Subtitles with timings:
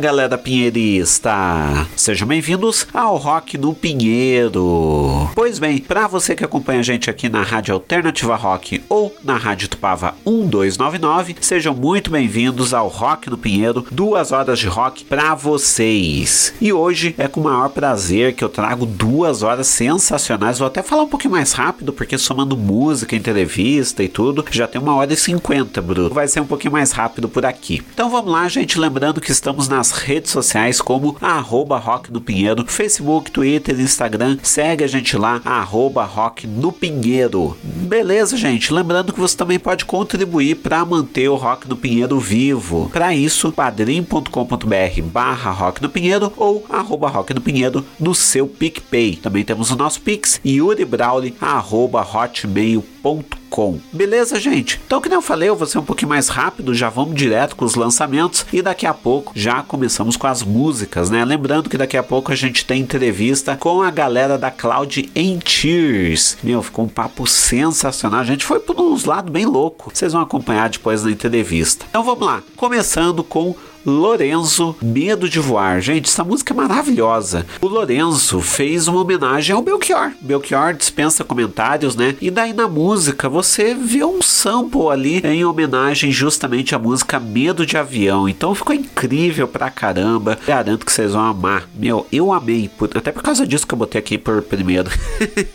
[0.00, 1.86] Galera pinheirista!
[1.94, 5.28] Sejam bem-vindos ao Rock no Pinheiro.
[5.34, 9.36] Pois bem, para você que acompanha a gente aqui na Rádio Alternativa Rock ou na
[9.36, 15.34] Rádio Tupava 1299, sejam muito bem-vindos ao Rock no Pinheiro, duas horas de rock para
[15.34, 16.54] vocês.
[16.62, 20.58] E hoje é com o maior prazer que eu trago duas horas sensacionais.
[20.58, 24.80] Vou até falar um pouquinho mais rápido, porque somando música, entrevista e tudo, já tem
[24.80, 26.08] uma hora e cinquenta, Bruno.
[26.08, 27.82] Vai ser um pouquinho mais rápido por aqui.
[27.92, 28.80] Então vamos lá, gente.
[28.80, 34.38] Lembrando que estamos nas redes sociais como arroba Rock no Pinheiro, Facebook, Twitter, Instagram.
[34.42, 37.56] Segue a gente lá, arroba Rock no Pinheiro.
[37.62, 38.72] Beleza, gente?
[38.72, 42.90] Lembrando que você também pode contribuir para manter o Rock no Pinheiro vivo.
[42.92, 49.16] Para isso, padrim.com.br barra Rock no Pinheiro ou arroba Rock no Pinheiro no seu PicPay.
[49.16, 53.78] Também temos o nosso Pix, yuribrauli, arroba hotmail.com com.
[53.92, 54.80] Beleza, gente?
[54.86, 57.56] Então, que nem eu falei, eu vou ser um pouquinho mais rápido, já vamos direto
[57.56, 61.24] com os lançamentos e daqui a pouco já começamos com as músicas, né?
[61.24, 65.38] Lembrando que daqui a pouco a gente tem entrevista com a galera da Cloud em
[65.38, 66.38] Tears.
[66.42, 68.20] Meu, ficou um papo sensacional.
[68.20, 69.90] A gente foi por uns lados bem louco.
[69.92, 71.84] Vocês vão acompanhar depois da entrevista.
[71.90, 75.80] Então vamos lá, começando com Lorenzo, Medo de Voar.
[75.80, 77.46] Gente, essa música é maravilhosa.
[77.60, 80.12] O Lorenzo fez uma homenagem ao Belchior.
[80.20, 82.14] Belchior dispensa comentários, né?
[82.20, 87.64] E daí na música você vê um sample ali em homenagem justamente à música Medo
[87.64, 88.28] de Avião.
[88.28, 90.38] Então ficou incrível pra caramba.
[90.46, 91.66] Garanto que vocês vão amar.
[91.74, 92.70] Meu, eu amei.
[92.94, 94.90] Até por causa disso que eu botei aqui por primeiro.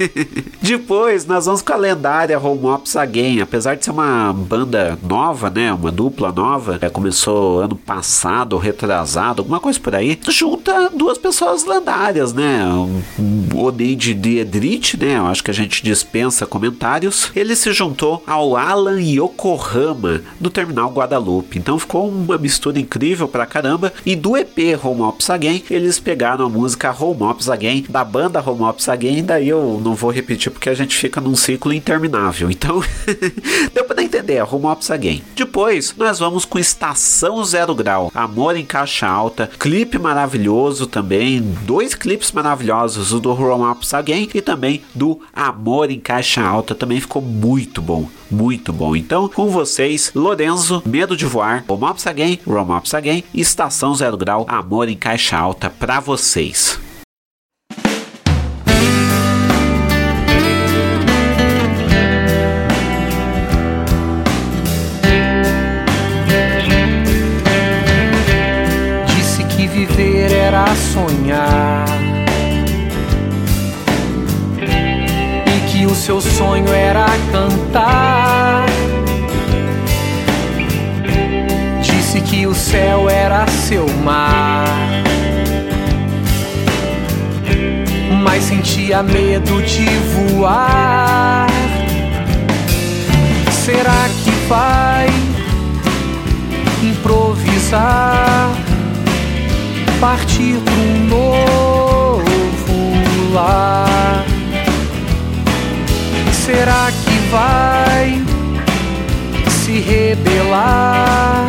[0.62, 3.42] Depois nós vamos com a lendária Home Ops Again.
[3.42, 5.72] Apesar de ser uma banda nova, né?
[5.72, 6.80] Uma dupla nova.
[6.82, 12.64] É, começou ano passado passado, retrasado, alguma coisa por aí, junta duas pessoas lendárias, né?
[13.54, 15.18] O Neide Diedrich, né?
[15.18, 17.30] Eu acho que a gente dispensa comentários.
[17.36, 21.60] Ele se juntou ao Alan Yokohama do Terminal Guadalupe.
[21.60, 23.92] Então ficou uma mistura incrível pra caramba.
[24.06, 28.42] E do EP Home Ops Again, eles pegaram a música Home Ops Again da banda
[28.42, 29.26] Home Ops Again.
[29.26, 32.50] Daí eu não vou repetir porque a gente fica num ciclo interminável.
[32.50, 32.82] Então
[33.74, 35.22] deu pra entender, Home Ops Again.
[35.36, 38.05] Depois nós vamos com Estação Zero Grau.
[38.14, 44.30] Amor em Caixa Alta, clipe maravilhoso também, dois clipes maravilhosos, o do Roll Ups Again
[44.34, 48.96] e também do Amor em Caixa Alta, também ficou muito bom, muito bom.
[48.96, 54.18] Então, com vocês, Lorenzo, Medo de Voar, Roll Ups Again, Roll Ups Again, Estação Zero
[54.18, 56.85] Grau, Amor em Caixa Alta para vocês.
[70.76, 71.86] Sonhar.
[75.48, 78.66] E que o seu sonho era cantar.
[81.82, 84.66] Disse que o céu era seu mar.
[88.24, 91.48] Mas sentia medo de voar.
[93.52, 95.08] Será que vai
[96.84, 98.65] improvisar?
[100.00, 102.24] Partir para um novo
[103.34, 104.26] lar.
[106.32, 108.22] Será que vai
[109.50, 111.48] se rebelar?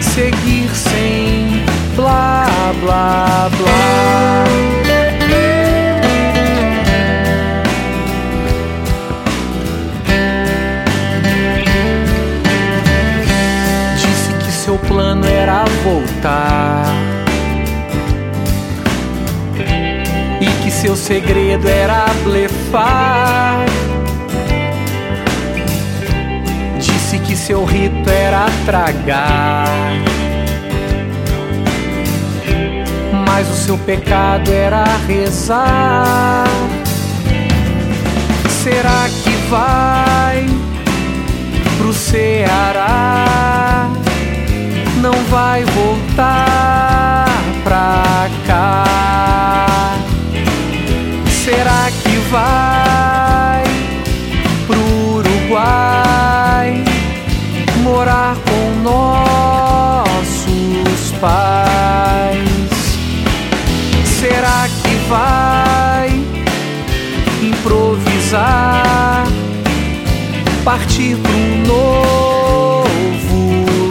[0.00, 1.64] Seguir sem
[1.96, 2.46] blá
[2.80, 4.23] blá blá.
[20.94, 23.64] Seu segredo era blefar.
[26.78, 29.66] Disse que seu rito era tragar.
[33.26, 36.46] Mas o seu pecado era rezar.
[38.62, 40.46] Será que vai
[41.78, 43.34] pro Ceará?
[45.00, 46.93] Não vai voltar
[52.30, 53.64] vai
[54.66, 54.80] pro
[55.16, 56.84] Uruguai
[57.82, 60.32] morar com nossos
[61.20, 62.98] pais?
[64.04, 66.08] Será que vai
[67.42, 69.26] improvisar,
[70.64, 72.84] partir pro novo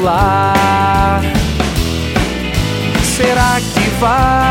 [0.03, 1.21] lar?
[3.03, 4.42] Será que vai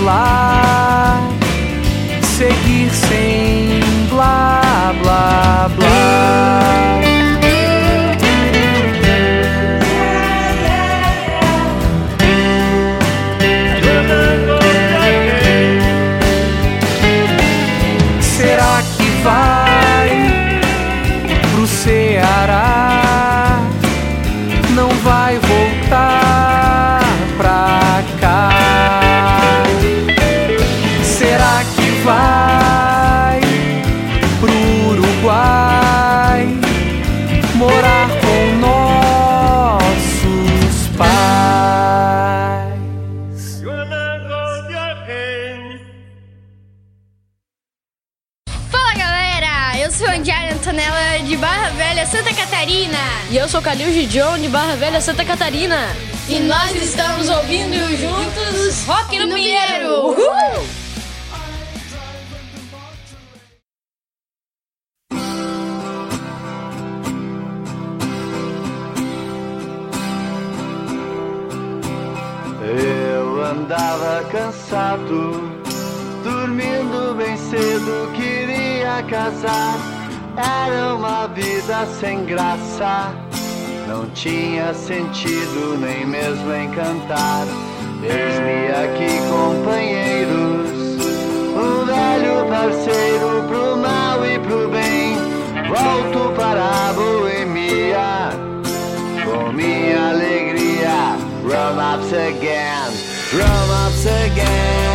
[0.00, 1.20] rebelar,
[2.22, 7.09] seguir sem blá blá blá.
[53.30, 55.76] E eu sou Calil Gidion de Barra Velha, Santa Catarina.
[56.28, 60.16] E nós estamos ouvindo juntos Rock no Pinheiro.
[72.64, 75.62] Eu andava cansado,
[76.24, 79.89] dormindo bem cedo, queria casar.
[80.42, 83.12] Era uma vida sem graça,
[83.86, 87.46] não tinha sentido nem mesmo encantar.
[88.02, 90.70] Eis-me aqui, companheiros,
[91.54, 95.16] um velho parceiro pro mal e pro bem.
[95.68, 98.30] Volto para a boemia
[99.24, 101.18] com minha alegria.
[101.42, 102.90] Rum-ups again,
[103.32, 104.89] rum-ups again,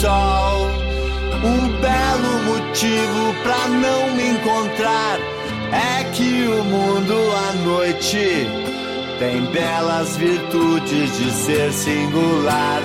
[0.00, 0.68] sol
[1.42, 5.18] um belo motivo pra não me encontrar.
[5.72, 7.14] É que o mundo
[7.48, 8.46] à noite
[9.18, 12.80] tem belas virtudes de ser singular.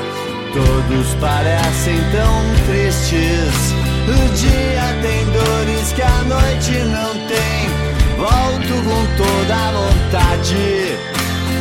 [0.53, 3.73] Todos parecem tão tristes.
[4.07, 7.73] O dia tem dores que a noite não tem.
[8.17, 11.13] Volto com toda a vontade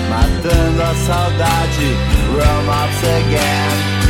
[0.09, 1.97] matando a saudade.
[2.33, 4.02] Rum ups again,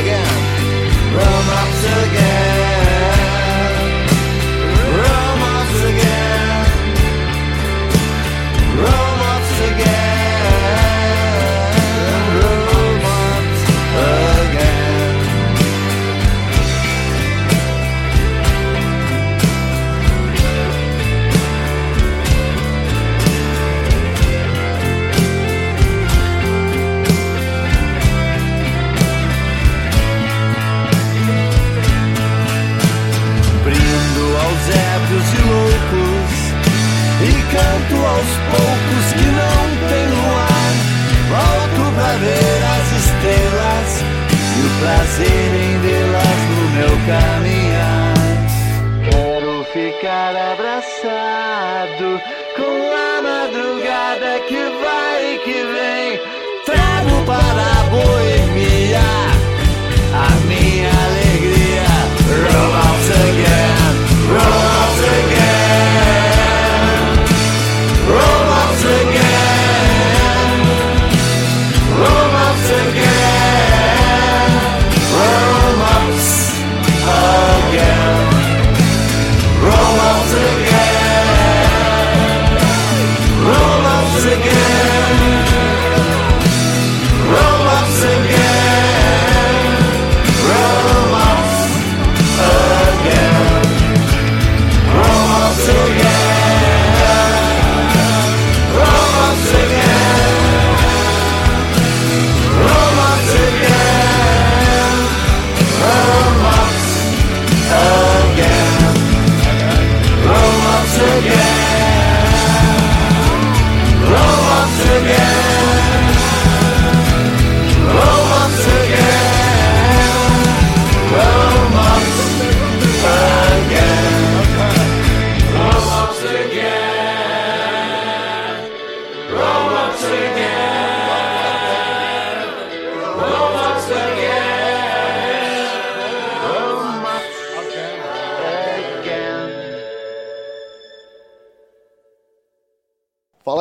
[0.00, 0.30] again,
[1.14, 2.57] rum ups again,
[37.50, 40.72] canto aos poucos que não tem luar.
[41.28, 43.90] Volto pra ver as estrelas
[44.56, 48.18] e o prazer em vê-las no meu caminhar.
[49.10, 52.20] Quero ficar abraçado
[52.56, 56.20] com a madrugada que vai e que vem.
[56.64, 59.38] Trago para a boemia
[60.14, 61.88] a minha alegria.
[62.52, 63.88] Romance again,
[64.28, 65.47] romance again.
[68.08, 68.37] Roll!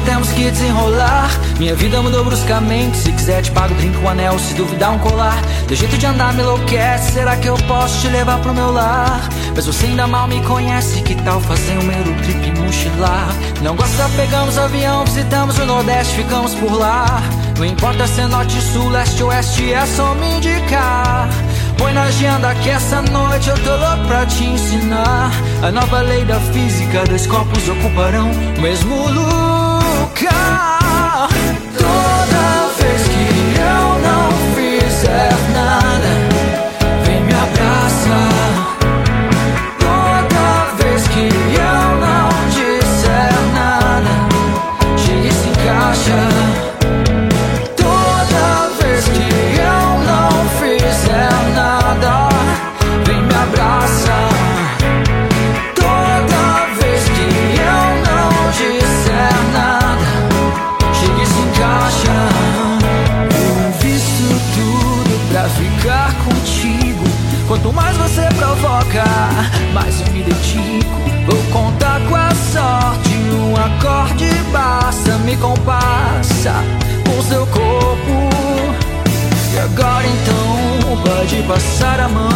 [0.00, 1.30] Temos que desenrolar.
[1.58, 2.96] Minha vida mudou bruscamente.
[2.96, 4.38] Se quiser, te pago, drink um anel.
[4.38, 5.40] Se duvidar, um colar.
[5.66, 7.12] Teu jeito de andar me enlouquece.
[7.12, 9.28] Será que eu posso te levar pro meu lar?
[9.54, 11.00] Mas você ainda mal me conhece.
[11.02, 13.28] Que tal fazer um Eurotrip e mochilar?
[13.62, 17.22] Não gosta, pegamos avião, visitamos o Nordeste, ficamos por lá.
[17.58, 21.28] Não importa se é norte, sul, leste, oeste, é só me indicar.
[21.78, 26.24] Põe na agenda que essa noite eu tô louco pra te ensinar A nova lei
[26.24, 29.63] da física, dois corpos ocuparão o mesmo lugar
[30.14, 30.73] God.
[76.52, 78.28] Com seu corpo.
[79.54, 82.28] E agora então pode passar a mão.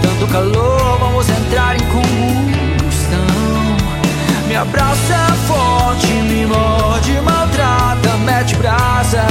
[0.00, 3.18] Tanto calor, vamos entrar em combustão.
[4.46, 9.26] Me abraça forte, me morde, maltrata, mete brasa,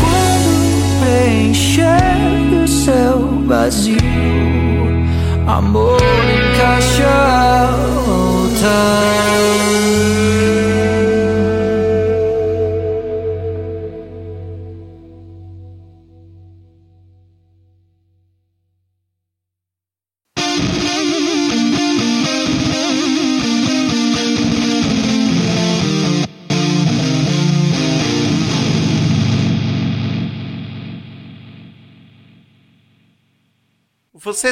[0.00, 3.98] Quando preencher o seu vazio?
[5.46, 7.68] Amor encaixa
[8.06, 9.11] volta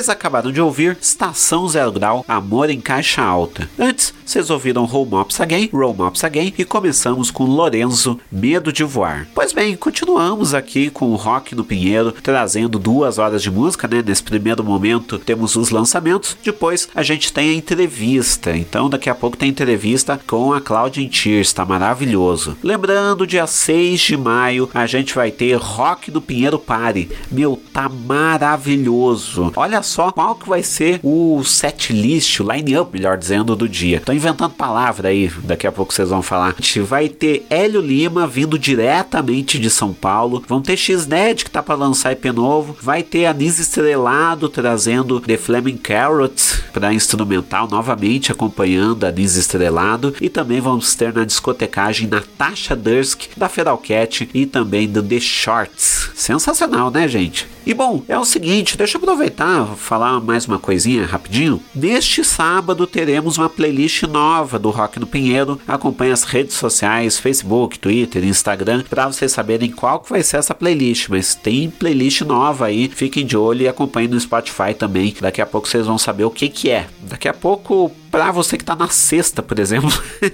[0.01, 3.69] Vocês acabaram de ouvir Estação Zero Grau, Amor em Caixa Alta.
[3.79, 8.85] Antes, vocês ouviram Home Ops Again, Rome Ops Again e começamos com Lorenzo, Medo de
[8.85, 9.27] Voar.
[9.35, 14.05] Pois bem, continuamos aqui com o Rock no Pinheiro, trazendo duas horas de música, né?
[14.07, 18.57] Nesse primeiro momento temos os lançamentos, depois a gente tem a entrevista.
[18.57, 22.57] Então daqui a pouco tem entrevista com a Claudia Tier, está maravilhoso.
[22.63, 27.11] Lembrando, dia 6 de maio a gente vai ter Rock do Pinheiro Party.
[27.33, 29.53] Meu, tá maravilhoso.
[29.57, 34.01] Olha só qual que vai ser o set list, o line-up, melhor dizendo, do dia.
[34.01, 36.49] Tô inventando palavra aí, daqui a pouco vocês vão falar.
[36.49, 40.45] A gente vai ter Hélio Lima vindo diretamente de São Paulo.
[40.47, 42.77] Vão ter X-Ned que tá para lançar EP novo.
[42.83, 50.15] Vai ter Anis Estrelado trazendo The Flaming Carrots para instrumental novamente acompanhando Anis Estrelado.
[50.21, 55.19] E também vamos ter na discotecagem Natasha Dursk da Feral Cat e também do The
[55.19, 56.11] Shorts.
[56.15, 57.49] Sensacional, né, gente?
[57.65, 61.63] E bom, é o seguinte, deixa eu aproveitar falar mais uma coisinha rapidinho.
[61.75, 65.59] Neste sábado teremos uma playlist nova do Rock no Pinheiro.
[65.67, 70.55] Acompanhe as redes sociais, Facebook, Twitter, Instagram, para vocês saberem qual que vai ser essa
[70.55, 71.09] playlist.
[71.09, 75.15] Mas tem playlist nova aí, fiquem de olho e acompanhem no Spotify também.
[75.21, 76.87] Daqui a pouco vocês vão saber o que que é.
[77.03, 79.91] Daqui a pouco Pra você que tá na sexta, por exemplo.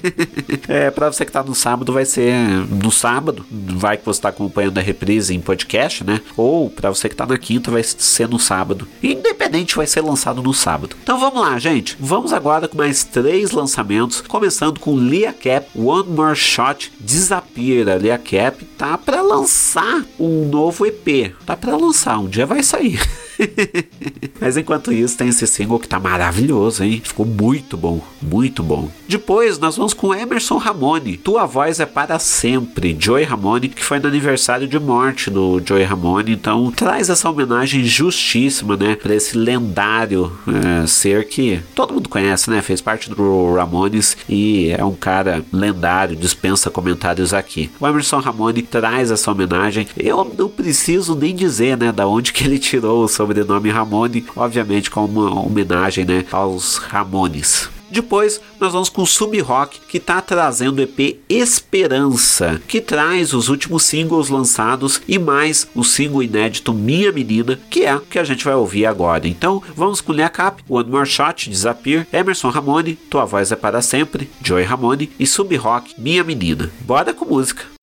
[0.67, 2.35] é, pra você que tá no sábado, vai ser
[2.71, 3.45] no sábado.
[3.51, 6.21] Vai que você tá acompanhando a reprise em podcast, né?
[6.37, 8.89] Ou pra você que tá na quinta, vai ser no sábado.
[9.03, 10.97] Independente, vai ser lançado no sábado.
[11.03, 11.97] Então vamos lá, gente.
[12.01, 14.23] Vamos agora com mais três lançamentos.
[14.23, 17.89] Começando com Lia Cap, One More Shot, Disappear.
[17.89, 21.35] A Lia Cap tá pra lançar um novo EP.
[21.45, 22.99] Tá pra lançar, um dia vai sair.
[24.41, 27.01] Mas enquanto isso, tem esse single que tá maravilhoso, hein?
[27.05, 28.91] Ficou muito bom, muito bom.
[29.09, 31.17] Depois, nós vamos com Emerson Ramone.
[31.17, 32.97] Tua voz é para sempre.
[32.99, 36.33] Joey Ramone, que foi no aniversário de morte do Joey Ramone.
[36.33, 38.97] Então, traz essa homenagem justíssima, né?
[38.97, 42.61] Pra esse lendário é, ser que todo mundo conhece, né?
[42.63, 47.71] Fez parte do Ramones e é um cara lendário, dispensa comentários aqui.
[47.81, 49.87] O Emerson Ramone traz essa homenagem.
[49.97, 51.93] Eu não preciso nem dizer, né?
[51.93, 56.25] Da onde que ele tirou o sobrenome Ramone, obviamente com uma homenagem, né?
[56.31, 57.69] Aos Ramones.
[57.89, 63.49] Depois nós vamos com Sub Rock, que está trazendo o EP Esperança, que traz os
[63.49, 68.25] últimos singles lançados e mais o single inédito Minha Menina, que é o que a
[68.25, 69.29] gente vai ouvir agora.
[69.29, 73.81] Então vamos com Lia Cap, One More Shot, Disappear, Emerson Ramone, Tua Voz é para
[73.81, 76.71] Sempre, Joey Ramone e Sub Rock, Minha Menina.
[76.81, 77.76] Bora com música!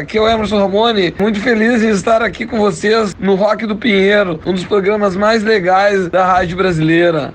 [0.00, 3.76] aqui é o Emerson Ramone, muito feliz em estar aqui com vocês no Rock do
[3.76, 7.34] Pinheiro, um dos programas mais legais da rádio brasileira.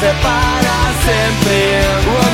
[0.00, 2.27] separas en peor.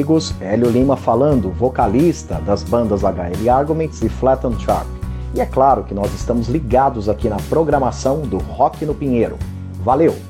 [0.00, 4.86] amigos, Hélio Lima falando, vocalista das bandas HL Arguments e Flatten Trap.
[5.34, 9.36] E é claro que nós estamos ligados aqui na programação do Rock no Pinheiro.
[9.84, 10.29] Valeu!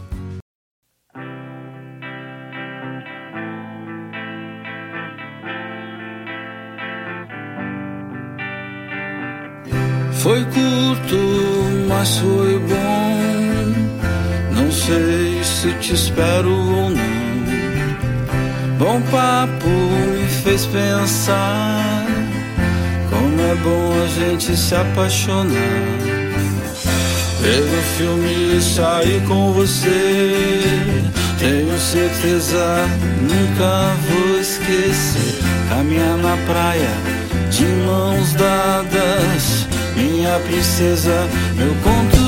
[20.72, 22.06] pensar
[23.08, 25.54] como é bom a gente se apaixonar.
[27.40, 30.42] Ver o filme e sair com você.
[31.38, 32.86] Tenho certeza,
[33.22, 35.40] nunca vou esquecer.
[35.68, 36.90] Caminhar na praia
[37.50, 42.19] de mãos dadas, minha princesa, meu conto.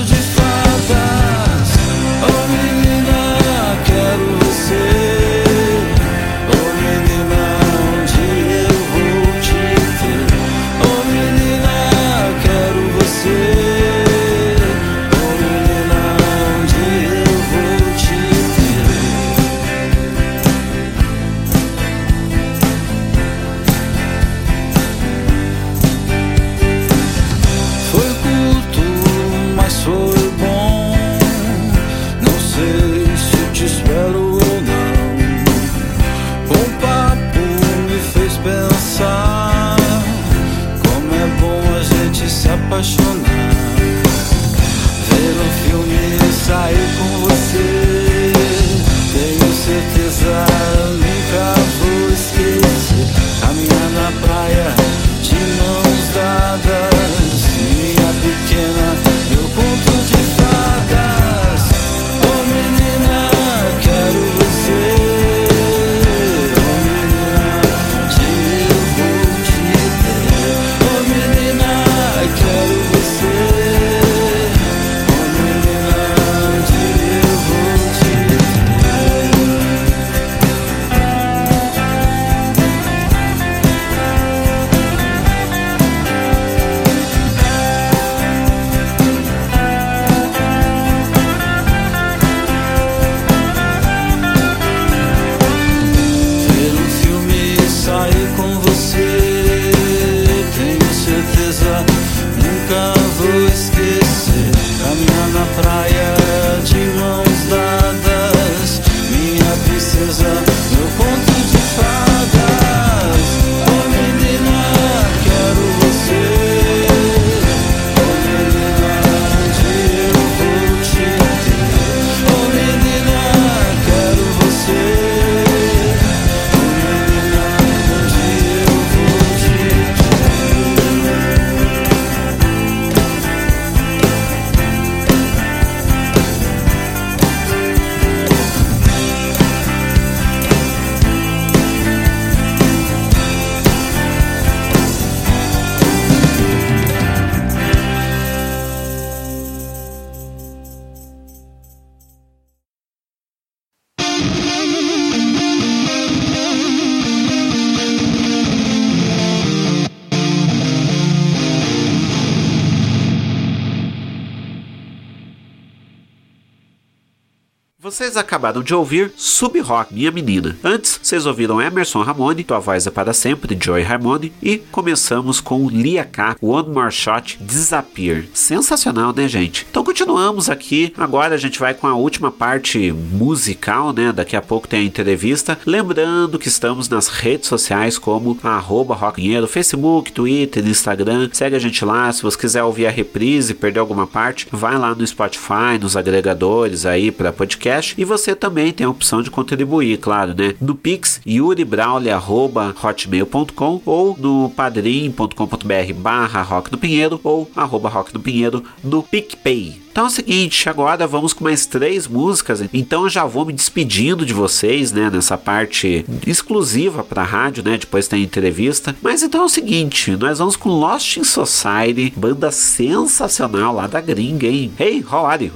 [168.13, 170.55] Vocês acabaram de ouvir Sub Rock, Minha Menina.
[170.63, 174.31] Antes, vocês ouviram Emerson Ramone, Tua Voz é para Sempre, Joy Harmony.
[174.43, 178.25] E começamos com Lia K, One More Shot, Disappear.
[178.35, 179.67] Sensacional, né, gente?
[179.71, 180.93] Então continuamos aqui.
[180.99, 184.13] Agora a gente vai com a última parte musical, né?
[184.13, 185.59] Daqui a pouco tem a entrevista.
[185.65, 191.31] Lembrando que estamos nas redes sociais como arroba Rocknheiro, Facebook, Twitter, Instagram.
[191.33, 192.13] Segue a gente lá.
[192.13, 196.85] Se você quiser ouvir a reprise, perder alguma parte, vai lá no Spotify, nos agregadores
[196.85, 200.57] aí para podcast e você também tem a opção de contribuir, claro, né?
[200.61, 208.65] No Pix, yuribrauli.hotmail.com ou no padrim.com.br barra Rock do Pinheiro ou arroba Rock do Pinheiro
[208.83, 209.82] no PicPay.
[209.93, 212.65] Então é o seguinte, agora vamos com mais três músicas.
[212.73, 217.77] Então eu já vou me despedindo de vocês, né, nessa parte exclusiva para rádio, né?
[217.77, 218.97] Depois tem entrevista.
[219.03, 224.01] Mas então é o seguinte, nós vamos com Lost in Society, banda sensacional lá da
[224.01, 224.73] gringa, hein?
[224.81, 225.53] Hey, how are you?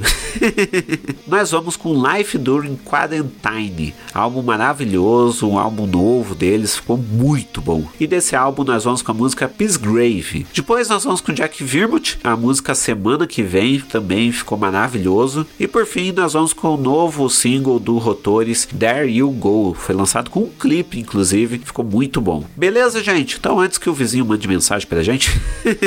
[1.26, 7.88] nós vamos com Life During Quarantine, álbum maravilhoso, um álbum novo deles, ficou muito bom.
[7.98, 10.46] E desse álbum nós vamos com a música Peace Grave.
[10.52, 15.46] Depois nós vamos com Jack Vermouth, a música Semana que Vem também ficou maravilhoso.
[15.58, 19.74] E por fim, nós vamos com o novo single do Rotores, There You Go.
[19.78, 22.44] Foi lançado com um clipe, inclusive, ficou muito bom.
[22.56, 23.36] Beleza, gente?
[23.38, 25.30] Então, antes que o vizinho mande mensagem pra gente,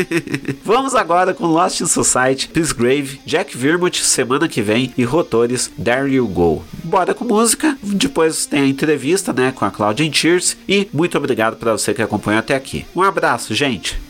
[0.63, 5.71] vamos agora com Lost in Society, Peace Grave, Jack Vermouth, semana que vem, e Rotores,
[5.81, 6.63] There You Go.
[6.83, 11.57] Bora com música, depois tem a entrevista, né, com a Claudia Cheers, e muito obrigado
[11.57, 12.85] para você que acompanhou até aqui.
[12.95, 14.09] Um abraço, gente!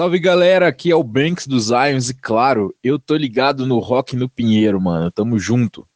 [0.00, 4.16] Salve galera, aqui é o Banks dos Ions e claro, eu tô ligado no Rock
[4.16, 5.10] no Pinheiro, mano.
[5.10, 5.86] Tamo junto.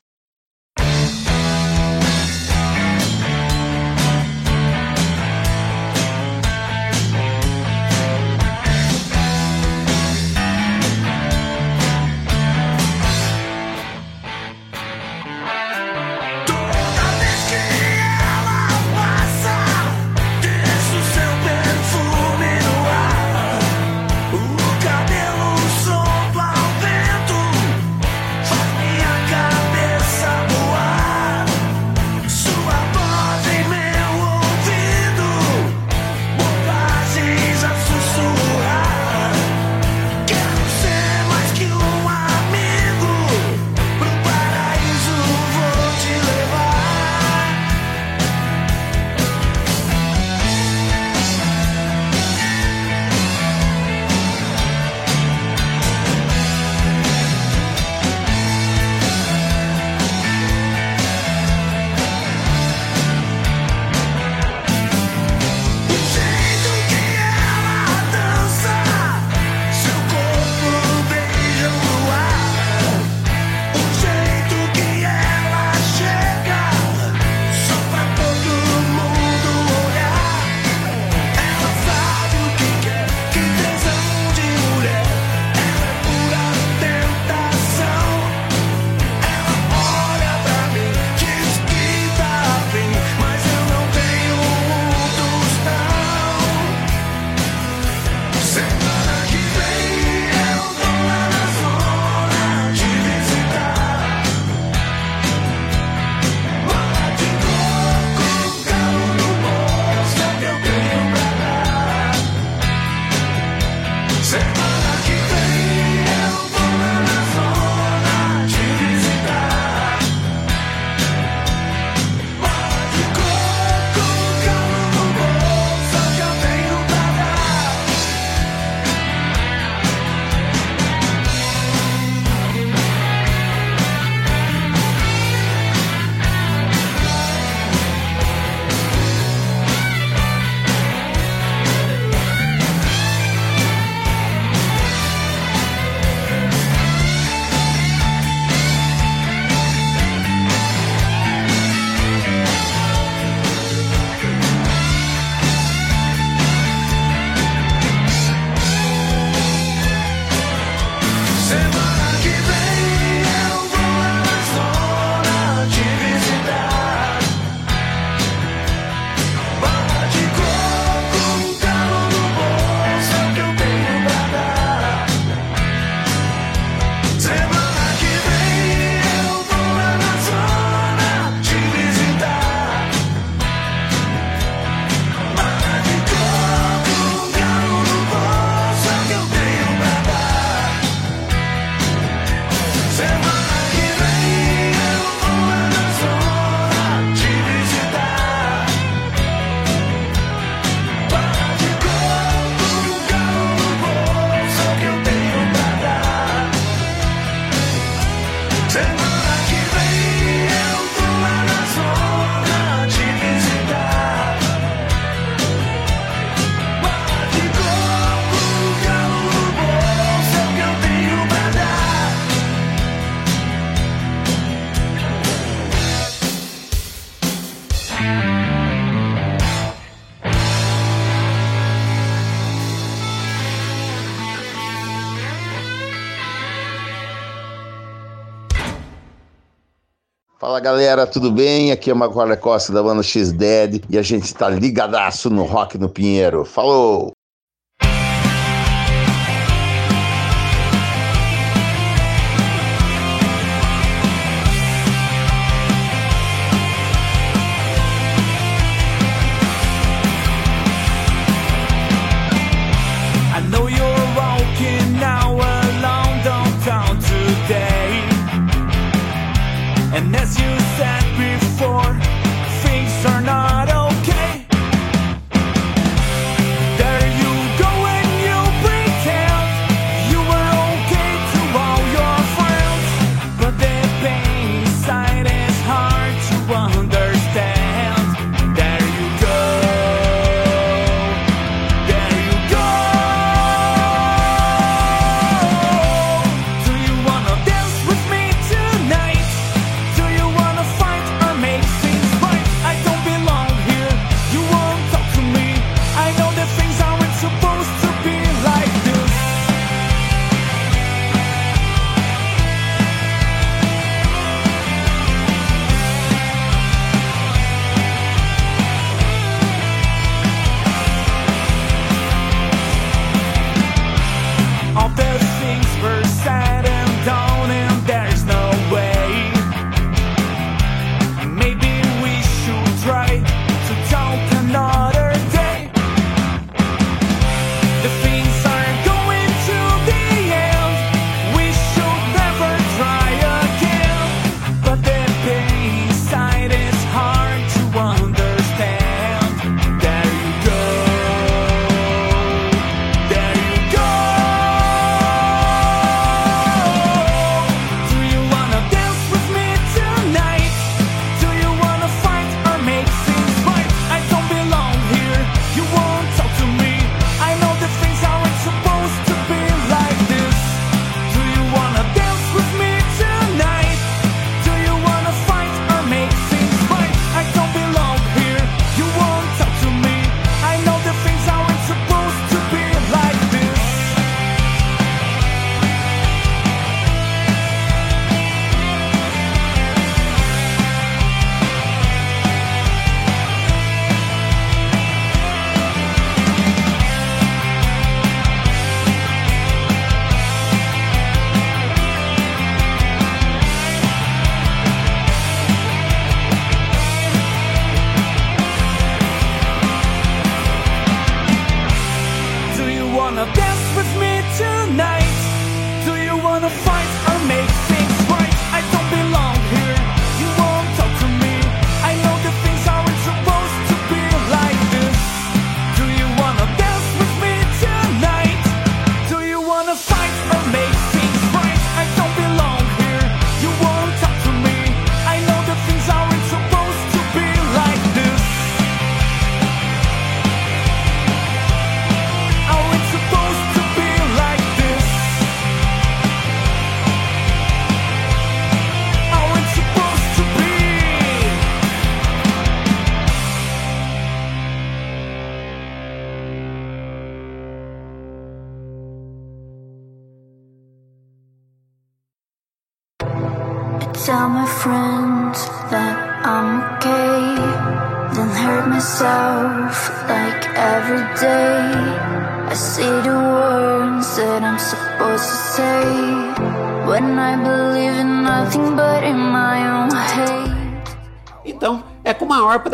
[240.64, 241.72] galera, tudo bem?
[241.72, 245.76] Aqui é o Maguara Costa da banda X-Dead e a gente tá ligadaço no Rock
[245.76, 246.42] no Pinheiro.
[246.42, 247.13] Falou!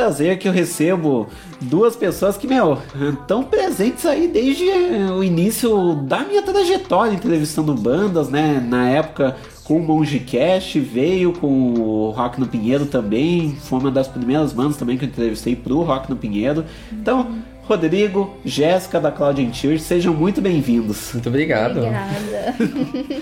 [0.01, 1.29] Prazer que eu recebo
[1.61, 2.79] duas pessoas que, meu,
[3.13, 8.65] estão presentes aí desde eh, o início da minha trajetória entrevistando bandas, né?
[8.67, 13.91] Na época com o Monge Cash, veio com o Rock no Pinheiro também, foi uma
[13.91, 16.65] das primeiras bandas também que eu entrevistei pro Rock no Pinheiro.
[16.91, 21.11] Então, Rodrigo, Jéssica da Cloud Tears, sejam muito bem-vindos.
[21.13, 21.77] Muito obrigado.
[21.77, 22.57] Obrigada.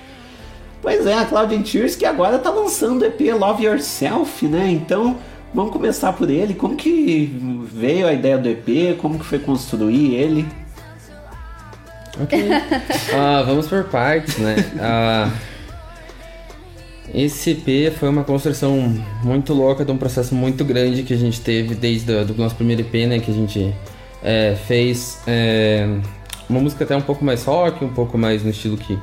[0.82, 4.68] Pois é, a Cloud Tears que agora tá lançando o EP Love Yourself, né?
[4.68, 5.16] Então,
[5.54, 6.54] vamos começar por ele.
[6.54, 7.30] Como que
[7.72, 8.96] veio a ideia do EP?
[8.98, 10.46] Como que foi construir ele?
[12.20, 12.38] Ok.
[13.14, 14.56] Ah, vamos por partes, né?
[14.80, 15.30] Ah,
[17.14, 21.40] esse EP foi uma construção muito louca de um processo muito grande que a gente
[21.40, 23.18] teve desde o do nosso primeiro EP, né?
[23.18, 23.74] Que a gente
[24.22, 25.86] é, fez é,
[26.48, 28.98] uma música até um pouco mais rock, um pouco mais no estilo que,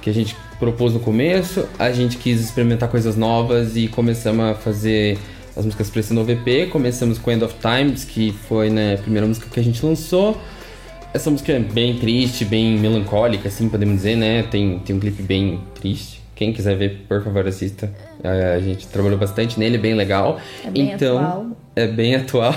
[0.00, 1.66] que a gente propôs no começo.
[1.78, 5.18] A gente quis experimentar coisas novas e começamos a fazer
[5.56, 6.68] as músicas para esse novo EP.
[6.70, 10.40] Começamos com End of Times, que foi né, a primeira música que a gente lançou.
[11.12, 14.44] Essa música é bem triste, bem melancólica, assim podemos dizer, né?
[14.44, 16.20] Tem, tem um clipe bem triste.
[16.36, 17.92] Quem quiser ver, por favor, assista.
[18.22, 20.40] A, a gente trabalhou bastante nele, bem legal.
[20.64, 21.46] É bem então, atual.
[21.74, 22.54] é bem atual.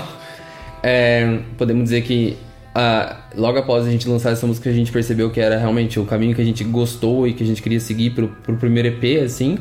[0.82, 2.36] É, podemos dizer que
[2.74, 6.04] ah, logo após a gente lançar essa música, a gente percebeu que era realmente o
[6.04, 9.22] caminho que a gente gostou e que a gente queria seguir pro, pro primeiro EP,
[9.22, 9.58] assim.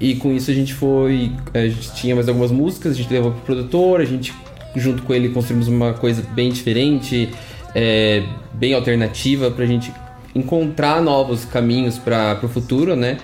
[0.00, 1.32] E com isso a gente foi.
[1.54, 4.34] A gente tinha mais algumas músicas, a gente levou pro produtor, a gente,
[4.74, 7.30] junto com ele, construímos uma coisa bem diferente,
[7.74, 8.22] é,
[8.52, 9.92] bem alternativa, pra gente
[10.34, 13.18] encontrar novos caminhos para pro futuro, né?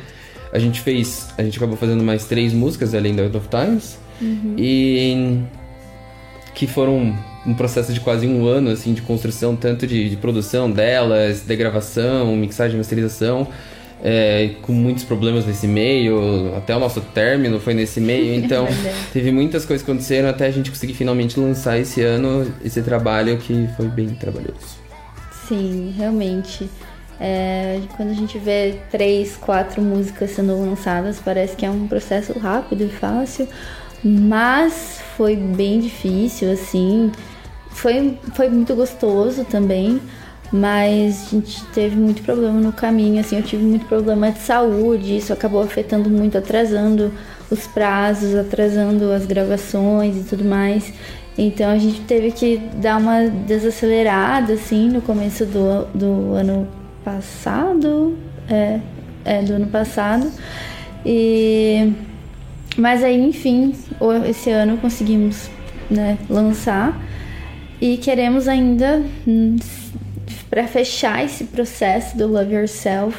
[0.52, 1.28] A gente fez.
[1.36, 3.98] A gente acabou fazendo mais três músicas além da End of Times.
[4.20, 4.54] Uhum.
[4.56, 5.42] E
[6.54, 7.16] que foram
[7.46, 11.56] um processo de quase um ano assim de construção tanto de, de produção delas, de
[11.56, 13.48] gravação, mixagem, masterização,
[14.02, 18.96] é, com muitos problemas nesse meio, até o nosso término foi nesse meio, então Verdade.
[19.12, 23.38] teve muitas coisas que aconteceram até a gente conseguir finalmente lançar esse ano esse trabalho
[23.38, 24.82] que foi bem trabalhoso.
[25.48, 26.68] Sim, realmente.
[27.20, 32.36] É, quando a gente vê três, quatro músicas sendo lançadas, parece que é um processo
[32.36, 33.46] rápido e fácil,
[34.02, 37.12] mas foi bem difícil, assim.
[37.70, 40.00] Foi, foi muito gostoso também,
[40.52, 43.36] mas a gente teve muito problema no caminho, assim.
[43.36, 47.12] Eu tive muito problema de saúde, isso acabou afetando muito, atrasando
[47.50, 50.92] os prazos, atrasando as gravações e tudo mais.
[51.38, 56.68] Então a gente teve que dar uma desacelerada, assim, no começo do, do ano
[57.04, 58.16] passado.
[58.50, 58.80] É,
[59.24, 60.30] é, do ano passado.
[61.04, 61.92] E.
[62.76, 63.74] Mas aí, enfim,
[64.28, 65.50] esse ano conseguimos
[65.90, 66.98] né, lançar.
[67.80, 69.02] E queremos ainda,
[70.52, 73.16] para fechar esse processo do Love Yourself,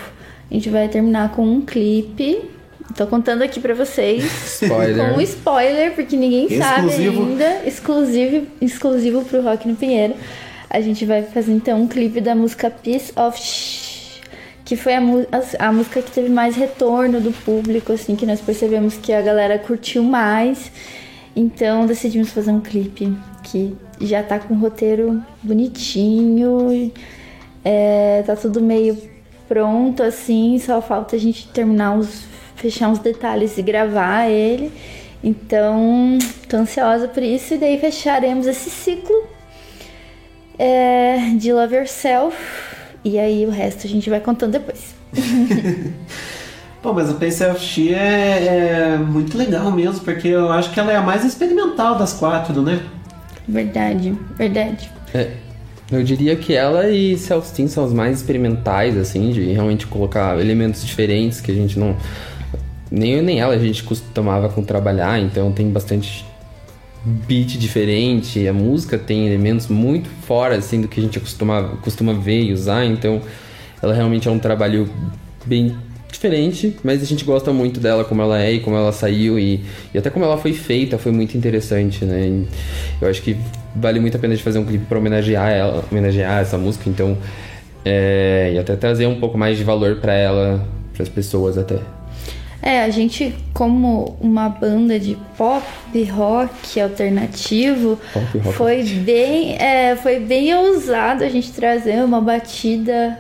[0.52, 2.48] a gente vai terminar com um clipe.
[2.96, 4.24] Tô contando aqui pra vocês.
[4.62, 5.10] Spoiler.
[5.10, 7.26] Com um spoiler, porque ninguém sabe Exclusivo.
[7.26, 7.62] ainda.
[7.66, 10.14] Exclusivo, exclusivo pro Rock no Pinheiro.
[10.70, 14.22] A gente vai fazer então um clipe da música Piece of Shh,
[14.64, 18.42] que foi a, a, a música que teve mais retorno do público, assim, que nós
[18.42, 20.72] percebemos que a galera curtiu mais.
[21.36, 23.12] Então decidimos fazer um clipe
[23.42, 26.92] que já tá com o roteiro bonitinho,
[27.64, 28.98] é, tá tudo meio
[29.48, 32.26] pronto assim, só falta a gente terminar os.
[32.56, 34.72] fechar uns detalhes e gravar ele.
[35.24, 36.18] Então,
[36.50, 39.24] tô ansiosa por isso, e daí fecharemos esse ciclo
[40.60, 42.38] é, de Love Yourself.
[43.06, 44.94] E aí o resto a gente vai contando depois.
[46.82, 50.80] Pô, mas a Pace of She é, é muito legal mesmo, porque eu acho que
[50.80, 52.82] ela é a mais experimental das quatro, né?
[53.48, 54.92] Verdade, verdade.
[55.14, 55.32] É,
[55.92, 60.86] eu diria que ela e Self-Steam são os mais experimentais, assim, de realmente colocar elementos
[60.86, 61.96] diferentes que a gente não.
[62.90, 66.26] Nem eu nem ela a gente costumava com trabalhar, então tem bastante
[67.04, 72.14] beat diferente, a música tem elementos muito fora, assim, do que a gente costuma, costuma
[72.14, 73.22] ver e usar, então
[73.82, 74.90] ela realmente é um trabalho
[75.46, 75.76] bem
[76.14, 79.64] diferente, mas a gente gosta muito dela como ela é e como ela saiu e,
[79.94, 82.28] e até como ela foi feita, foi muito interessante, né?
[82.28, 82.48] E
[83.02, 83.36] eu acho que
[83.76, 87.18] vale muito a pena de fazer um clipe para homenagear ela, homenagear essa música, então
[87.84, 91.80] é, e até trazer um pouco mais de valor para ela, para as pessoas até.
[92.62, 95.66] É, a gente, como uma banda de pop
[96.10, 98.56] rock alternativo, Pop rock.
[98.56, 103.20] foi bem, é, foi bem ousado a gente trazer uma batida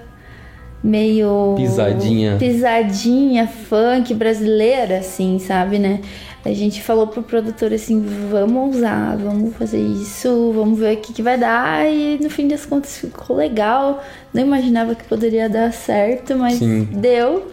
[0.83, 2.35] meio Pisadinha.
[2.37, 6.01] pisadinha funk brasileira assim sabe né?
[6.45, 11.13] A gente falou pro produtor assim vamos usar vamos fazer isso vamos ver o que,
[11.13, 11.89] que vai dar.
[11.89, 14.03] E no fim das contas ficou legal.
[14.33, 16.83] Não imaginava que poderia dar certo mas Sim.
[16.91, 17.47] deu.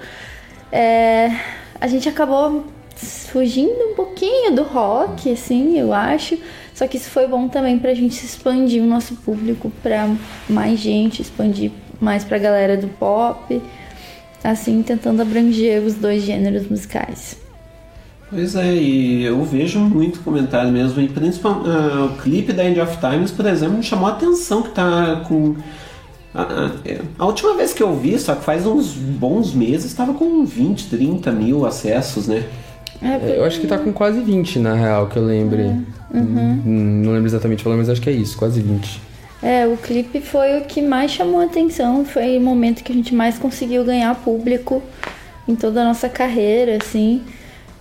[0.72, 1.30] É,
[1.80, 2.64] a gente acabou
[2.96, 6.36] fugindo um pouquinho do rock assim eu acho.
[6.74, 10.08] Só que isso foi bom também pra gente expandir o nosso público pra
[10.48, 11.70] mais gente expandir
[12.00, 13.60] mais pra galera do pop
[14.42, 17.36] assim tentando abranger os dois gêneros musicais
[18.32, 22.96] Pois é, e eu vejo muito comentário mesmo, e principalmente o clipe da End of
[22.98, 25.56] Times, por exemplo, me chamou a atenção que tá com.
[26.32, 29.92] A, a- é, a última vez que eu vi, só que faz uns bons meses,
[29.94, 32.44] tava com 20, 30 mil acessos, né?
[33.02, 35.62] É, Eu acho que tá com quase 20, na real, que eu lembre.
[35.64, 35.82] Uhum.
[36.64, 39.00] Hum, Não lembro exatamente o valor, mas acho que é isso, quase 20.
[39.42, 42.94] É, o clipe foi o que mais chamou a atenção, foi o momento que a
[42.94, 44.82] gente mais conseguiu ganhar público
[45.48, 47.22] em toda a nossa carreira, assim,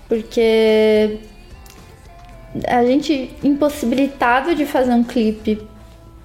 [0.08, 1.20] porque
[2.66, 5.62] a gente impossibilitado de fazer um clipe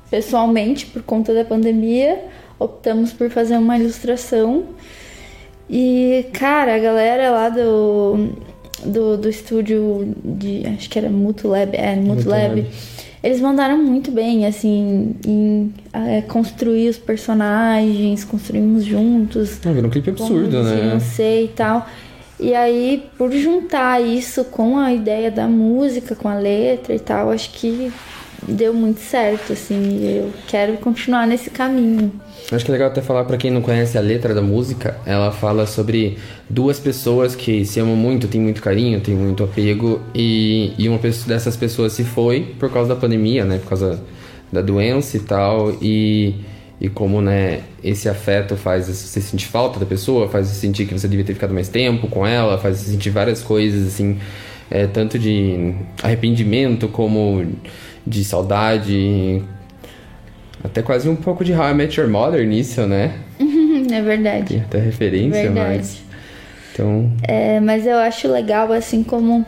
[0.09, 2.23] pessoalmente por conta da pandemia,
[2.59, 4.67] optamos por fazer uma ilustração
[5.69, 8.29] e, cara, a galera lá do,
[8.85, 10.63] do, do estúdio de.
[10.67, 12.63] Acho que era Mutulab, é, Mutulab.
[12.63, 12.94] Mutulab.
[13.25, 19.59] Eles mandaram muito bem, assim, em é, construir os personagens, construímos juntos.
[19.65, 20.91] Não, virou um clipe absurdo, né?
[20.93, 21.89] Não sei e tal.
[22.39, 27.31] E aí, por juntar isso com a ideia da música, com a letra e tal,
[27.31, 27.91] acho que
[28.47, 30.05] deu muito certo, assim.
[30.05, 32.13] Eu quero continuar nesse caminho.
[32.53, 35.33] Acho que é legal até falar pra quem não conhece a letra da música, ela
[35.33, 36.19] fala sobre
[36.49, 40.99] duas pessoas que se amam muito, têm muito carinho, têm muito apego e, e uma
[40.99, 43.99] dessas pessoas se foi por causa da pandemia, né, por causa
[44.53, 46.35] da doença e tal e,
[46.79, 50.93] e como, né, esse afeto faz você sentir falta da pessoa, faz você sentir que
[50.93, 54.19] você devia ter ficado mais tempo com ela, faz você sentir várias coisas assim,
[54.71, 57.47] é, tanto de arrependimento como
[58.07, 59.43] de saudade,
[60.65, 63.13] até quase um pouco de How I Met Your Mother nisso, né?
[63.93, 64.55] é verdade.
[64.55, 65.77] Tem até referência, Verdade.
[65.77, 66.03] mas.
[66.73, 67.13] Então.
[67.23, 69.47] É, mas eu acho legal, assim, como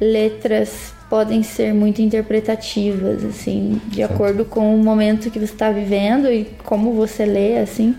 [0.00, 6.30] letras podem ser muito interpretativas, assim, de acordo com o momento que você está vivendo
[6.30, 7.94] e como você lê, assim.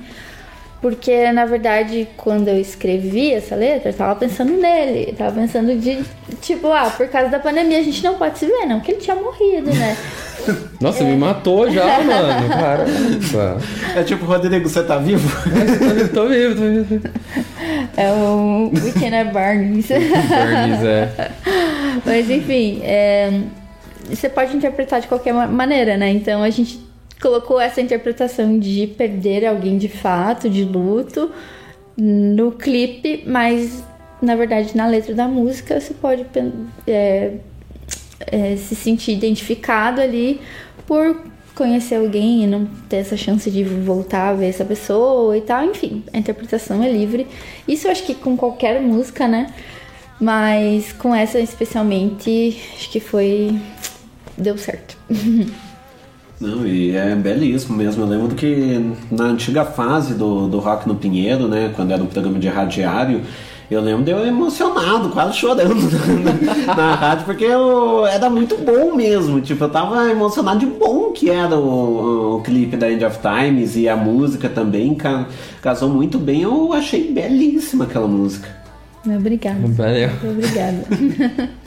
[0.84, 5.06] Porque, na verdade, quando eu escrevi essa letra, eu tava pensando nele.
[5.12, 6.04] Eu tava pensando de,
[6.42, 9.00] tipo, ah, por causa da pandemia a gente não pode se ver, não, porque ele
[9.00, 9.96] tinha morrido, né?
[10.82, 12.50] Nossa, me matou já, mano.
[12.50, 13.62] Caramba.
[13.96, 15.26] É tipo, Rodrigo, você tá vivo?
[16.14, 16.62] tô vivo, tô
[16.96, 17.10] vivo.
[17.96, 19.88] É o Weekend at Barney's.
[19.88, 21.32] Barney's, é.
[22.06, 23.32] Mas enfim, é,
[24.10, 26.10] você pode interpretar de qualquer ma- maneira, né?
[26.10, 26.78] Então a gente
[27.24, 31.32] colocou essa interpretação de perder alguém de fato, de luto,
[31.96, 33.82] no clipe, mas
[34.22, 36.26] na verdade na letra da música você pode
[36.86, 37.36] é,
[38.28, 40.42] é, se sentir identificado ali
[40.86, 41.18] por
[41.56, 45.64] conhecer alguém e não ter essa chance de voltar a ver essa pessoa e tal.
[45.64, 47.26] Enfim, a interpretação é livre.
[47.66, 49.54] Isso eu acho que com qualquer música, né?
[50.20, 53.56] Mas com essa especialmente, acho que foi.
[54.38, 54.98] deu certo.
[56.40, 58.04] Não, e é belíssimo mesmo.
[58.04, 61.72] Eu lembro que na antiga fase do, do Rock no Pinheiro, né?
[61.76, 63.22] Quando era um programa de radiário,
[63.72, 65.74] eu lembro de eu emocionado, quase chorando
[66.66, 69.40] na, na rádio, porque eu, era muito bom mesmo.
[69.40, 73.78] Tipo, eu tava emocionado de bom que era o, o clipe da End of Times
[73.78, 75.28] e a música também ca-
[75.62, 76.42] casou muito bem.
[76.42, 78.50] Eu achei belíssima aquela música.
[79.06, 79.60] Obrigada.
[79.68, 80.10] Valeu.
[80.24, 80.84] Obrigada.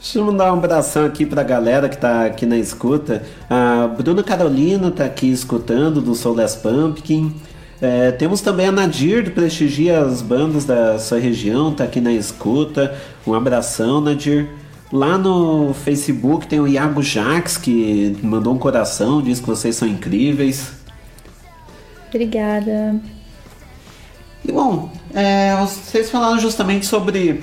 [0.00, 3.22] Deixa eu mandar um abração aqui pra galera que tá aqui na escuta.
[3.50, 7.34] A Bruna Carolina tá aqui escutando do Soul Less Pumpkin.
[7.80, 12.12] É, temos também a Nadir, que prestigia as bandas da sua região, tá aqui na
[12.12, 12.94] escuta.
[13.26, 14.48] Um abração, Nadir.
[14.92, 19.86] Lá no Facebook tem o Iago Jax, que mandou um coração, diz que vocês são
[19.86, 20.72] incríveis.
[22.08, 23.00] Obrigada.
[24.44, 27.42] E bom, é, vocês falaram justamente sobre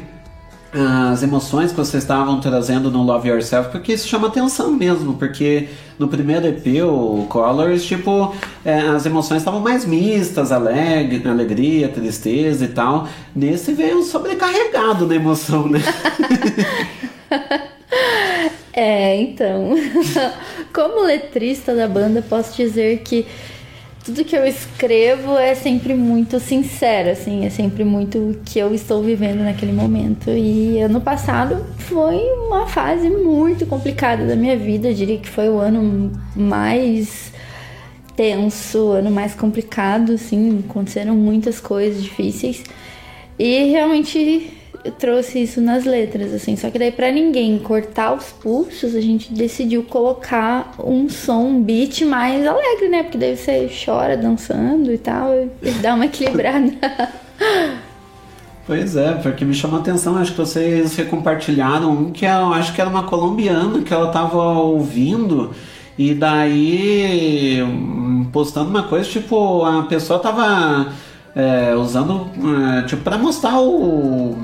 [1.11, 5.69] as emoções que vocês estavam trazendo no Love Yourself, porque isso chama atenção mesmo, porque
[5.97, 12.65] no primeiro EP, o Colors, tipo, é, as emoções estavam mais mistas, alegre, alegria, tristeza
[12.65, 13.07] e tal.
[13.33, 15.81] Nesse veio sobrecarregado na emoção, né?
[18.77, 19.73] É, então.
[20.73, 23.25] Como letrista da banda, posso dizer que
[24.05, 28.71] tudo que eu escrevo é sempre muito sincero, assim, é sempre muito o que eu
[28.71, 30.29] estou vivendo naquele momento.
[30.29, 35.49] E ano passado foi uma fase muito complicada da minha vida, eu diria que foi
[35.49, 37.33] o ano mais
[38.15, 42.63] tenso, ano mais complicado, assim, aconteceram muitas coisas difíceis.
[43.39, 44.53] E realmente
[44.91, 46.55] trouxe isso nas letras, assim.
[46.55, 51.61] Só que daí pra ninguém cortar os pulsos, a gente decidiu colocar um som, um
[51.61, 53.03] beat mais alegre, né?
[53.03, 56.71] Porque daí você chora dançando e tal, e dá uma equilibrada.
[58.67, 62.73] Pois é, porque me chamou a atenção, acho que vocês compartilharam um que eu acho
[62.73, 65.53] que era uma colombiana que ela tava ouvindo
[65.95, 67.59] e daí
[68.31, 70.91] postando uma coisa, tipo, a pessoa tava
[71.35, 72.27] é, usando,
[72.77, 74.37] é, tipo, pra mostrar o.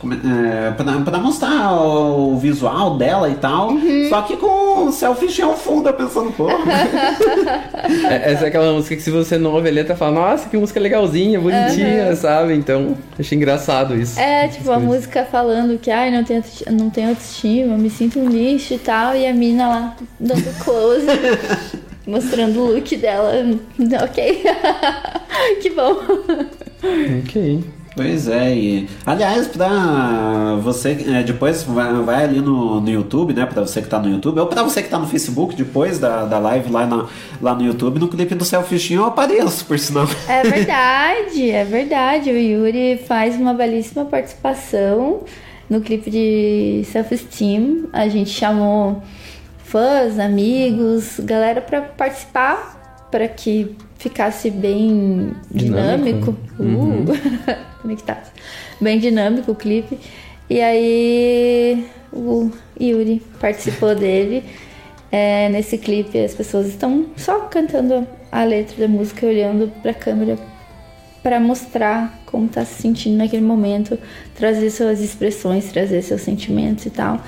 [0.00, 3.70] é- pra, pra mostrar o visual dela e tal,
[4.08, 6.46] só que com o selfie ao fundo, eu pensando, pô.
[8.08, 10.56] É- Essa é aquela música que se você não ouve a letra, fala, nossa, que
[10.56, 12.16] música legalzinha, bonitinha, Aham.
[12.16, 12.54] sabe?
[12.54, 14.18] Então, achei engraçado isso.
[14.18, 18.28] É, tipo, a música falando que, ai, não tenho, não tenho autoestima, me sinto um
[18.28, 21.06] lixo e tal, e a mina lá dando close,
[22.06, 23.32] mostrando o look dela.
[24.04, 24.42] Ok.
[25.62, 25.96] que bom.
[27.22, 27.64] Ok.
[27.98, 33.44] Pois é, e aliás, pra você é, depois vai, vai ali no, no YouTube, né?
[33.44, 36.24] Pra você que tá no YouTube, ou pra você que tá no Facebook depois da,
[36.24, 37.08] da live lá, na,
[37.42, 40.06] lá no YouTube, no clipe do Selfishinho eu apareço, por sinal.
[40.28, 42.30] É verdade, é verdade.
[42.30, 45.24] O Yuri faz uma belíssima participação
[45.68, 47.86] no clipe de Self-Esteem.
[47.92, 49.02] A gente chamou
[49.64, 56.32] fãs, amigos, galera pra participar, pra que ficasse bem dinâmico.
[56.32, 56.36] Dinâmico.
[56.58, 57.04] Uhum.
[57.88, 58.30] Uh, conectado.
[58.80, 59.98] Bem dinâmico o clipe.
[60.48, 64.44] E aí o Yuri participou dele.
[65.10, 69.94] É, nesse clipe as pessoas estão só cantando a letra da música e olhando pra
[69.94, 70.36] câmera
[71.22, 73.98] para mostrar como tá se sentindo naquele momento,
[74.34, 77.22] trazer suas expressões, trazer seus sentimentos e tal.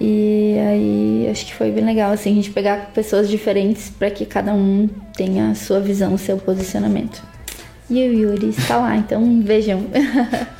[0.00, 4.24] E aí acho que foi bem legal assim a gente pegar pessoas diferentes para que
[4.24, 7.35] cada um tenha a sua visão, seu posicionamento.
[7.88, 9.86] E o Yuri está lá, então vejam.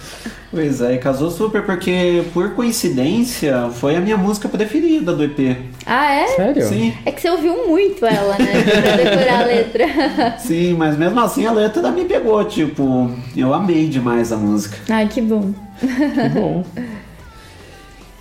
[0.48, 5.58] Pois é, casou super, porque por coincidência foi a minha música preferida do EP.
[5.84, 6.26] ah, é?
[6.28, 6.66] Sério?
[6.66, 6.94] Sim.
[7.04, 8.62] É que você ouviu muito ela, né?
[8.80, 10.38] Pra decorar a letra.
[10.40, 14.78] Sim, mas mesmo assim a letra me pegou, tipo, eu amei demais a música.
[14.88, 15.52] Ai, que bom.
[15.78, 16.64] Que bom.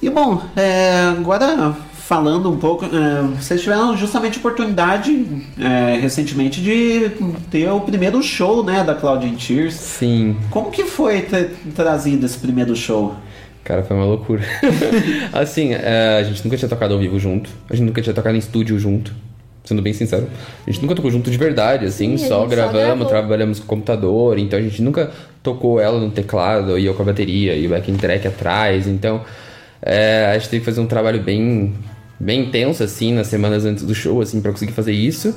[0.02, 1.74] E bom, é, agora
[2.08, 5.26] falando um pouco, é, vocês tiveram justamente a oportunidade
[5.60, 7.10] é, recentemente de
[7.50, 9.74] ter o primeiro show, né, da Cloud Tears.
[9.74, 10.38] Sim.
[10.52, 13.16] Como que foi ter trazido esse primeiro show?
[13.64, 14.44] Cara, foi uma loucura.
[15.34, 17.50] assim, é, a gente nunca tinha tocado ao vivo junto.
[17.68, 19.12] A gente nunca tinha tocado em estúdio junto.
[19.64, 20.28] Sendo bem sincero.
[20.68, 22.18] A gente nunca tocou junto de verdade, assim.
[22.18, 23.08] Sim, só só gravamos, gravou.
[23.08, 24.38] trabalhamos com computador.
[24.38, 25.10] Então a gente nunca
[25.42, 28.88] tocou ela no teclado e eu com a bateria e o backing track atrás.
[28.88, 29.22] Então
[29.82, 31.74] é, a gente teve que fazer um trabalho bem,
[32.20, 35.36] bem intenso, assim, nas semanas antes do show, assim, pra conseguir fazer isso.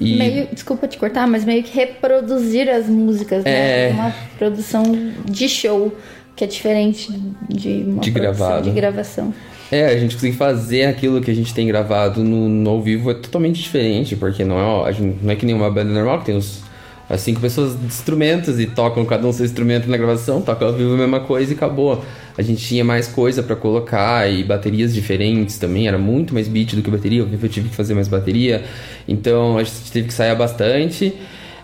[0.00, 3.88] E Meio, desculpa te cortar, mas meio que reproduzir as músicas, né?
[3.88, 3.92] É.
[3.92, 4.84] Uma produção
[5.24, 5.92] de show,
[6.36, 7.10] que é diferente
[7.48, 8.62] de uma De gravado.
[8.62, 9.34] de gravação.
[9.70, 13.10] É, a gente conseguir fazer aquilo que a gente tem gravado no, no ao vivo
[13.10, 14.90] é totalmente diferente, porque não é, ó,
[15.22, 16.62] não é que nem uma banda normal que tem os,
[17.08, 20.72] as cinco pessoas de instrumentos e tocam cada um seu instrumento na gravação, toca ao
[20.72, 22.04] vivo a mesma coisa e acabou.
[22.36, 26.74] A gente tinha mais coisa pra colocar e baterias diferentes também, era muito mais beat
[26.74, 28.64] do que bateria, ao vivo eu tive que fazer mais bateria,
[29.06, 31.14] então a gente teve que ensaiar bastante.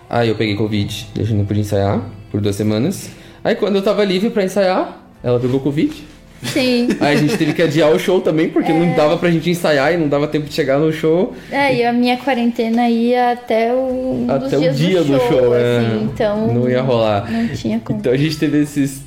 [0.09, 3.09] Aí eu peguei Covid, gente não ensaiar por duas semanas.
[3.43, 6.14] Aí quando eu tava livre pra ensaiar, ela pegou Covid.
[6.43, 6.89] Sim.
[6.99, 9.93] Aí a gente teve que adiar o show também, porque não dava pra gente ensaiar
[9.93, 11.33] e não dava tempo de chegar no show.
[11.51, 15.77] É, e a minha quarentena ia até o um até o dia do show, é.
[15.77, 17.29] assim, então Não ia rolar.
[17.31, 17.99] Não tinha como.
[17.99, 19.01] Então a gente teve esses,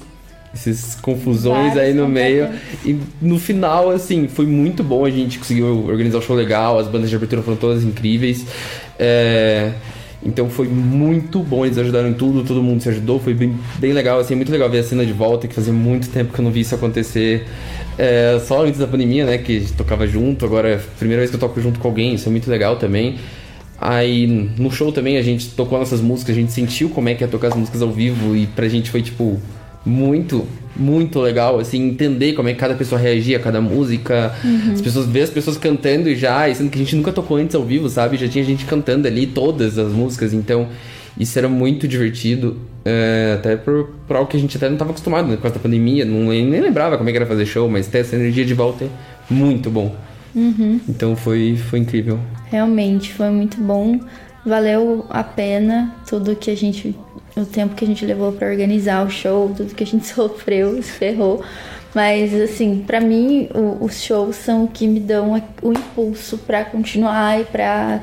[0.54, 2.48] esses confusões Vários aí no meio.
[2.84, 5.04] E no final, assim, foi muito bom.
[5.04, 8.44] A gente conseguiu organizar o show legal, as bandas de abertura foram todas incríveis.
[8.98, 9.72] É,
[10.28, 13.92] Então foi muito bom, eles ajudaram em tudo, todo mundo se ajudou, foi bem, bem
[13.92, 16.44] legal, assim, muito legal ver a cena de volta, que fazia muito tempo que eu
[16.44, 17.46] não vi isso acontecer.
[17.96, 21.36] É, só antes da pandemia, né, que tocava junto, agora é a primeira vez que
[21.36, 23.16] eu toco junto com alguém, isso é muito legal também.
[23.80, 27.22] Aí no show também a gente tocou nossas músicas, a gente sentiu como é que
[27.24, 29.40] é tocar as músicas ao vivo e pra gente foi tipo
[29.88, 34.34] muito, muito legal, assim, entender como é que cada pessoa reagia a cada música.
[34.44, 34.72] Uhum.
[34.74, 37.54] As pessoas ver as pessoas cantando já, e sendo que a gente nunca tocou antes
[37.56, 38.16] ao vivo, sabe?
[38.16, 40.68] Já tinha gente cantando ali todas as músicas, então
[41.18, 42.56] isso era muito divertido.
[42.84, 45.36] é, até por, por algo que a gente até não estava acostumado, né?
[45.36, 47.98] Por causa da pandemia, não, nem lembrava como é que era fazer show, mas ter
[47.98, 48.88] essa energia de volta é
[49.28, 49.94] muito bom.
[50.34, 50.80] Uhum.
[50.88, 52.18] Então foi, foi incrível.
[52.50, 54.00] Realmente foi muito bom.
[54.46, 56.96] Valeu a pena tudo que a gente.
[57.40, 60.82] O tempo que a gente levou pra organizar o show, tudo que a gente sofreu,
[60.82, 61.42] se ferrou.
[61.94, 66.64] Mas, assim, pra mim, o- os shows são o que me dão o impulso pra
[66.64, 68.00] continuar e pra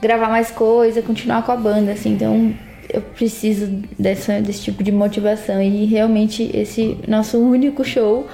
[0.00, 2.12] gravar mais coisa, continuar com a banda, assim.
[2.14, 2.54] Então
[2.92, 3.66] eu preciso
[3.98, 5.62] dessa, desse tipo de motivação.
[5.62, 8.26] E realmente esse nosso único show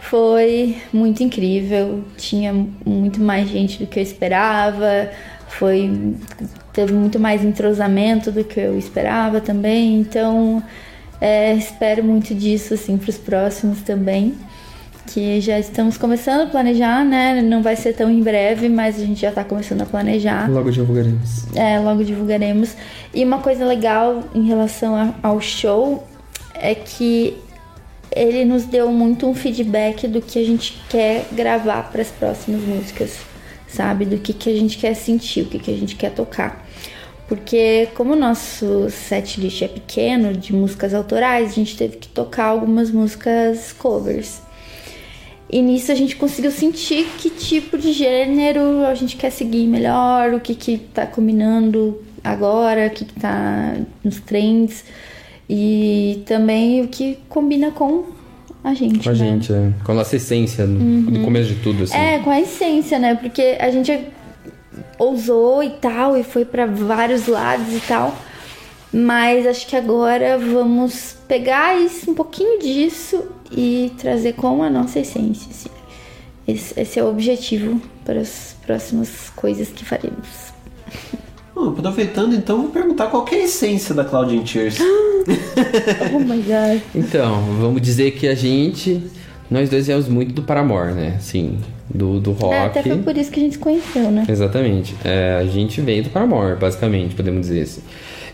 [0.00, 2.04] foi muito incrível.
[2.16, 2.52] Tinha
[2.84, 5.10] muito mais gente do que eu esperava.
[5.48, 6.14] Foi
[6.72, 10.00] teve muito mais entrosamento do que eu esperava também.
[10.00, 10.62] Então
[11.20, 14.34] é, espero muito disso assim para os próximos também
[15.06, 17.40] que já estamos começando a planejar, né?
[17.40, 20.50] Não vai ser tão em breve, mas a gente já está começando a planejar.
[20.50, 21.44] Logo divulgaremos.
[21.54, 22.74] É, logo divulgaremos.
[23.14, 26.04] E uma coisa legal em relação a- ao show
[26.54, 27.36] é que
[28.14, 32.62] ele nos deu muito um feedback do que a gente quer gravar para as próximas
[32.62, 33.16] músicas,
[33.68, 34.04] sabe?
[34.04, 36.66] Do que, que a gente quer sentir, o que, que a gente quer tocar.
[37.28, 42.08] Porque como o nosso set list é pequeno de músicas autorais, a gente teve que
[42.08, 44.40] tocar algumas músicas covers.
[45.50, 50.34] E nisso a gente conseguiu sentir que tipo de gênero a gente quer seguir melhor,
[50.34, 54.84] o que que tá combinando agora, o que que tá nos trends
[55.48, 58.15] e também o que combina com
[58.68, 59.00] a gente.
[59.02, 59.18] Com a né?
[59.18, 59.72] gente, é.
[59.84, 61.22] Com a nossa essência, do Uhum.
[61.24, 61.96] começo de tudo, assim.
[61.96, 63.14] É, com a essência, né?
[63.14, 63.98] Porque a gente
[64.98, 68.14] ousou e tal, e foi pra vários lados e tal.
[68.92, 75.00] Mas acho que agora vamos pegar isso, um pouquinho disso e trazer com a nossa
[75.00, 75.48] essência.
[75.50, 75.68] assim.
[76.48, 80.54] Esse, esse é o objetivo para as próximas coisas que faremos.
[81.56, 84.76] Bom, aproveitando então, vou perguntar qual que é a essência da Claudine Tears.
[86.14, 86.82] oh my god.
[86.94, 89.02] Então, vamos dizer que a gente.
[89.50, 91.14] Nós dois viemos muito do Paramore, né?
[91.16, 92.54] Assim, do, do rock.
[92.54, 94.26] É, até foi por isso que a gente se conheceu, né?
[94.28, 94.94] Exatamente.
[95.02, 97.80] É, a gente veio do Paramore, basicamente, podemos dizer assim.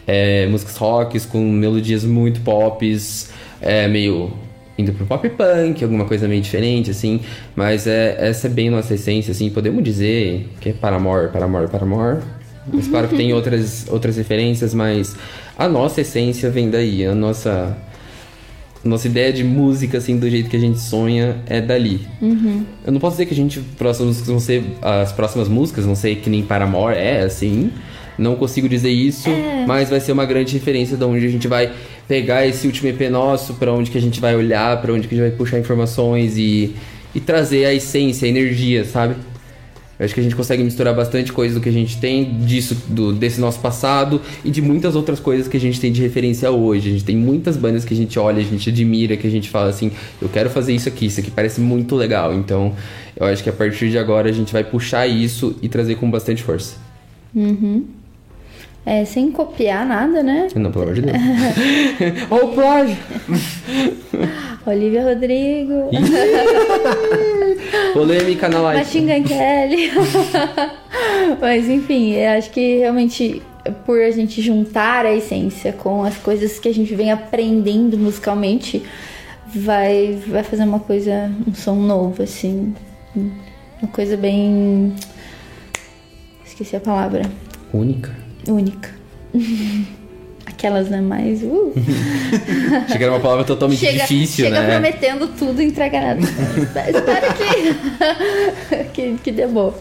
[0.04, 4.32] É, músicas rocks com melodias muito pops, é, meio
[4.76, 7.20] indo pro pop punk, alguma coisa meio diferente, assim.
[7.54, 9.48] Mas é, essa é bem nossa essência, assim.
[9.48, 12.41] Podemos dizer que é Paramore, Paramore, Paramore.
[12.70, 15.16] Mas claro que tem outras, outras referências, mas
[15.58, 17.04] a nossa essência vem daí.
[17.04, 17.76] A nossa,
[18.84, 22.06] nossa ideia de música, assim, do jeito que a gente sonha, é dali.
[22.20, 22.64] Uhum.
[22.84, 26.16] Eu não posso dizer que a gente próximas vão ser as próximas músicas vão ser
[26.16, 27.70] que nem Paramore é assim.
[28.18, 29.64] Não consigo dizer isso, É.
[29.66, 31.72] mas vai ser uma grande referência de onde a gente vai
[32.06, 35.14] pegar esse último EP nosso, pra onde que a gente vai olhar, pra onde que
[35.14, 36.74] a gente vai puxar informações e,
[37.14, 39.14] e trazer a essência, a energia, sabe?
[39.98, 42.76] Eu acho que a gente consegue misturar bastante coisa do que a gente tem disso,
[42.88, 46.50] do, desse nosso passado e de muitas outras coisas que a gente tem de referência
[46.50, 46.88] hoje.
[46.88, 49.48] A gente tem muitas bandas que a gente olha, a gente admira, que a gente
[49.48, 52.34] fala assim, eu quero fazer isso aqui, isso aqui parece muito legal.
[52.34, 52.74] Então,
[53.16, 56.10] eu acho que a partir de agora a gente vai puxar isso e trazer com
[56.10, 56.76] bastante força.
[57.34, 57.84] Uhum.
[58.84, 60.48] É, sem copiar nada, né?
[60.56, 61.16] Não, pelo amor de Deus.
[62.28, 62.96] Ó, o plágio!
[64.66, 65.90] Olivia Rodrigo.
[67.92, 68.84] Polêmica na live.
[68.84, 69.90] Machine Kelly.
[71.40, 73.42] Mas enfim, eu acho que realmente
[73.84, 78.82] por a gente juntar a essência com as coisas que a gente vem aprendendo musicalmente,
[79.46, 82.74] vai, vai fazer uma coisa, um som novo, assim.
[83.14, 84.94] Uma coisa bem.
[86.44, 87.22] Esqueci a palavra.
[87.72, 88.14] Única.
[88.48, 88.90] Única.
[90.62, 91.00] Aquelas, né?
[91.00, 91.42] Mais.
[91.42, 91.72] Uh.
[92.86, 94.70] Achei que era uma palavra totalmente chega, difícil, chega né?
[94.70, 96.20] prometendo tudo e entrega nada.
[96.20, 99.74] Espero que, que, que dê bom.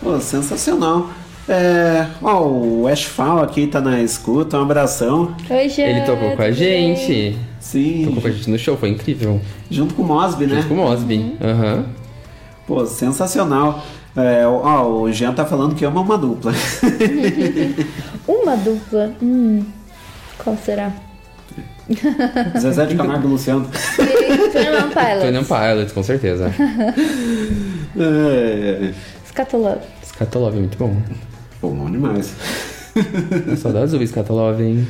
[0.00, 1.10] Pô, sensacional.
[1.48, 5.34] É, ó, o Ashfall aqui tá na escuta, um abração.
[5.50, 7.08] Oi, Jean, Ele tocou com a gente.
[7.08, 7.38] bem?
[7.58, 8.04] Sim.
[8.04, 9.40] Tocou com a gente no show, foi incrível.
[9.68, 10.54] Junto com o Mosby, né?
[10.54, 11.36] Junto com o Mosby.
[11.42, 11.86] Aham.
[12.64, 13.84] Pô, sensacional.
[14.16, 16.52] É, ó, o Jean tá falando que ama uma dupla.
[18.26, 19.12] Uma dupla.
[19.22, 19.64] Hum,
[20.38, 20.92] qual será?
[22.58, 23.68] Zezé de Camargo e Luciano.
[23.96, 25.22] Twenty One Pilots.
[25.22, 26.50] Tony Pilots, com certeza.
[27.98, 28.92] É,
[29.28, 29.80] Scatolove.
[30.04, 30.96] Scatolove é muito bom.
[31.60, 32.34] Pô, bom demais.
[33.58, 34.88] Saudades do Scatolove, hein?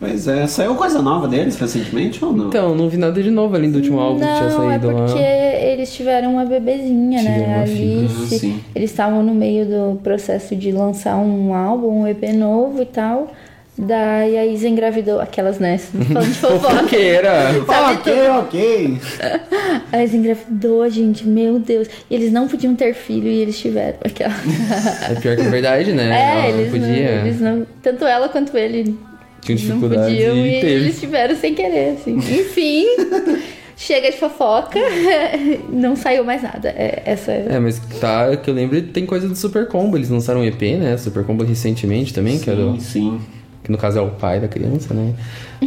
[0.00, 2.48] Pois é, saiu coisa nova deles recentemente ou não?
[2.48, 4.88] Então, não vi nada de novo além do último álbum que tinha Não, é saído
[4.96, 5.20] porque lá.
[5.20, 7.56] eles tiveram uma bebezinha, Tiveram né?
[7.58, 7.98] uma filha.
[8.08, 8.54] Alice.
[8.58, 8.70] Ah.
[8.74, 13.30] Eles estavam no meio do processo de lançar um álbum, um EP novo e tal.
[13.76, 15.20] Daí a Isa engravidou.
[15.20, 15.76] Aquelas, né?
[16.12, 16.74] Falando de fofoca.
[16.76, 17.32] Fofoqueira.
[17.92, 18.98] Ok, ok.
[19.92, 21.26] A Isa engravidou, gente.
[21.26, 21.88] Meu Deus.
[22.10, 23.98] E eles não podiam ter filho e eles tiveram.
[24.04, 24.34] Aquela.
[25.10, 26.08] É pior que a verdade, né?
[26.12, 27.10] É, Ela eles não não, podia.
[27.10, 27.66] eles não.
[27.82, 28.98] Tanto ela quanto ele
[29.40, 30.74] Tinha não dificuldade podiam e e teve.
[30.84, 32.16] eles tiveram sem querer, assim.
[32.40, 32.84] Enfim,
[33.76, 34.78] chega de fofoca,
[35.72, 36.68] não saiu mais nada.
[36.68, 39.96] É, essa É, mas tá, que eu lembro, tem coisa do Super Combo.
[39.96, 40.96] Eles lançaram um EP, né?
[40.96, 43.20] Super Combo recentemente também, que era o- sim.
[43.62, 45.14] Que no caso é o pai da criança, né?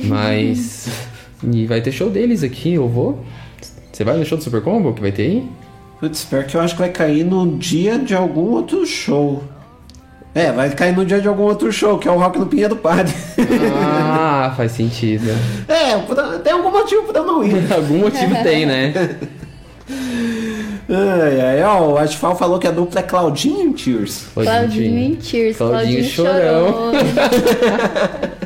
[0.05, 0.87] Mas.
[1.51, 3.23] e vai ter show deles aqui, eu vou.
[3.91, 5.43] Você vai no show do Super Combo que vai ter aí?
[5.99, 9.43] Putz, pior que eu acho que vai cair no dia de algum outro show.
[10.35, 12.75] É, vai cair no dia de algum outro show, que é o Rock no Pinheiro
[12.75, 13.13] Padre.
[13.75, 15.29] Ah, faz sentido.
[15.67, 17.53] é, tem algum motivo pra eu não ir.
[17.71, 18.93] Algum motivo tem, né?
[20.89, 24.25] Ai, ai, ó, o Asfal falou que a dupla é Claudinho e Tears.
[24.33, 25.57] Claudinho e Tears.
[25.57, 26.91] Claudinho Claudinho Chorão.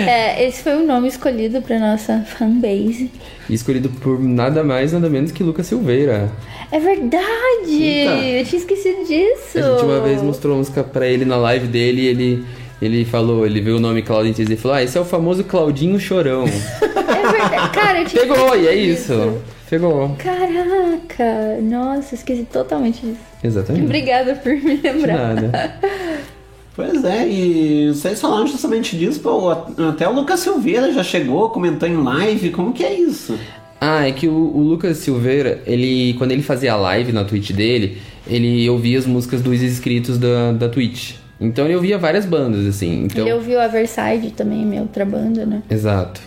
[0.00, 3.10] é, esse foi o nome escolhido pra nossa fanbase.
[3.48, 6.30] E escolhido por nada mais, nada menos que Lucas Silveira.
[6.72, 7.82] É verdade!
[7.82, 8.12] Eita.
[8.12, 9.58] Eu tinha esquecido disso.
[9.58, 12.44] A gente uma vez mostrou a música pra ele na live dele e ele,
[12.82, 15.98] ele falou, ele viu o nome Claudinho e falou, ah, esse é o famoso Claudinho
[15.98, 16.44] Chorão.
[17.06, 17.70] É verdade.
[17.72, 19.38] Cara, eu tinha Pegou, e é esquecido isso.
[19.68, 20.14] Pegou.
[20.18, 21.60] Caraca!
[21.60, 23.18] Nossa, esqueci totalmente disso.
[23.42, 23.84] Exatamente.
[23.84, 25.34] Obrigada por me lembrar.
[25.34, 25.74] nada.
[26.76, 31.88] Pois é, e vocês falaram justamente disso, pô, até o Lucas Silveira já chegou, comentou
[31.88, 33.38] em live, como que é isso?
[33.80, 37.52] Ah, é que o, o Lucas Silveira, ele quando ele fazia a live na Twitch
[37.52, 37.96] dele,
[38.26, 41.14] ele ouvia as músicas dos inscritos da, da Twitch.
[41.40, 43.04] Então ele ouvia várias bandas, assim.
[43.04, 43.24] Então...
[43.24, 45.62] Ele ouviu a Versailles também, minha outra banda, né?
[45.70, 46.20] Exato.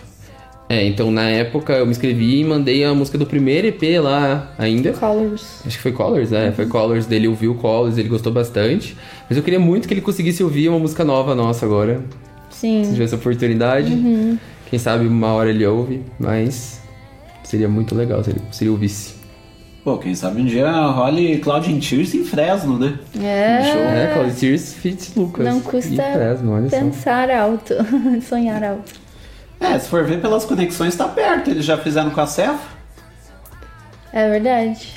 [0.70, 4.52] É, então na época eu me inscrevi e mandei a música do primeiro EP lá
[4.56, 4.92] ainda.
[4.92, 5.62] Colors.
[5.66, 6.52] Acho que foi Colors, né?
[6.52, 8.96] Foi Colors dele, ouviu Colors, ele gostou bastante.
[9.28, 12.00] Mas eu queria muito que ele conseguisse ouvir uma música nova nossa agora.
[12.50, 12.84] Sim.
[12.84, 13.92] Se tivesse oportunidade.
[13.92, 14.38] Uhum.
[14.66, 16.80] Quem sabe uma hora ele ouve, mas
[17.42, 19.14] seria muito legal se ele, se ele ouvisse.
[19.82, 22.96] Pô, quem sabe um dia role Claudinho Tears em Fresno, né?
[23.20, 24.04] É.
[24.04, 25.44] É, Claudio Tears Fits Lucas.
[25.44, 26.76] Não E custa Fresno, olha só.
[26.78, 27.74] pensar alto,
[28.22, 28.99] sonhar alto.
[29.60, 31.50] É, se for ver pelas conexões, tá perto.
[31.50, 32.58] Eles já fizeram com a Cefa.
[34.12, 34.94] É verdade.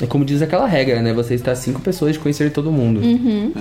[0.00, 1.12] É como diz aquela regra, né?
[1.12, 3.00] Você está cinco pessoas de conhecer todo mundo.
[3.00, 3.52] Uhum.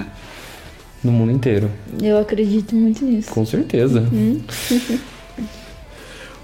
[1.03, 1.69] No mundo inteiro.
[2.01, 3.29] Eu acredito muito nisso.
[3.31, 3.99] Com certeza.
[4.11, 4.41] Uhum.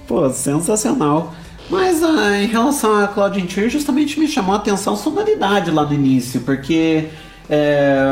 [0.08, 1.34] Pô, sensacional.
[1.70, 5.86] Mas ah, em relação a Claudinho Tears, justamente me chamou a atenção a sonoridade lá
[5.86, 7.06] no início, porque,
[7.50, 8.04] é,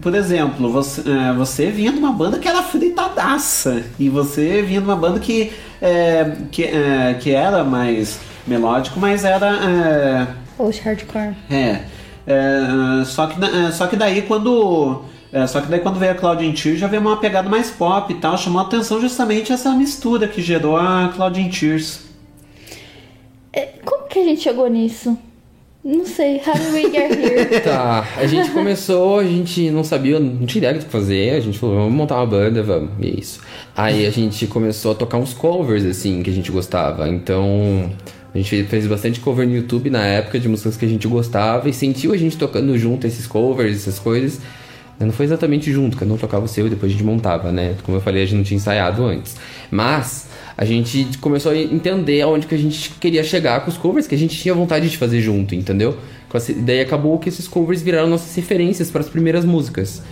[0.00, 4.80] por exemplo, você, é, você vinha de uma banda que era fritadaça, e você vinha
[4.80, 5.52] de uma banda que,
[5.82, 10.28] é, que, é, que era mais melódico, mas era.
[10.56, 11.34] Post hardcore.
[11.50, 11.82] É.
[12.26, 15.02] é, só, que, é, só que daí quando.
[15.32, 18.12] é, só que daí quando veio a Claudinho Tears já veio uma pegada mais pop
[18.12, 22.06] e tal, chamou a atenção justamente essa mistura que gerou a Claudinho Tears.
[23.84, 25.18] Como que a gente chegou nisso?
[25.84, 26.40] Não sei.
[26.44, 27.60] How did we get here?
[27.60, 31.40] Tá, a gente começou, a gente não sabia, não tinha ideia do que fazer, a
[31.40, 33.40] gente falou, vamos montar uma banda, vamos, e é isso.
[33.76, 37.90] Aí a gente começou a tocar uns covers, assim, que a gente gostava, então
[38.34, 41.68] a gente fez bastante cover no YouTube na época de músicas que a gente gostava
[41.68, 44.40] e sentiu a gente tocando junto esses covers, essas coisas.
[45.00, 47.76] Não foi exatamente junto, cada um tocava o seu e depois a gente montava, né?
[47.84, 49.36] Como eu falei, a gente não tinha ensaiado antes.
[49.70, 50.26] Mas
[50.58, 54.14] a gente começou a entender aonde que a gente queria chegar com os covers que
[54.16, 55.96] a gente tinha vontade de fazer junto, entendeu?
[56.64, 60.02] Daí acabou que esses covers viraram nossas referências para as primeiras músicas.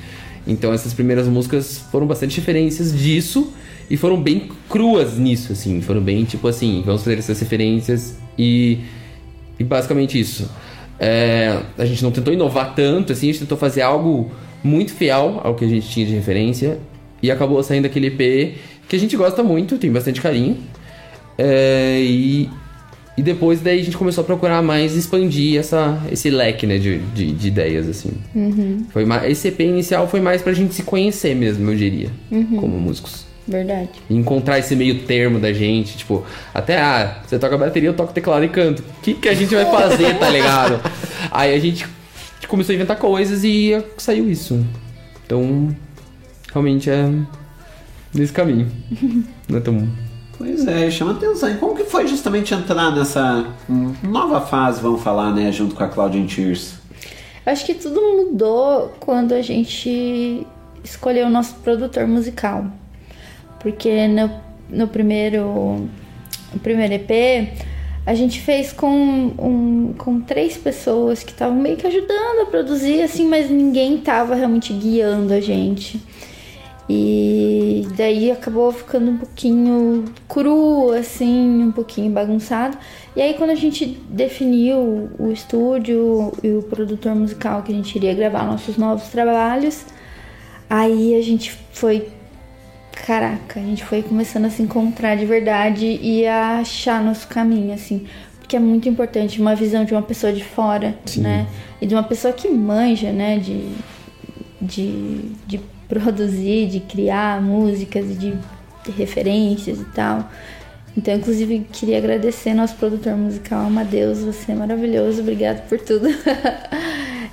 [0.47, 3.53] Então essas primeiras músicas foram bastante referências disso
[3.90, 5.80] e foram bem cruas nisso, assim.
[5.80, 8.78] Foram bem tipo assim, vamos fazer essas referências e,
[9.59, 10.49] e basicamente isso.
[11.01, 14.30] É, a gente não tentou inovar tanto, assim, a gente tentou fazer algo
[14.62, 16.78] muito fiel ao que a gente tinha de referência
[17.20, 18.55] e acabou saindo aquele EP
[18.89, 20.59] que a gente gosta muito, tem bastante carinho.
[21.39, 22.49] É, e,
[23.16, 26.99] e depois daí a gente começou a procurar mais expandir essa, esse leque né, de,
[26.99, 28.12] de, de ideias, assim.
[28.34, 28.87] Uhum.
[28.91, 32.57] Foi mais, esse EP inicial foi mais pra gente se conhecer mesmo, eu diria, Uhum.
[32.57, 33.26] como músicos.
[33.49, 33.91] Verdade.
[34.11, 38.12] E encontrar esse meio termo da gente, tipo, até, ah, você toca bateria, eu toco
[38.12, 38.80] teclado e canto.
[38.80, 40.80] O que, que a gente vai fazer, tá ligado?
[41.30, 41.87] Aí a gente
[42.49, 44.66] começou a inventar coisas e saiu isso.
[45.24, 45.68] Então,
[46.53, 47.09] realmente é
[48.15, 48.71] nesse caminho.
[49.49, 49.89] Não é tão...
[50.39, 51.51] Pois é, chama atenção.
[51.51, 53.47] E como que foi justamente entrar nessa
[54.03, 56.75] nova fase, vamos falar, né, junto com a Claudinho Tears?
[57.47, 60.47] Acho que tudo mudou quando a gente
[60.85, 62.67] escolheu o nosso produtor musical.
[63.61, 64.31] Porque no,
[64.69, 65.89] no primeiro,
[66.53, 67.49] no primeiro EP,
[68.05, 68.89] a gente fez com,
[69.39, 74.35] um, com três pessoas que estavam meio que ajudando a produzir, assim, mas ninguém tava
[74.35, 76.01] realmente guiando a gente.
[76.89, 82.78] E daí acabou ficando um pouquinho cru, assim, um pouquinho bagunçado.
[83.16, 87.97] E aí quando a gente definiu o estúdio e o produtor musical que a gente
[87.97, 89.84] iria gravar nossos novos trabalhos,
[90.70, 92.09] aí a gente foi.
[93.05, 97.74] Caraca, a gente foi começando a se encontrar de verdade e a achar nosso caminho,
[97.74, 98.07] assim.
[98.39, 101.22] Porque é muito importante uma visão de uma pessoa de fora, Sim.
[101.22, 101.49] né?
[101.80, 103.39] E de uma pessoa que manja, né?
[103.39, 103.70] De,
[104.61, 108.39] de, de produzir, de criar músicas e de
[108.93, 110.30] referências e tal.
[110.97, 116.09] Então, inclusive, queria agradecer nosso produtor musical, Amadeus, você é maravilhoso, obrigado por tudo.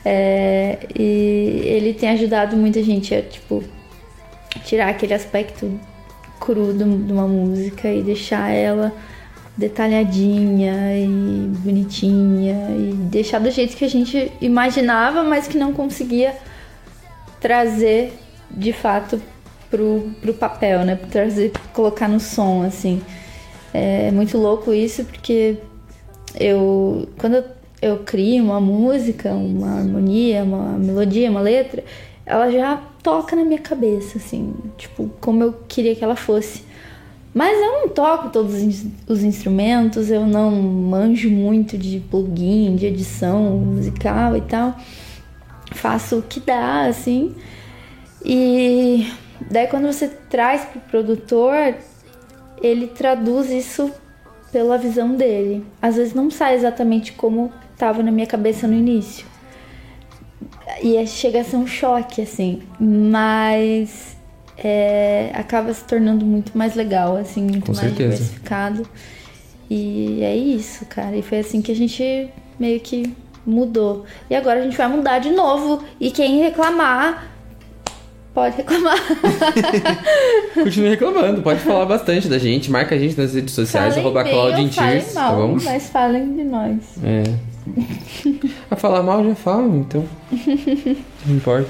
[0.06, 3.64] É, e ele tem ajudado muita gente a, tipo,
[4.66, 5.80] tirar aquele aspecto
[6.42, 8.92] cru de de uma música e deixar ela
[9.56, 11.08] detalhadinha e
[11.60, 16.36] bonitinha e deixar do jeito que a gente imaginava, mas que não conseguia
[17.40, 18.14] trazer
[18.54, 19.22] de fato
[19.70, 20.96] pro, pro papel, né?
[20.96, 23.02] Trazer, colocar no som, assim.
[23.74, 25.58] É muito louco isso, porque
[26.40, 27.44] eu quando
[27.82, 31.84] eu, crio uma música, uma harmonia, uma melodia, uma letra,
[32.26, 36.64] ela já toca na minha cabeça, assim, tipo, como eu queria que ela fosse.
[37.34, 38.54] Mas eu não toco todos
[39.08, 44.78] os instrumentos, eu não manjo muito de plugin, de edição musical e tal.
[45.72, 47.34] Faço o que dá, assim.
[48.26, 49.12] E
[49.50, 51.76] daí quando você traz pro produtor,
[52.62, 53.92] ele traduz isso
[54.52, 55.66] pela visão dele.
[55.82, 59.26] Às vezes não sai exatamente como estava na minha cabeça no início.
[60.82, 62.62] E é- chega a ser um choque, assim.
[62.80, 64.16] Mas
[64.58, 68.12] é, acaba se tornando muito mais legal, assim, muito Com mais certeza.
[68.12, 68.88] diversificado.
[69.70, 71.16] E é isso, cara.
[71.18, 73.12] E foi assim que a gente meio que
[73.46, 74.06] mudou.
[74.30, 75.84] E agora a gente vai mudar de novo.
[76.00, 77.33] E quem reclamar,
[78.34, 78.98] pode reclamar.
[80.54, 84.26] Continue reclamando, pode falar bastante da gente, marca a gente nas redes sociais, Falem arroba
[84.26, 85.58] falem Tears, mal, tá bom?
[85.64, 86.78] Mas falem de nós.
[87.04, 87.24] É.
[88.70, 90.06] A falar mal já falam, então.
[91.26, 91.70] Não importa.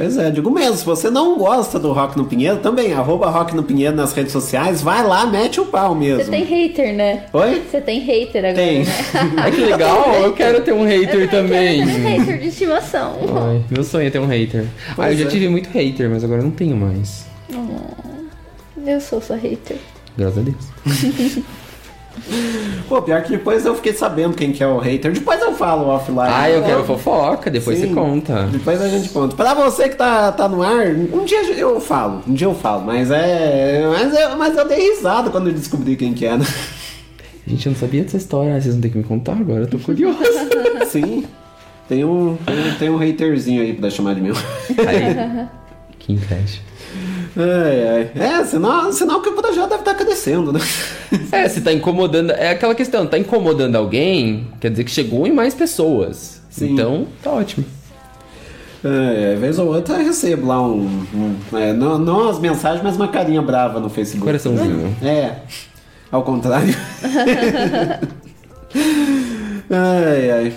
[0.00, 3.54] Pois é, digo mesmo, se você não gosta do Rock no Pinheiro, também, arroba Rock
[3.54, 6.24] no Pinheiro nas redes sociais, vai lá, mete o pau mesmo.
[6.24, 7.26] Você tem hater, né?
[7.30, 7.62] Oi?
[7.70, 8.78] Você tem hater agora, Tem.
[8.78, 8.92] né?
[9.36, 11.84] Ai, que legal, eu quero ter um hater também.
[11.84, 13.14] Você tem hater de estimação.
[13.46, 14.64] Ai, meu sonho é ter um hater.
[14.96, 15.28] ah, eu já é.
[15.28, 17.26] tive muito hater, mas agora eu não tenho mais.
[17.52, 19.76] Oh, eu sou sua hater.
[20.16, 21.44] Graças a Deus.
[22.88, 25.12] Pô, pior que depois eu fiquei sabendo quem que é o hater.
[25.12, 26.28] Depois eu falo offline.
[26.28, 27.88] Ah, eu quero Então, fofoca, depois Sim.
[27.88, 28.42] você conta.
[28.50, 29.36] Depois a gente conta.
[29.36, 32.22] Pra você que tá, tá no ar, um dia eu falo.
[32.26, 32.84] Um dia eu falo.
[32.84, 33.82] Mas é.
[33.88, 36.42] Mas, é, mas eu dei risada quando eu descobri quem que era.
[37.46, 38.60] Gente, eu não sabia dessa história.
[38.60, 40.18] Vocês vão ter que me contar agora, eu tô curioso.
[40.86, 41.24] Sim.
[41.88, 44.34] Tem um, tem, tem um haterzinho aí pra chamar de meu.
[44.86, 45.48] Aí.
[45.98, 46.60] que inveja.
[47.36, 48.10] Ai, ai.
[48.14, 50.60] É, sinal, sinal que o projeto deve estar crescendo, né?
[51.32, 52.30] É, se tá incomodando.
[52.32, 56.40] É aquela questão, tá incomodando alguém, quer dizer que chegou em mais pessoas.
[56.50, 56.72] Sim.
[56.72, 57.64] Então, tá ótimo.
[58.84, 61.04] É, vez ou outra eu recebo lá um.
[61.14, 64.24] um- é, não, não as mensagens, mas uma carinha brava no Facebook.
[64.26, 64.96] Coraçãozinho.
[65.02, 65.34] É.
[66.10, 66.74] Ao contrário.
[69.70, 70.52] ai, ai.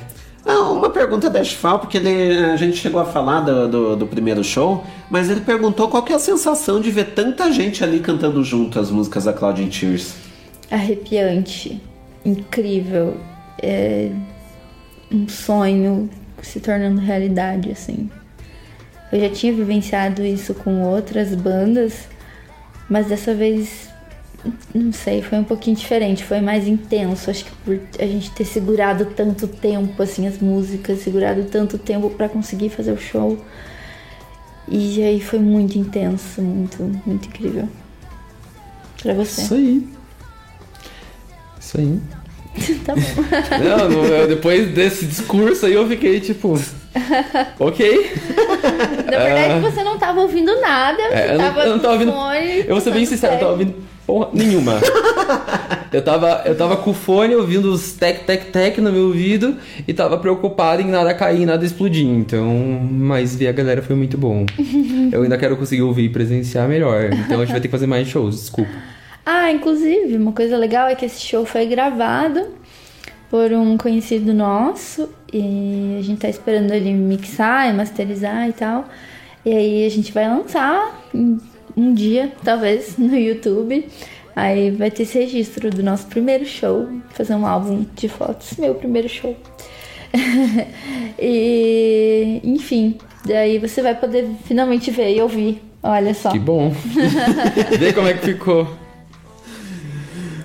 [0.45, 4.07] Ah, uma pergunta da Ashfal, porque ele, a gente chegou a falar do, do, do
[4.07, 7.99] primeiro show, mas ele perguntou qual que é a sensação de ver tanta gente ali
[7.99, 10.15] cantando junto as músicas da Claudine Tears.
[10.69, 11.81] Arrepiante.
[12.25, 13.17] Incrível.
[13.61, 14.09] É
[15.11, 16.09] um sonho
[16.41, 18.09] se tornando realidade, assim.
[19.11, 22.07] Eu já tinha vivenciado isso com outras bandas,
[22.89, 23.89] mas dessa vez,
[24.75, 27.29] não sei, foi um pouquinho diferente, foi mais intenso.
[27.29, 32.09] Acho que por a gente ter segurado tanto tempo, assim, as músicas, segurado tanto tempo
[32.09, 33.37] pra conseguir fazer o show.
[34.67, 37.67] E aí foi muito intenso, muito, muito incrível.
[39.01, 39.41] Pra você.
[39.41, 39.87] Isso aí.
[41.59, 41.99] Isso aí.
[42.85, 43.01] tá bom.
[43.63, 46.59] Não, não, eu- depois desse discurso aí eu fiquei tipo.
[47.59, 48.11] Ok.
[49.11, 49.59] Na verdade, Ah.
[49.59, 52.51] você não tava ouvindo nada, você É, eu, tava eu não tava com ouvindo.
[52.67, 53.75] Eu vou ser bem sincero, eu tava ouvindo
[54.05, 54.79] porra nenhuma.
[55.91, 59.57] eu, tava, eu tava com o fone ouvindo os tec, tec, tec no meu ouvido
[59.87, 62.07] e tava preocupado em nada cair, nada explodir.
[62.07, 62.47] Então,
[62.91, 64.45] mas ver a galera foi muito bom.
[65.11, 67.09] eu ainda quero conseguir ouvir e presenciar melhor.
[67.13, 68.71] Então a gente vai ter que fazer mais shows, desculpa.
[69.25, 72.47] Ah, inclusive, uma coisa legal é que esse show foi gravado
[73.29, 78.85] por um conhecido nosso e a gente tá esperando ele mixar e masterizar e tal.
[79.45, 81.01] E aí a gente vai lançar
[81.75, 83.87] um- dia, talvez, no YouTube.
[84.35, 88.73] Aí vai ter esse registro do nosso primeiro show, fazer um álbum de fotos, meu
[88.73, 89.37] primeiro show.
[91.19, 95.61] e, enfim, daí você vai poder finalmente ver e ouvir.
[95.81, 96.31] Olha só.
[96.31, 96.73] Que bom.
[97.77, 98.67] Vê como é que ficou.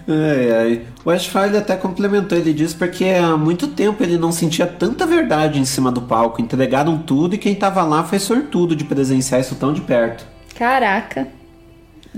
[0.08, 0.82] Ai, ai.
[1.04, 5.60] O Ashfire até complementou, ele disse porque há muito tempo ele não sentia tanta verdade
[5.60, 6.40] em cima do palco.
[6.40, 10.26] Entregaram tudo e quem tava lá foi sortudo de presenciar isso tão de perto.
[10.58, 11.28] Caraca.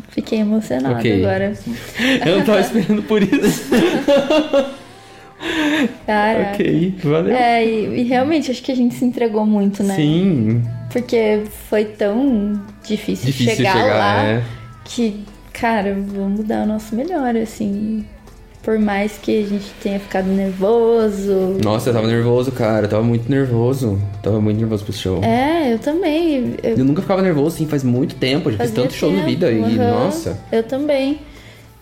[0.09, 1.23] Fiquei emocionada Ok.
[1.23, 1.53] agora.
[2.25, 3.71] Eu não tava esperando por isso.
[6.07, 6.53] Caraca.
[6.55, 7.35] ok, valeu.
[7.35, 9.95] É, e, e realmente acho que a gente se entregou muito, né?
[9.95, 10.63] Sim.
[10.91, 14.43] Porque foi tão difícil, Difícil chegar, chegar, lá é.
[14.85, 15.23] que,
[15.53, 18.05] cara, vamos dar o nosso melhor, assim.
[18.71, 21.59] Por mais que a gente tenha ficado nervoso.
[21.61, 22.87] Nossa, eu tava nervoso, cara.
[22.87, 24.01] Eu tava muito nervoso.
[24.23, 25.25] Tava muito nervoso pro show.
[25.25, 26.55] É, eu também.
[26.63, 28.49] Eu, Eu nunca ficava nervoso assim faz muito tempo.
[28.49, 29.51] Eu já fiz tanto show na vida.
[29.51, 29.91] E, aham.
[29.91, 30.39] nossa.
[30.53, 31.19] Eu também.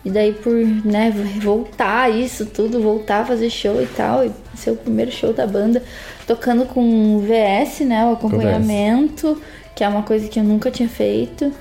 [0.03, 1.13] E daí por, né,
[1.43, 5.47] voltar isso tudo, voltar a fazer show e tal, e ser o primeiro show da
[5.47, 5.83] banda,
[6.27, 9.39] tocando com VS, né, o acompanhamento,
[9.77, 11.53] que é uma coisa que eu nunca tinha feito.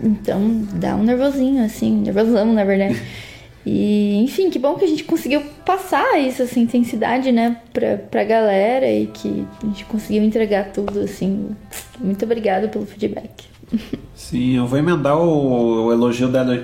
[0.00, 2.98] Então dá um nervosinho, assim, nervosão, na verdade.
[3.66, 8.22] E, enfim, que bom que a gente conseguiu passar isso, essa intensidade, né, pra, pra
[8.22, 11.48] galera e que a gente conseguiu entregar tudo, assim.
[11.98, 13.44] Muito obrigada pelo feedback.
[14.14, 16.58] Sim, eu vou emendar o, o elogio da, da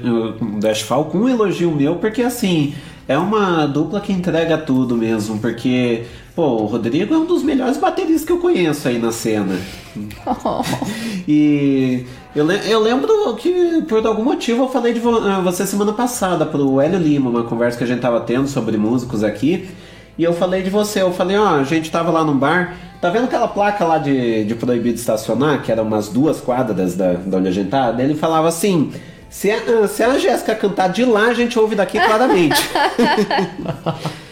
[1.11, 2.73] com um elogio meu, porque assim,
[3.09, 6.05] é uma dupla que entrega tudo mesmo, porque,
[6.37, 9.59] pô, o Rodrigo é um dos melhores bateristas que eu conheço aí na cena.
[11.29, 12.05] E
[12.35, 15.93] eu, le- eu lembro que por algum motivo eu falei de vo- ah, você semana
[15.93, 19.69] passada pro Hélio Lima, uma conversa que a gente tava tendo sobre músicos aqui.
[20.19, 23.09] E eu falei de você, eu falei, ó, a gente tava lá no bar, tá
[23.09, 27.39] vendo aquela placa lá de, de proibido estacionar, que era umas duas quadras da, da
[27.39, 27.91] onde a gente tá?
[27.91, 28.93] Daí ele falava assim,
[29.31, 32.61] se a, se a Jéssica cantar de lá, a gente ouve daqui claramente.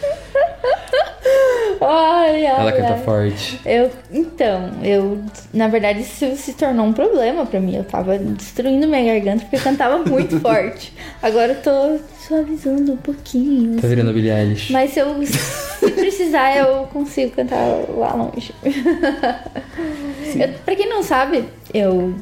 [1.83, 2.99] Ai, ai, Ela canta ai.
[3.03, 3.59] forte.
[3.65, 5.19] Eu, então, eu,
[5.51, 7.75] na verdade, isso se tornou um problema pra mim.
[7.75, 10.93] Eu tava destruindo minha garganta porque eu cantava muito forte.
[11.23, 13.71] Agora eu tô suavizando um pouquinho.
[13.73, 13.87] Tá assim.
[13.87, 14.71] virando a Billie Eilish.
[14.71, 17.65] Mas se eu se precisar, eu consigo cantar
[17.97, 18.53] lá longe.
[18.63, 22.13] eu, pra quem não sabe, eu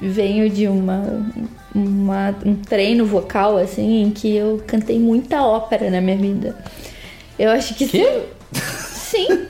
[0.00, 1.26] venho de uma,
[1.74, 6.54] uma- um treino vocal, assim, em que eu cantei muita ópera na minha vida.
[7.38, 8.36] Eu acho que isso.
[8.60, 9.46] Sim,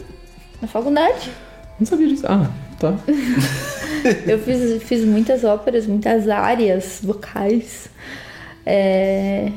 [0.61, 1.31] na faculdade.
[1.79, 2.25] Não sabia disso.
[2.29, 2.95] Ah, tá.
[4.27, 7.89] Eu fiz, fiz muitas óperas, muitas áreas vocais
[8.65, 9.51] é,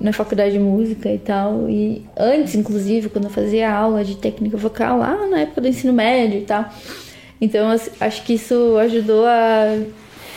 [0.00, 1.68] na faculdade de música e tal.
[1.68, 5.92] E antes, inclusive, quando eu fazia aula de técnica vocal, lá na época do ensino
[5.92, 6.68] médio e tal.
[7.40, 9.78] Então, eu acho que isso ajudou a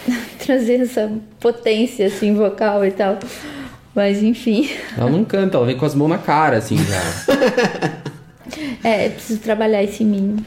[0.45, 3.17] trazer essa potência, assim, vocal e tal.
[3.95, 4.69] Mas, enfim.
[4.97, 7.01] Ela não canta, ela vem com as mãos na cara, assim, já.
[8.83, 10.45] É, preciso trabalhar isso em mim.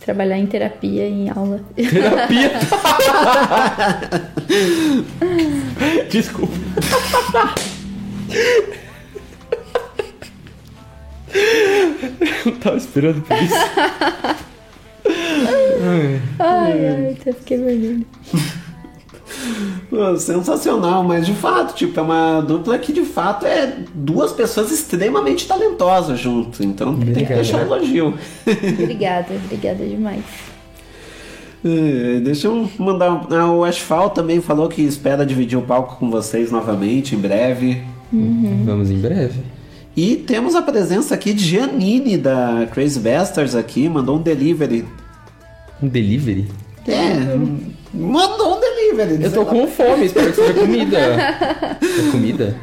[0.00, 1.60] Trabalhar em terapia, em aula.
[1.76, 2.50] Terapia?
[6.10, 6.54] Desculpa.
[12.46, 13.54] Eu tava esperando por isso.
[15.84, 16.20] Ai.
[16.38, 18.06] Ai, ai, até fiquei vermelho.
[19.90, 24.70] Pô, Sensacional, mas de fato, tipo, é uma dupla que de fato é duas pessoas
[24.70, 26.62] extremamente talentosas junto.
[26.62, 28.14] Então tem que deixar um elogio.
[28.46, 30.22] Obrigada, obrigada demais.
[31.64, 33.10] É, Deixa eu mandar.
[33.12, 37.18] um- ah, O Asfal também falou que espera dividir o palco com vocês novamente em
[37.18, 37.82] breve.
[38.12, 38.62] Uhum.
[38.64, 39.40] Vamos em breve.
[39.96, 44.84] E temos a presença aqui de Janine da Crazy Bastards aqui, mandou um delivery.
[45.82, 46.46] Um delivery?
[46.86, 47.36] É,
[47.92, 49.24] mandou um delivery.
[49.24, 50.98] Eu tô com fome, espero que seja comida.
[51.80, 52.56] É comida?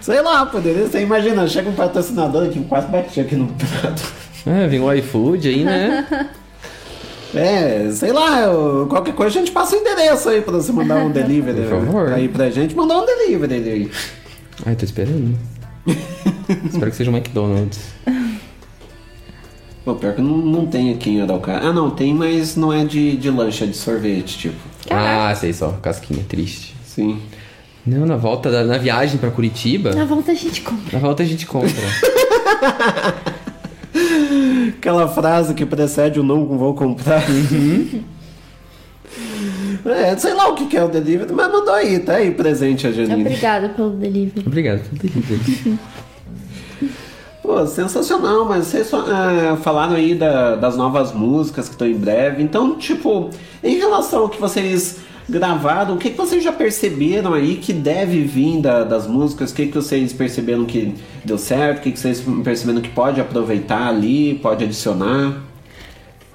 [0.00, 1.02] Sei lá, poderia ser.
[1.02, 4.02] Imagina, chega um patrocinador aqui, quase bati aqui no prato.
[4.46, 6.06] É, vem o iFood aí, né?
[7.36, 10.98] É, sei lá, eu- qualquer coisa a gente passa o endereço aí pra você mandar
[11.04, 12.12] um delivery Por favor.
[12.12, 12.76] aí pra gente.
[12.76, 13.90] Mandar um delivery aí.
[14.64, 15.36] Ai, tô esperando.
[16.64, 17.80] espero que seja um McDonald's.
[19.84, 21.68] Pô, pior que não, não tem aqui em Araucária.
[21.68, 24.56] Ah, não, tem, mas não é de, de lanche, é de sorvete, tipo.
[24.90, 26.74] Ah, sei só, casquinha triste.
[26.84, 27.20] Sim.
[27.86, 30.92] Não, na volta, da, na viagem pra Curitiba, Na volta a gente compra.
[30.92, 31.70] na volta a gente compra.
[34.78, 37.22] Aquela frase que precede o não vou comprar.
[39.86, 42.86] É, sei lá o que que é o delivery, mas mandou aí, tá aí presente
[42.86, 43.20] a Janine.
[43.20, 44.46] Obrigada pelo delivery.
[44.46, 45.78] Obrigado pelo delivery.
[47.44, 51.92] Pô, sensacional, mas vocês só, ah, falaram aí da- das novas músicas que estão em
[51.94, 52.42] breve.
[52.42, 53.28] Então, tipo,
[53.62, 58.22] em relação ao que vocês gravaram, o que, que vocês já perceberam aí que deve
[58.22, 59.50] vir da- das músicas?
[59.50, 61.80] O que, que vocês perceberam que deu certo?
[61.80, 65.42] O que, que vocês perceberam que pode aproveitar ali, pode adicionar?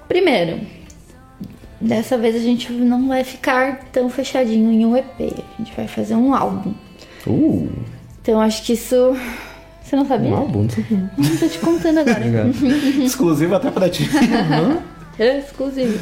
[0.08, 0.60] Primeiro,
[1.82, 5.34] dessa vez a gente não vai ficar tão fechadinho em um EP.
[5.58, 6.72] A gente vai fazer um álbum.
[7.26, 7.68] Uh,
[8.22, 9.16] Então acho que isso.
[9.90, 10.30] Você não sabia?
[10.30, 11.10] um álbum, não sabia.
[11.18, 12.52] Não tô te contando agora.
[13.04, 14.08] Exclusivo até pra ti.
[15.18, 15.98] É exclusivo.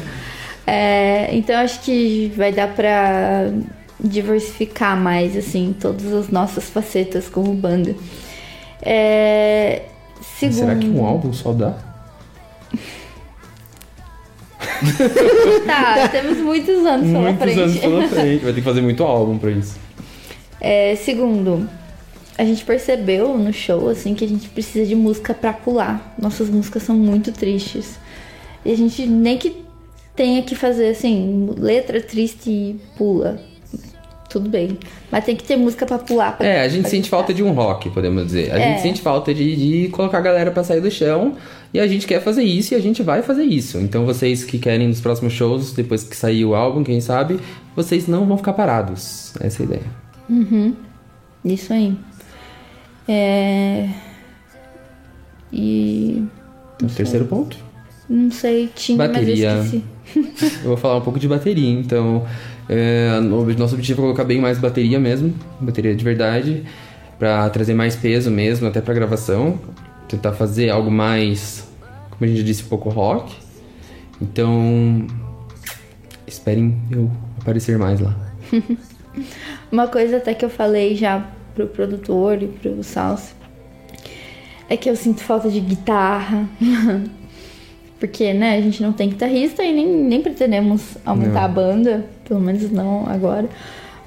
[0.65, 3.49] É, então acho que vai dar pra
[3.97, 7.95] diversificar mais, assim, todas as nossas facetas como banda.
[8.81, 9.83] É,
[10.37, 10.57] segundo...
[10.57, 11.77] Será que um álbum só dá?
[15.65, 17.59] Tá, temos muitos anos pela Muitos frente.
[17.61, 18.43] anos pela frente.
[18.43, 19.77] Vai ter que fazer muito álbum pra isso.
[20.59, 21.69] É, segundo,
[22.37, 26.13] a gente percebeu no show, assim, que a gente precisa de música pra pular.
[26.21, 27.97] Nossas músicas são muito tristes.
[28.63, 29.63] E a gente nem que
[30.15, 33.39] tenha que fazer, assim, letra triste e pula.
[34.29, 34.77] Tudo bem.
[35.09, 36.37] Mas tem que ter música pra pular.
[36.37, 38.51] Pra É, a gente sente falta de um rock, podemos dizer.
[38.51, 38.69] A É.
[38.73, 41.35] gente sente falta de, de colocar a galera pra sair do chão.
[41.73, 43.77] E a gente quer fazer isso e a gente vai fazer isso.
[43.77, 47.39] Então vocês que querem nos próximos shows, depois que sair o álbum, quem sabe,
[47.75, 49.33] vocês não vão ficar parados.
[49.39, 49.83] Essa é a ideia.
[50.29, 50.73] Uhum.
[51.45, 51.95] Isso aí.
[53.07, 53.89] É...
[55.51, 56.23] E...
[56.81, 57.57] O terceiro ponto.
[58.09, 59.55] Não sei, tinha, Bateria.
[59.55, 60.57] mas eu esqueci.
[60.63, 62.25] Eu vou falar um pouco de bateria, então.
[62.69, 66.63] é, o nosso objetivo é colocar bem mais bateria mesmo, bateria de verdade,
[67.19, 69.59] pra trazer mais peso mesmo, até pra gravação.
[70.07, 71.67] Tentar fazer algo mais,
[72.11, 73.35] como a gente disse, um pouco rock.
[74.21, 75.05] Então.
[76.25, 77.11] Esperem eu
[77.41, 78.15] aparecer mais lá.
[79.71, 81.25] Uma coisa até que eu falei já
[81.57, 83.37] pro produtor e pro Salsa
[84.69, 86.47] é que eu sinto falta de guitarra.
[87.99, 91.45] Porque, né, a gente não tem guitarrista e nem, nem pretendemos aumentar Não.
[91.45, 93.49] a banda, pelo menos não agora.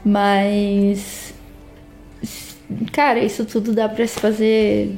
[0.04, 1.34] Mas.
[2.92, 4.96] Cara, isso tudo dá pra se fazer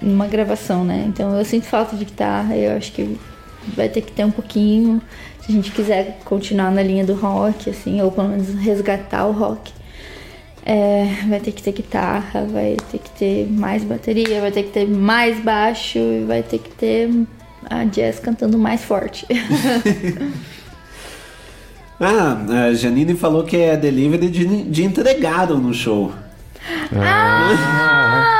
[0.00, 1.04] numa gravação, né?
[1.08, 3.18] Então eu sinto falta de guitarra, eu acho que
[3.74, 5.02] vai ter que ter um pouquinho.
[5.40, 9.32] Se a gente quiser continuar na linha do rock, assim, ou pelo menos resgatar o
[9.32, 9.72] rock.
[10.66, 14.70] É, vai ter que ter guitarra, vai ter que ter mais bateria, vai ter que
[14.70, 17.10] ter mais baixo e vai ter que ter
[17.68, 19.26] a Jazz cantando mais forte.
[22.00, 26.12] Ah, a Janine falou que é delivery de, de entregado no show.
[26.92, 28.34] ah!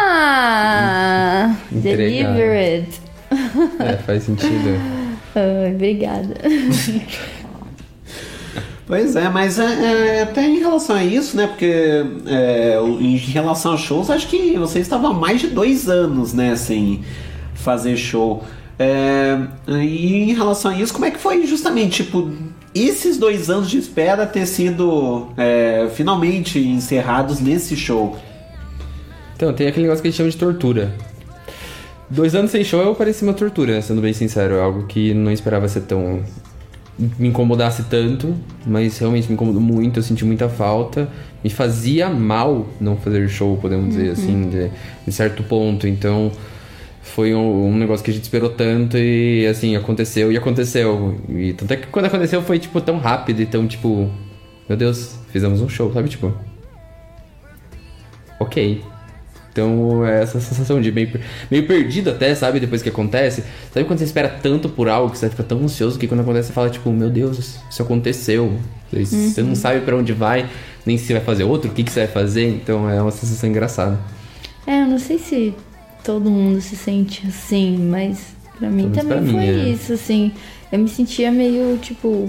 [1.73, 2.35] Entregado.
[2.35, 2.89] Delivered.
[3.79, 4.77] É, faz sentido.
[5.35, 6.35] Ai, obrigada.
[8.87, 11.47] Pois é, mas é, é, até em relação a isso, né?
[11.47, 16.35] Porque é, em relação a shows, acho que você estava há mais de dois anos,
[16.35, 16.55] né?
[16.55, 17.03] Sem
[17.55, 18.45] fazer show.
[18.79, 19.39] É,
[19.69, 22.31] e em relação a isso, como é que foi justamente, tipo,
[22.75, 28.17] esses dois anos de espera ter sido é, finalmente encerrados nesse show?
[29.37, 30.95] Então, tem aquele negócio que a gente chama de tortura.
[32.11, 34.57] Dois anos sem show eu parecia uma tortura, sendo bem sincero.
[34.57, 36.23] É algo que não esperava ser tão.
[36.99, 38.35] Me incomodasse tanto,
[38.67, 41.09] mas realmente me incomodou muito, eu senti muita falta.
[41.43, 44.13] Me fazia mal não fazer show, podemos dizer Uhum.
[44.13, 44.71] assim, de,
[45.07, 45.87] de certo ponto.
[45.87, 46.31] Então,
[47.03, 51.21] foi um, um negócio que a gente esperou tanto e assim, aconteceu e aconteceu.
[51.29, 54.09] E tanto é que quando aconteceu foi tipo tão rápido e tão tipo.
[54.69, 56.09] Meu Deus, fizemos um show, sabe?
[56.09, 56.33] Tipo.
[58.41, 58.83] Ok.
[59.55, 61.13] Então é essa sensação de meio,
[61.49, 62.59] meio perdido até, sabe?
[62.59, 63.45] Depois que acontece.
[63.73, 66.49] Sabe quando você espera tanto por algo que você fica tão ansioso que quando acontece
[66.49, 68.59] você fala, tipo, meu Deus, isso aconteceu.
[68.93, 69.49] Você Uhum.
[69.49, 70.49] não sabe pra onde vai,
[70.85, 72.49] nem se vai fazer outro, o que, que você vai fazer.
[72.49, 73.97] Então é uma sensação engraçada.
[74.67, 75.55] É, eu não sei se
[76.03, 79.69] todo mundo se sente assim, mas pra mim também pra foi mim, é.
[79.69, 80.33] isso, assim.
[80.73, 82.29] Eu me sentia meio, tipo,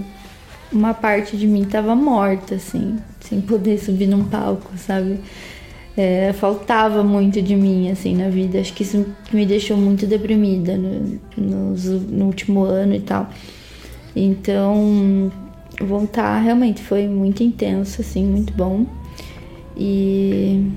[0.71, 5.19] uma parte de mim tava morta, assim, sem poder subir num palco, sabe?
[5.97, 8.59] É, faltava muito de mim, assim, na vida.
[8.59, 13.29] Acho que isso me deixou muito deprimida no, nos- no último ano e tal.
[14.15, 15.31] Então,
[15.81, 18.85] voltar realmente foi muito intenso, assim, muito bom.
[19.77, 20.69] E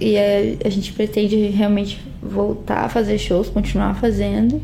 [0.00, 4.60] e a, a gente pretende realmente voltar a fazer shows, continuar fazendo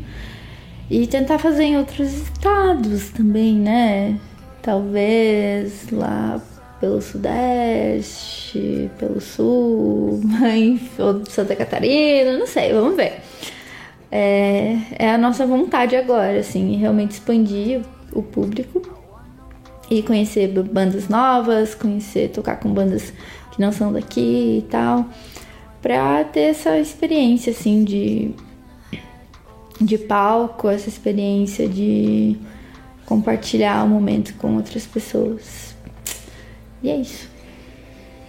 [0.89, 4.17] e tentar fazer em outros estados também, né?
[4.61, 6.41] Talvez lá
[6.81, 10.19] pelo Sudeste, pelo Sul,
[10.97, 13.21] ou Santa Catarina, não sei, vamos ver.
[14.11, 17.81] É, é a nossa vontade agora, assim, realmente expandir
[18.11, 18.81] o, público
[19.89, 23.13] e conhecer bandas novas, conhecer, tocar com bandas
[23.51, 25.05] que não são daqui e tal,
[25.81, 28.33] pra ter essa experiência assim de
[29.79, 32.37] de palco, essa experiência de
[33.05, 35.70] compartilhar o momento com outras pessoas.
[36.83, 37.29] E é isso.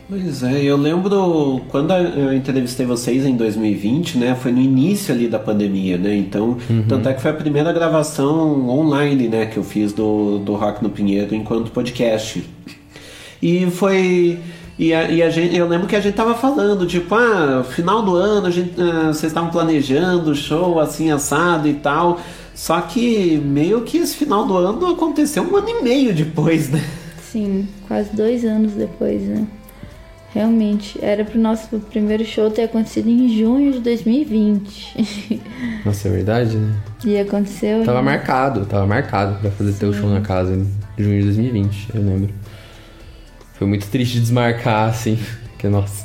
[0.09, 4.35] Pois é, eu lembro quando eu entrevistei vocês em 2020, né?
[4.35, 6.15] Foi no início ali da pandemia, né?
[6.15, 9.47] Então, tanto é que foi a primeira gravação online, né?
[9.47, 12.45] Que eu fiz do, do Rock no Pinheiro enquanto podcast.
[13.41, 14.39] E foi.
[14.79, 18.03] E, a, e a gente, eu lembro que a gente tava falando, tipo, ah, final
[18.03, 22.21] do ano, a gente, ah, vocês estavam planejando o show assim, assado e tal.
[22.55, 26.85] Só que meio que esse final do ano aconteceu um ano e meio depois, né?
[27.33, 29.47] Sim, quase dois anos depois, né?
[30.35, 35.41] Realmente, era pro nosso primeiro show ter acontecido em junho de 2020.
[35.85, 36.75] Nossa, é verdade, né?
[37.05, 37.85] e aconteceu.
[37.85, 41.89] Tava em- marcado, tava marcado pra fazer teu show na casa em junho de 2020,
[41.95, 42.35] eu lembro.
[43.55, 45.19] Foi muito triste desmarcar, assim,
[45.59, 46.05] que nossa.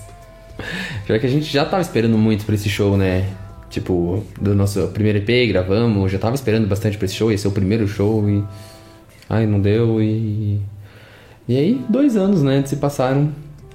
[1.06, 3.26] Pior que a gente já tava esperando muito pra esse show, né?
[3.70, 7.50] Tipo, do nosso primeiro EP, gravamos, já tava esperando bastante pra esse show, ia ser
[7.50, 8.42] o primeiro show e.
[9.30, 10.62] Ai, não deu e.
[11.48, 13.30] E aí, dois anos, né, se passaram,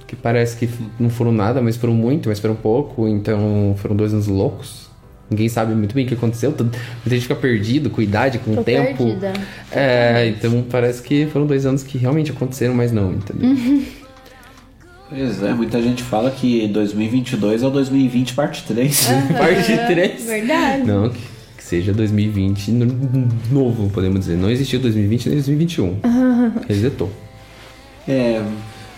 [0.07, 0.69] que parece que
[0.99, 4.83] não foram nada, mas foram muito, mas foram pouco, então foram dois anos loucos.
[5.29, 8.53] Ninguém sabe muito bem o que aconteceu, todo- muita gente fica perdido com idade, com
[8.53, 8.97] Tô o tempo.
[9.05, 9.33] perdida.
[9.71, 13.55] É, então parece que foram dois anos que realmente aconteceram, mas não, entendeu?
[15.09, 19.07] Pois é, muita gente fala que 2022 é o 2020 parte 3.
[19.37, 20.25] Parte 3.
[20.25, 20.83] Verdade.
[20.87, 21.19] Não, que,
[21.55, 24.37] que seja 2020 no- novo, podemos dizer.
[24.37, 25.97] Não existiu 2020 nem 2021.
[26.67, 27.11] Resetou.
[28.07, 28.43] É,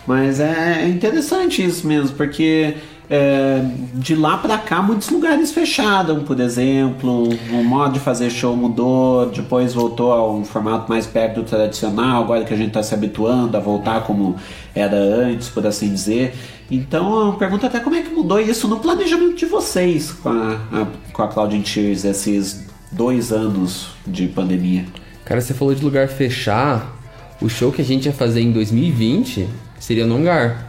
[0.07, 2.75] mas é interessante isso mesmo, porque
[3.09, 3.61] é,
[3.93, 9.27] de lá pra cá muitos lugares fecharam, por exemplo, o modo de fazer show mudou,
[9.27, 12.93] depois voltou a um formato mais perto do tradicional, agora que a gente tá se
[12.93, 14.35] habituando a voltar como
[14.73, 16.33] era antes, por assim dizer.
[16.69, 20.53] Então eu pergunto até como é que mudou isso no planejamento de vocês com a,
[20.71, 24.85] a, com a Cloud Tears esses dois anos de pandemia.
[25.23, 26.94] Cara, você falou de lugar fechar.
[27.41, 29.47] O show que a gente ia fazer em 2020
[29.79, 30.65] seria no Hangar,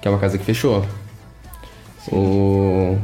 [0.00, 0.84] que é uma casa que fechou.
[2.10, 2.96] O...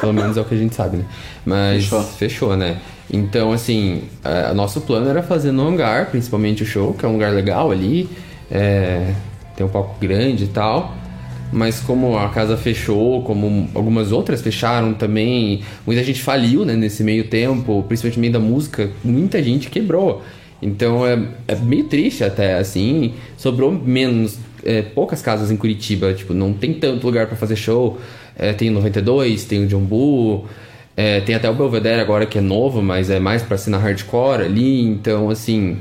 [0.00, 1.04] Pelo menos é o que a gente sabe, né?
[1.44, 2.02] Mas Fechou.
[2.02, 2.78] fechou, né?
[3.10, 4.02] Então, assim,
[4.50, 7.70] o nosso plano era fazer no hangar, principalmente o show, que é um lugar legal
[7.70, 8.08] ali,
[8.50, 9.12] é,
[9.56, 10.94] tem um palco grande e tal.
[11.52, 17.04] Mas como a casa fechou, como algumas outras fecharam também, muita gente faliu né, nesse
[17.04, 20.22] meio tempo, principalmente no meio da música, muita gente quebrou.
[20.60, 21.18] Então é,
[21.48, 26.72] é meio triste até, assim, sobrou menos, é, poucas casas em Curitiba, tipo, não tem
[26.74, 27.98] tanto lugar pra fazer show.
[28.38, 30.44] É, tem o 92, tem o Jumbu,
[30.96, 34.42] é, tem até o Belvedere agora que é novo, mas é mais pra cena hardcore
[34.42, 35.78] ali, então assim,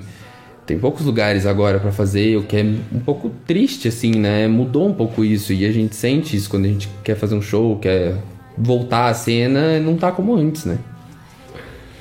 [0.65, 4.47] tem poucos lugares agora pra fazer, o que é um pouco triste, assim, né?
[4.47, 7.41] Mudou um pouco isso e a gente sente isso quando a gente quer fazer um
[7.41, 8.15] show, quer
[8.57, 10.79] voltar à cena, não tá como antes, né?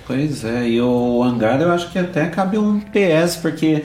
[0.06, 3.84] Pois é, e o hangar eu acho que até cabe um PS, porque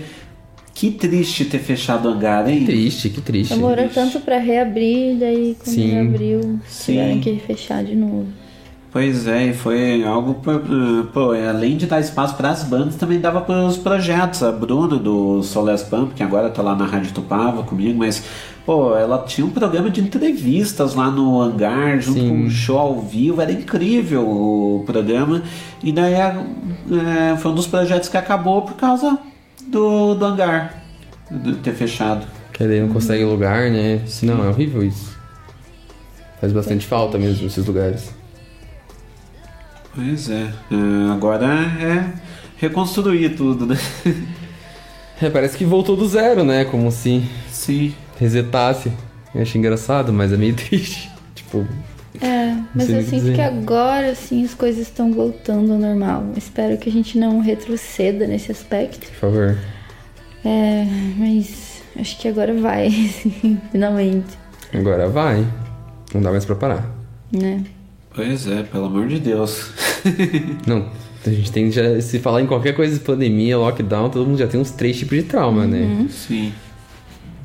[0.73, 2.65] que triste ter fechado o hangar, hein?
[2.65, 3.53] Triste, que triste.
[3.53, 5.91] Demorou tanto pra reabrir, daí quando Sim.
[5.91, 6.93] reabriu, Sim.
[6.93, 8.27] tiveram que fechar de novo.
[8.91, 10.35] Pois é, e foi algo.
[10.35, 10.59] pra-
[11.13, 14.41] Pô, além de dar espaço para as bandas, também dava para os projetos.
[14.41, 18.23] A Bruna do Soles Pump, que agora tá lá na Rádio Tupava comigo, mas,
[18.65, 22.99] pô, ela tinha um programa de entrevistas lá no hangar, junto com um show ao
[23.01, 25.43] vivo, era incrível o programa.
[25.83, 29.19] E daí é, foi um dos projetos que acabou por causa
[29.67, 30.81] do, do hangar
[31.29, 32.25] de ter fechado.
[32.51, 34.01] Que daí não consegue lugar, né?
[34.23, 35.15] Não, é horrível isso.
[36.41, 38.17] Faz bastante falta mesmo esses lugares.
[40.01, 42.13] Pois é, é, agora é
[42.57, 43.77] reconstruir tudo, né?
[45.21, 46.63] É, parece que voltou do zero, né?
[46.63, 47.21] Como se
[47.51, 47.93] Sim.
[48.17, 48.91] resetasse.
[49.35, 51.11] Eu achei engraçado, mas é meio triste.
[51.35, 51.67] Tipo,
[52.21, 53.35] É, mas eu que sinto dizer.
[53.35, 56.23] que agora sim as coisas estão voltando ao normal.
[56.37, 59.05] Espero que a gente não retroceda nesse aspecto.
[59.07, 59.57] por favor.
[60.45, 60.85] É,
[61.17, 64.37] mas acho que agora vai, assim, finalmente,
[64.73, 65.45] Agora vai.
[66.13, 66.85] Não dá mais pra parar.
[67.33, 67.61] né?
[68.13, 69.71] Pois é, pelo amor de Deus.
[70.65, 70.87] Não,
[71.25, 71.99] a gente tem já.
[72.01, 75.17] Se falar em qualquer coisa de pandemia, lockdown, todo mundo já tem uns três tipos
[75.17, 76.07] de trauma, né?
[76.09, 76.51] Sim.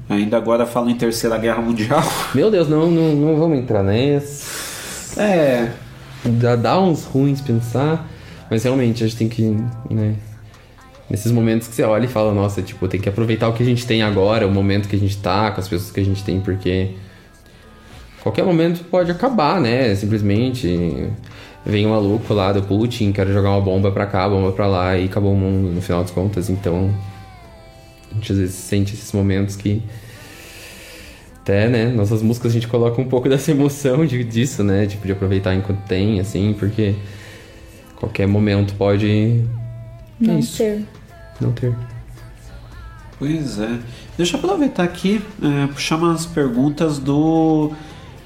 [0.08, 2.02] Ainda agora fala em Terceira Guerra Mundial.
[2.34, 5.20] Meu Deus, não, não, não vamos entrar nessa.
[5.20, 5.72] É.
[6.24, 8.08] Dá, dá uns ruins pensar,
[8.50, 9.42] mas realmente a gente tem que,
[9.90, 10.14] né?
[11.08, 13.66] Nesses momentos que você olha e fala, nossa, tipo, tem que aproveitar o que a
[13.66, 16.24] gente tem agora, o momento que a gente tá, com as pessoas que a gente
[16.24, 16.92] tem, porque
[18.24, 19.94] qualquer momento pode acabar, né?
[19.94, 21.08] Simplesmente
[21.64, 24.96] vem um maluco lá do Putin, quer jogar uma bomba pra cá, bomba pra lá
[24.96, 26.48] e acabou o mundo no final das contas.
[26.48, 26.90] Então,
[28.10, 29.82] a gente às vezes sente esses momentos que
[31.42, 34.86] até, né, nossas músicas a gente coloca um pouco dessa emoção de, disso, né?
[34.86, 36.94] Tipo, de aproveitar enquanto tem, assim, porque
[37.96, 39.44] qualquer momento pode
[40.18, 40.56] Não isso.
[40.58, 40.82] ter.
[41.38, 41.74] não ter.
[43.18, 43.78] Pois é.
[44.16, 47.72] Deixa eu aproveitar aqui, é, puxar umas perguntas do,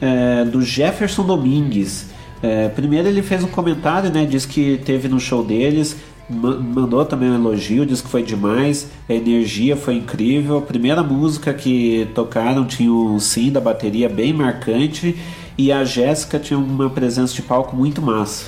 [0.00, 2.06] é, do Jefferson Domingues.
[2.42, 4.24] É, primeiro ele fez um comentário, né?
[4.24, 5.96] Diz que teve no show deles,
[6.30, 10.58] ma- mandou também um elogio, disse que foi demais, a energia foi incrível.
[10.58, 15.16] A primeira música que tocaram tinha um sim da bateria bem marcante
[15.56, 18.46] e a Jéssica tinha uma presença de palco muito massa.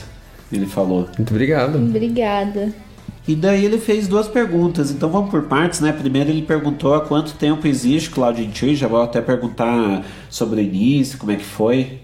[0.53, 1.09] Ele falou.
[1.17, 1.77] Muito obrigado.
[1.79, 2.73] Obrigada.
[3.29, 5.93] E daí ele fez duas perguntas, então vamos por partes, né?
[5.93, 10.65] Primeiro ele perguntou há quanto tempo existe Cloud Tree, já vou até perguntar sobre o
[10.65, 12.01] início, como é que foi.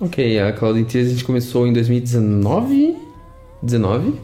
[0.00, 2.96] Ok, a Cloud Tears a gente começou em 2019?
[3.62, 4.14] 19?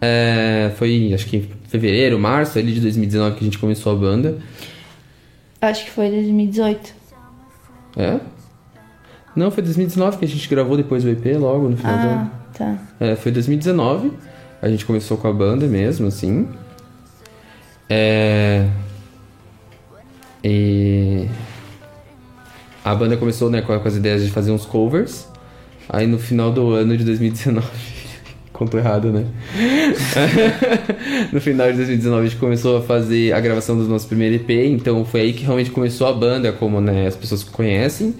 [0.00, 4.38] É, foi, acho que fevereiro, março ali de 2019 que a gente começou a banda.
[5.60, 6.94] Acho que foi 2018.
[7.96, 8.20] É?
[9.34, 12.10] Não, foi 2019 que a gente gravou depois o EP, logo no final do Ah,
[12.12, 12.30] ano.
[12.56, 12.78] Tá.
[13.00, 14.12] É, foi 2019.
[14.60, 16.48] A gente começou com a banda mesmo, assim.
[17.88, 18.66] É.
[20.42, 21.28] E.
[22.84, 25.28] A banda começou né, com as ideias de fazer uns covers.
[25.88, 27.66] Aí no final do ano de 2019.
[28.52, 29.26] Contou errado, né?
[31.32, 34.50] no final de 2019 a gente começou a fazer a gravação do nosso primeiro EP.
[34.70, 38.14] Então foi aí que realmente começou a banda, como né, as pessoas conhecem.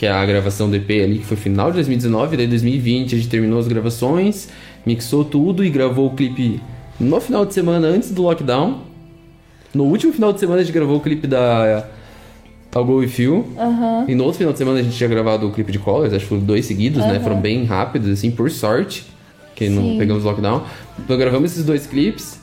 [0.00, 2.34] Que é a gravação do EP ali, que foi final de 2019.
[2.34, 4.48] Daí 2020 a gente terminou as gravações,
[4.86, 6.58] mixou tudo e gravou o clipe
[6.98, 8.80] no final de semana antes do lockdown.
[9.74, 11.86] No último final de semana a gente gravou o clipe da
[12.74, 13.46] I'll Go With You.
[13.58, 14.06] Aham.
[14.08, 16.22] E no outro final de semana a gente tinha gravado o clipe de Colors, acho
[16.22, 17.16] que foram dois seguidos, né?
[17.16, 17.20] Aham.
[17.20, 19.04] Foram bem rápidos, assim, por sorte,
[19.54, 19.98] que não Sim.
[19.98, 20.62] pegamos lockdown.
[20.98, 22.39] Então gravamos esses dois clipes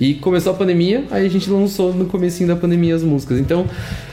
[0.00, 3.38] e começou a pandemia, aí a gente lançou no comecinho da pandemia as músicas.
[3.38, 3.66] Então,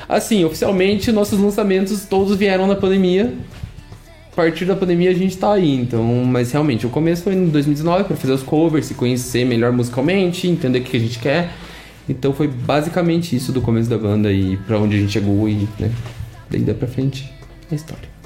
[0.07, 3.33] assim, oficialmente nossos lançamentos todos vieram na pandemia.
[4.31, 7.47] A partir da pandemia a gente tá aí, então, mas realmente o começo foi em
[7.47, 11.53] 2019 para fazer os covers, se conhecer melhor musicalmente, entender o que a gente quer.
[12.07, 15.67] Então foi basicamente isso do começo da banda e pra onde a gente chegou e,
[15.79, 15.91] né,
[16.51, 17.33] daí daí pra frente
[17.71, 18.16] é história.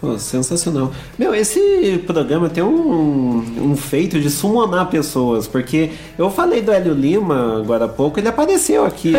[0.00, 0.92] Pô, sensacional.
[1.18, 6.94] Meu, esse programa tem um, um feito de summonar pessoas, porque eu falei do Hélio
[6.94, 9.12] Lima agora há pouco, ele apareceu aqui.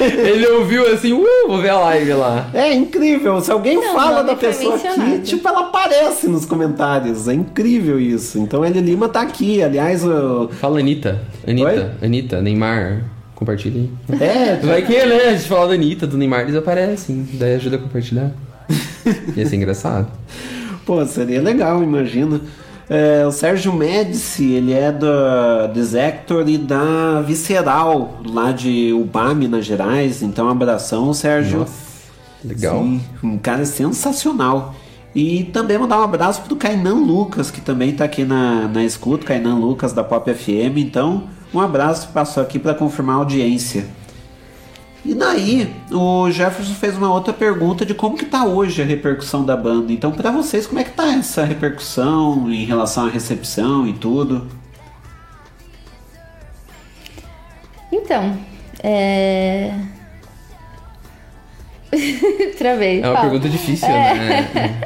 [0.00, 2.48] Ele ouviu assim, uh, vou ver a live lá.
[2.54, 3.40] É incrível.
[3.40, 7.28] Se alguém Não, fala da pessoa aqui, tipo, ela aparece nos comentários.
[7.28, 8.38] É incrível isso.
[8.38, 9.62] Então, Hélio Lima tá aqui.
[9.62, 10.48] Aliás, o.
[10.60, 11.20] Fala, Anitta.
[11.46, 13.04] Anitta, Anitta, Neymar.
[13.34, 14.20] Compartilha aí.
[14.20, 15.28] É, Vai que, né?
[15.28, 17.26] A gente fala da Anitta, do Neymar, eles aparecem.
[17.34, 18.32] Daí ajuda a compartilhar.
[19.36, 20.08] Ia ser engraçado.
[20.84, 22.40] Pô, seria legal, imagina.
[22.88, 29.66] É, o Sérgio Médici, ele é da Desector e da Visceral, lá de Ubá, Minas
[29.66, 30.22] Gerais.
[30.22, 31.66] Então, abração, Sérgio.
[32.42, 32.82] legal.
[32.82, 34.74] Sim, um cara sensacional.
[35.14, 39.26] E também mandar um abraço pro Kainan Lucas, que também tá aqui na, na escuta,
[39.26, 40.78] Kainan Lucas da Pop FM.
[40.78, 43.84] Então, um abraço, passou aqui para confirmar a audiência.
[45.08, 49.42] E daí, o Jefferson fez uma outra pergunta de como que tá hoje a repercussão
[49.42, 49.90] da banda.
[49.90, 54.46] Então, para vocês, como é que tá essa repercussão em relação à recepção e tudo?
[57.90, 58.36] Então,
[58.82, 59.72] é.
[62.58, 63.00] Travei.
[63.00, 63.30] É uma fala.
[63.30, 64.14] pergunta difícil, É.
[64.14, 64.80] né?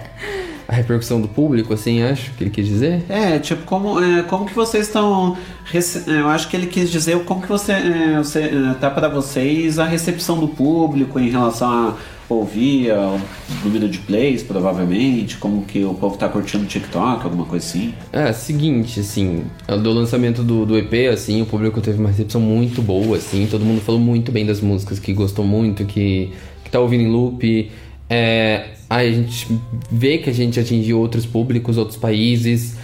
[0.73, 3.05] A repercussão do público, assim, acho que ele quis dizer.
[3.09, 5.37] É, tipo, como, é, como que vocês estão.
[5.67, 8.91] rece- é, Eu acho que ele quis dizer como que você, é, você é, tá
[8.91, 11.95] para vocês a recepção do público em relação a
[12.27, 13.21] ouvir o
[13.63, 17.93] número de plays, provavelmente, como que o povo tá curtindo o TikTok, alguma coisa assim.
[18.11, 22.81] É, seguinte, assim, do lançamento do, do EP, assim, o público teve uma recepção muito
[22.81, 26.33] boa, assim, todo mundo falou muito bem das músicas, que gostou muito, que,
[26.65, 27.71] que tá ouvindo em loop.
[28.15, 29.49] É, a gente
[29.91, 32.77] vê que a gente atingiu outros públicos, outros países.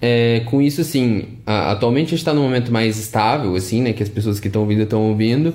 [0.00, 0.82] É, com isso,
[1.46, 4.48] a- atualmente a gente tá num momento mais estável, assim, né, que as pessoas que
[4.48, 5.54] estão ouvindo estão ouvindo.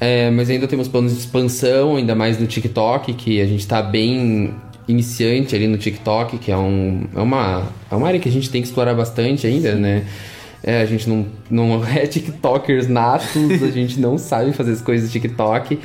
[0.00, 3.82] É, mas ainda temos planos de expansão, ainda mais no TikTok, que a gente tá
[3.82, 4.54] bem
[4.86, 8.48] iniciante ali no TikTok, que é, um, é, uma, é uma área que a gente
[8.50, 10.04] tem que explorar bastante ainda, né?
[10.62, 15.08] É, a gente não, não é TikTokers natos, a gente não sabe fazer as coisas
[15.08, 15.76] do TikTok,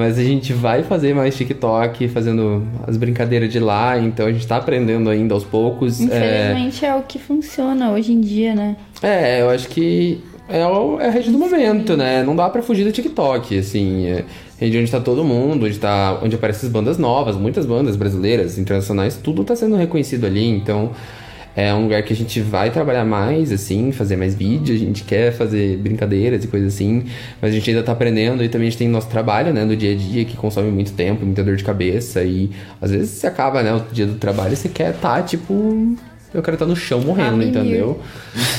[0.00, 4.46] mas a gente vai fazer mais TikTok, fazendo as brincadeiras de lá, então a gente
[4.46, 6.00] tá aprendendo ainda aos poucos.
[6.00, 8.76] É, Infelizmente é o que funciona hoje em dia, né?
[9.02, 10.18] é, eu acho que
[10.48, 12.22] é, o, é a rede do momento, né?
[12.22, 14.06] Não dá pra fugir do TikTok, assim.
[14.06, 14.24] É
[14.58, 18.58] rede onde tá todo mundo, onde, tá, onde aparecem as bandas novas, muitas bandas brasileiras,
[18.58, 20.90] internacionais, tudo tá sendo reconhecido ali, então
[21.56, 25.02] é um lugar que a gente vai trabalhar mais, assim, fazer mais vídeo, a gente
[25.04, 27.04] quer fazer brincadeiras e coisas assim,
[27.40, 29.76] mas a gente ainda tá aprendendo e também a gente tem nosso trabalho, né, do
[29.76, 32.50] dia a dia, que consome muito tempo, muita dor de cabeça e
[32.80, 35.96] às vezes você acaba, né, o dia do trabalho e você quer tá, tipo,
[36.32, 38.00] eu quero estar no chão morrendo, Ah, entendeu?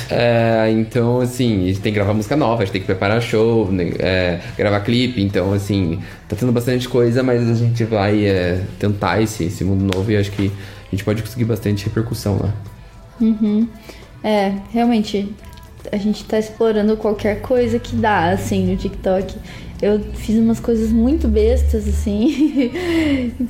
[0.10, 3.22] É, então, assim, a gente tem que gravar música nova, a gente tem que preparar
[3.22, 8.26] show, né, é, gravar clipe, então, assim, tá tendo bastante coisa, mas a gente vai
[8.26, 10.52] é, tentar esse, esse mundo novo e acho que
[10.88, 12.54] a gente pode conseguir bastante repercussão lá.
[13.22, 13.68] Uhum.
[14.24, 15.34] É, realmente,
[15.92, 19.36] a gente tá explorando qualquer coisa que dá, assim, no TikTok.
[19.82, 22.72] Eu fiz umas coisas muito bestas, assim,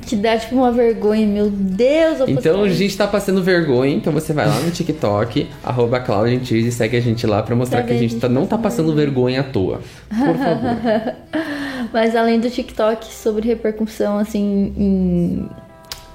[0.06, 1.26] que dá tipo uma vergonha.
[1.26, 5.48] Meu Deus, eu Então a gente tá passando vergonha, então você vai lá no TikTok,
[5.62, 8.46] arroba Claudia e segue a gente lá pra mostrar que a ver gente tá, não
[8.46, 9.82] tá passando vergonha à toa.
[10.08, 11.14] Por favor.
[11.92, 15.48] Mas além do TikTok, sobre repercussão, assim, em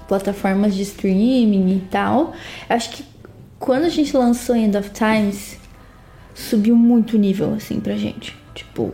[0.08, 2.34] plataformas de streaming e tal,
[2.68, 3.04] acho que
[3.60, 5.58] quando a gente lançou End of Times,
[6.34, 8.36] subiu muito o nível, assim, pra gente.
[8.54, 8.94] Tipo,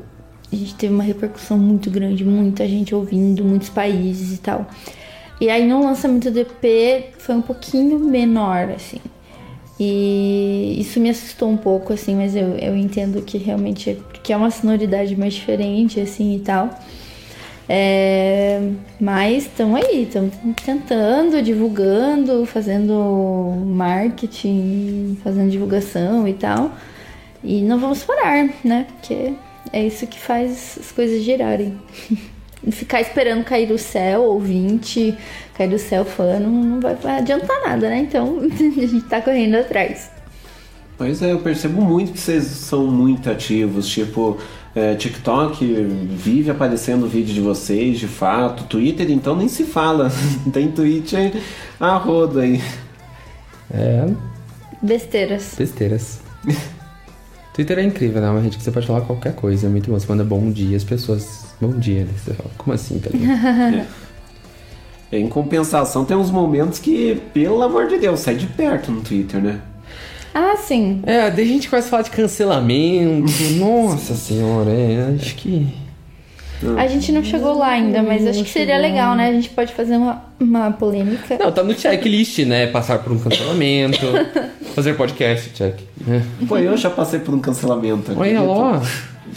[0.52, 4.68] a gente teve uma repercussão muito grande, muita gente ouvindo, muitos países e tal.
[5.41, 8.99] E aí no lançamento do EP foi um pouquinho menor, assim.
[9.80, 14.31] E isso me assustou um pouco, assim, mas eu, eu entendo que realmente é porque
[14.31, 16.69] é uma sonoridade mais diferente, assim, e tal.
[17.68, 20.34] É, mas estamos aí, estamos
[20.65, 26.72] tentando, divulgando, fazendo marketing, fazendo divulgação e tal.
[27.44, 28.88] E não vamos parar, né?
[28.91, 29.34] Porque
[29.72, 31.77] é isso que faz as coisas girarem.
[32.72, 35.14] Ficar esperando cair do céu, ouvinte,
[35.53, 37.99] cair do céu fã, não, não vai adiantar nada, né?
[37.99, 40.10] Então a gente tá correndo atrás.
[40.98, 44.38] Pois é, eu percebo muito que vocês são muito ativos, tipo,
[44.76, 45.66] é, TikTok
[46.10, 50.12] vive aparecendo vídeo de vocês, de fato, Twitter então nem se fala,
[50.52, 51.34] tem Twitter
[51.80, 52.62] a rodo aí.
[53.72, 54.08] É,
[54.82, 55.56] Besteiras.
[55.58, 56.20] besteiras.
[57.54, 58.30] Twitter é incrível, né?
[58.30, 60.00] Uma rede que você pode falar qualquer coisa, é muito bom.
[60.00, 61.54] Você manda bom dia, as pessoas.
[61.62, 62.10] Bom dia, né?
[62.18, 63.86] Você fala, como assim, tá ligado?
[65.12, 69.02] É, Em compensação, tem uns momentos que, pelo amor de Deus, sai de perto no
[69.02, 69.62] Twitter, né?
[70.34, 71.02] Ah, sim.
[71.06, 73.32] É, daí a gente começa a falar de cancelamento.
[73.60, 75.68] Nossa senhora, é, acho que.
[76.78, 79.28] A gente não chegou lá ainda, mas acho que seria legal, né?
[79.28, 81.38] A gente pode fazer uma, uma polêmica.
[81.38, 82.68] Não, tá no checklist, né?
[82.68, 84.00] Passar por um cancelamento,
[84.74, 85.76] fazer podcast, check.
[86.08, 86.22] É.
[86.48, 88.14] Pô, eu já passei por um cancelamento.
[88.18, 88.82] Olha lá.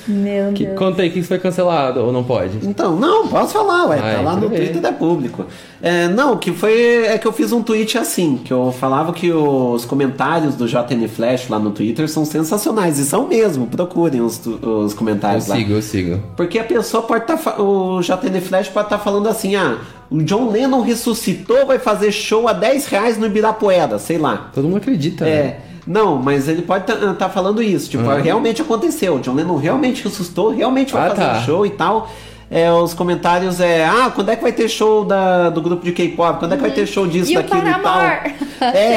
[0.08, 0.78] Meu Que, Deus.
[0.78, 2.58] conta aí, quem foi cancelado ou não pode?
[2.66, 4.00] Então, não, posso falar, ué.
[4.02, 4.58] Ai, tá lá no bem.
[4.58, 5.44] Twitter é público.
[5.82, 7.04] É, não, que foi.
[7.06, 11.06] É que eu fiz um tweet assim, que eu falava que os comentários do JN
[11.08, 12.98] Flash lá no Twitter são sensacionais.
[12.98, 15.56] E são mesmo, procurem os, os Eu comentários lá.
[15.56, 16.22] sigo, eu sigo.
[16.36, 17.60] Porque a pessoa pode estar.
[17.60, 19.78] o JN Flash pode estar falando assim, ah,
[20.10, 24.50] o John Lennon ressuscitou, vai fazer show a 10 reais no Ibirapuera, sei lá.
[24.54, 25.56] Todo mundo acredita, né?
[25.86, 27.88] Não, mas ele pode estar falando isso.
[27.90, 28.20] Tipo, Uhum.
[28.20, 29.14] realmente aconteceu.
[29.16, 31.38] O John Lennon realmente ressuscitou, realmente vai Ah, fazer tá.
[31.38, 32.10] um show e tal.
[32.48, 35.90] É, os comentários é, ah, quando é que vai ter show da, do grupo de
[35.92, 36.38] K-pop?
[36.38, 38.00] Quando é que vai ter show disso, E o daquilo e tal?
[38.00, 38.34] É,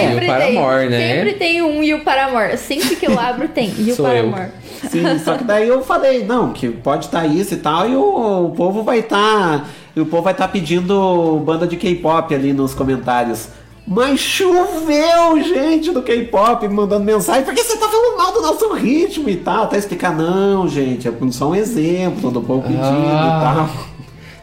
[0.08, 0.90] Sempre e o Paramore, tem.
[0.90, 1.16] né?
[1.16, 2.58] Sempre tem um e o Paramore.
[2.58, 3.74] Sempre que eu abro tem.
[3.78, 4.30] E o Sou eu.
[4.30, 4.52] Paramore.
[4.90, 8.46] Sim, só que daí eu falei, não, que pode estar isso e tal, e o,
[8.46, 9.68] o povo vai estar.
[9.96, 13.50] e o povo vai estar pedindo banda de K-pop ali nos comentários.
[13.92, 19.28] Mas choveu gente do K-pop mandando mensagem, porque você tá falando mal do nosso ritmo
[19.30, 19.66] e tal.
[19.68, 23.40] Tá explicando, não, gente, é só um exemplo do povo pedindo Ah.
[23.42, 23.90] e tal.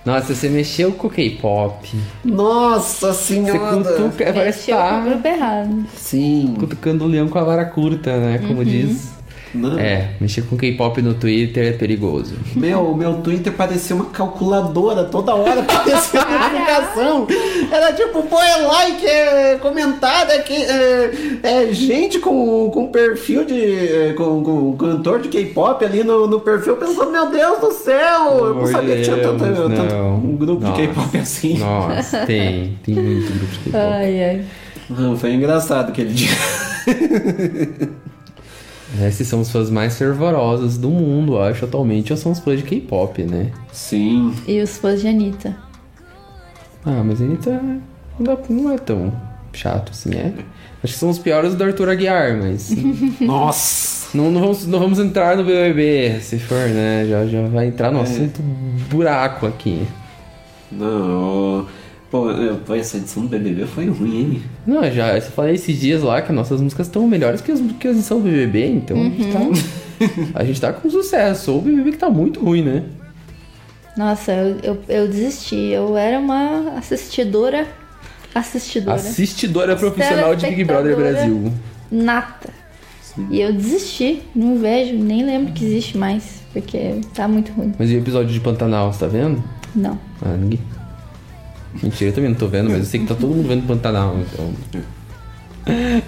[0.05, 1.97] Nossa, você mexeu com o K-pop.
[2.25, 3.59] Nossa Você senhora!
[3.83, 5.87] cutuca, parece que Mexeu com o tá grupo errado.
[5.97, 6.55] Sim.
[6.59, 8.39] cutucando o leão com a vara curta, né?
[8.47, 9.16] Como diz.
[9.55, 9.79] Não.
[9.79, 12.35] É, mexer com K-pop no Twitter é perigoso.
[12.55, 17.27] Meu, meu Twitter parecia uma calculadora, toda hora aparecia notificação.
[17.71, 23.45] Era tipo, pô, é like, é comentário, é, que, é, é gente com, com perfil
[23.45, 23.55] de.
[23.55, 28.39] é, com, com cantor de K-pop ali no, no perfil, pensando, meu Deus do céu!
[28.39, 30.81] eu não sabia que tinha tanto, Deus, tanto um grupo Nossa.
[30.81, 31.59] de K-pop assim.
[31.59, 32.79] Nossa, tem.
[32.85, 33.77] Tem muito grupo de K-pop.
[33.77, 34.45] Ai, ai.
[34.89, 36.31] Não, foi engraçado aquele dia.
[39.07, 42.59] Esses são os fãs mais fervorosos do mundo, eu acho, atualmente, ou são os fãs
[42.59, 43.51] de K-pop, né?
[43.73, 44.33] Sim.
[44.47, 45.57] E os fãs de Anitta.
[46.85, 47.51] Ah, mas a Anitta
[48.19, 49.13] não, dá- não é tão
[49.53, 50.33] chato assim, é?
[50.85, 52.71] Acho que são os piores do Arthur Aguiar, mas.
[53.21, 53.97] Nossa!
[54.17, 57.05] Não, não, vamos, não vamos entrar no BBB, se for, né?
[57.09, 58.03] Já, já vai entrar no É.
[58.03, 58.41] assunto
[58.89, 59.85] buraco aqui.
[60.71, 61.67] Não.
[62.11, 64.43] Pô, eu- pô, essa edição do BBB foi ruim, hein?
[64.67, 67.89] Não, já eu falei esses dias lá que nossas músicas estão melhores que as, que
[67.89, 69.41] as edição do BBB, então a, gente tá,
[70.41, 71.53] a gente tá com sucesso.
[71.53, 72.85] Ou o BBB que tá muito ruim, né?
[73.97, 75.57] Nossa, eu, eu, eu desisti.
[75.57, 77.67] Eu era uma assistidora.
[78.35, 78.97] Assistidora.
[78.97, 80.95] Assistidora profissional de Big Brother.
[80.95, 81.53] Brasil.
[81.91, 82.51] Nata.
[83.31, 84.23] E eu desisti.
[84.35, 86.43] Não vejo, nem lembro que existe mais.
[86.53, 87.73] Porque tá muito ruim.
[87.79, 89.43] Mas e o episódio de Pantanal, você tá vendo?
[89.75, 89.99] Não.
[90.23, 90.61] Ah, ninguém.
[91.83, 94.17] Mentira, eu também não tô vendo, mas eu sei que tá todo mundo vendo Pantanal,
[94.19, 94.53] então.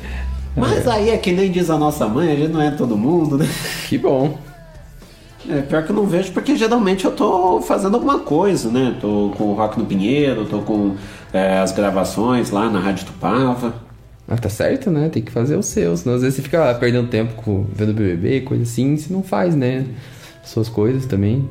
[0.56, 3.38] Mas aí é que nem diz a nossa mãe, a gente não é todo mundo,
[3.38, 3.48] né?
[3.88, 4.36] Que bom.
[5.48, 8.96] É, pior que eu não vejo porque geralmente eu tô fazendo alguma coisa, né?
[9.00, 10.96] Tô com o Rock no Pinheiro, tô com
[11.32, 13.74] é, as gravações lá na Rádio Tupava.
[14.26, 15.08] Ah, tá certo, né?
[15.08, 18.42] Tem que fazer o seu, senão às vezes você fica perdendo tempo com, vendo BBB,
[18.42, 19.86] coisa assim, você não faz, né?
[20.44, 21.48] Suas coisas também.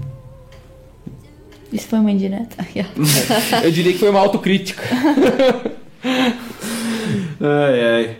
[1.71, 2.65] Isso foi uma indireta.
[3.63, 4.83] Eu diria que foi uma autocrítica.
[7.39, 8.17] Ai, ai.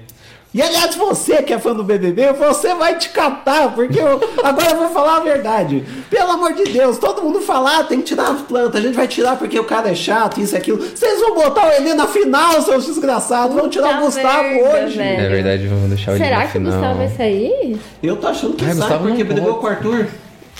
[0.53, 4.72] E aliás, você que é fã do BBB, você vai te catar, porque eu agora
[4.72, 5.84] eu vou falar a verdade.
[6.10, 8.95] Pelo amor de Deus, todo mundo fala, ah, tem que tirar as plantas, a gente
[8.95, 10.78] vai tirar porque o cara é chato, isso e aquilo.
[10.80, 14.98] Vocês vão botar o Eli na final, seus desgraçados, vão tirar o Gustavo merda, hoje.
[14.98, 15.22] velho.
[15.22, 16.61] É verdade, vamos deixar o Eli Será na que o.
[16.61, 17.80] Gustavo vai sair?
[18.02, 20.07] Eu tô achando que Ai, sai Gustavo porque brigou com o Arthur.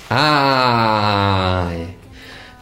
[0.10, 1.97] Ai.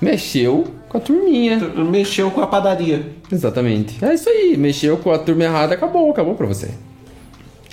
[0.02, 1.58] Mexeu com a turminha.
[1.60, 3.06] Mexeu com a padaria.
[3.32, 4.04] Exatamente.
[4.04, 4.56] É isso aí.
[4.58, 6.70] Mexeu com a turma errada, acabou, acabou pra você.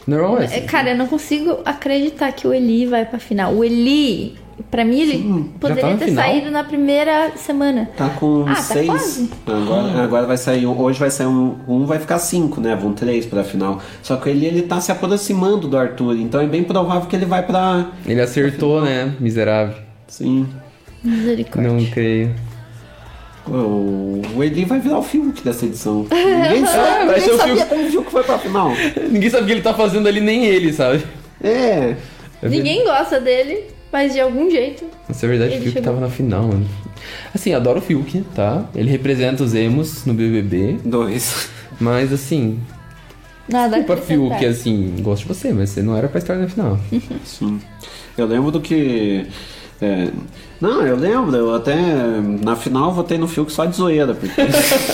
[0.06, 0.62] Normal é assim.
[0.62, 3.52] Cara, eu não consigo acreditar que o Eli vai pra final.
[3.54, 4.34] O Eli,
[4.68, 6.24] pra mim, ele poderia tá na ter final?
[6.24, 7.88] saído na primeira semana.
[7.96, 8.86] Tá com Ah, tá seis.
[8.86, 9.30] quase.
[9.46, 10.66] agora, agora vai sair.
[10.66, 11.54] um- Hoje vai sair um.
[11.68, 12.74] Um vai ficar cinco, né?
[12.74, 13.80] Vão três pra final.
[14.02, 16.16] Só que ele, ele tá se aproximando do Arthur.
[16.16, 17.86] Então é bem provável que ele vai pra.
[18.04, 19.14] Ele acertou, né?
[19.20, 19.76] Miserável.
[20.08, 20.48] Sim.
[21.04, 21.70] Misericórdia.
[21.72, 22.34] Não creio.
[23.46, 26.06] O, Eli vai virar o Fiuk dessa edição.
[26.12, 27.68] Ninguém É, sabe, vai ser o sabia Fiuk.
[27.68, 28.70] como o Fiuk foi pra final.
[29.10, 31.02] Ninguém sabe o que ele tá fazendo ali, nem ele, sabe?
[31.42, 31.96] É.
[32.42, 34.84] Ninguém gosta dele, mas de algum jeito.
[35.10, 35.92] Isso é verdade, o Ele Fiuk chegou.
[35.92, 36.68] tava na final, mano.
[37.34, 38.64] Assim, adoro o Fiuk, tá?
[38.76, 40.76] Ele representa os emos no BBB.
[40.84, 41.48] Dois.
[41.80, 42.60] Mas, assim...
[43.48, 44.02] Nada Desculpa.
[44.02, 46.78] Fiuk, assim, gosto de você, mas você não era pra estar na final.
[47.24, 47.60] Sim.
[48.16, 49.26] Eu lembro do que.
[49.82, 50.08] É,
[50.60, 51.74] não, eu lembro, eu até
[52.40, 54.14] na final votei no Fiuk só de zoeira.
[54.14, 54.40] Porque...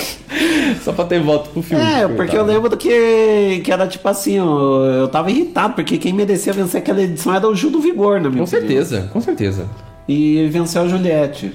[0.82, 1.80] só pra ter voto pro Fiuk.
[1.80, 6.12] É, porque eu lembro que, que era tipo assim, eu, eu tava irritado, porque quem
[6.12, 9.68] merecia vencer aquela edição era o Gil do Vigor, na minha Com certeza, com certeza.
[10.08, 11.52] E venceu a Juliette.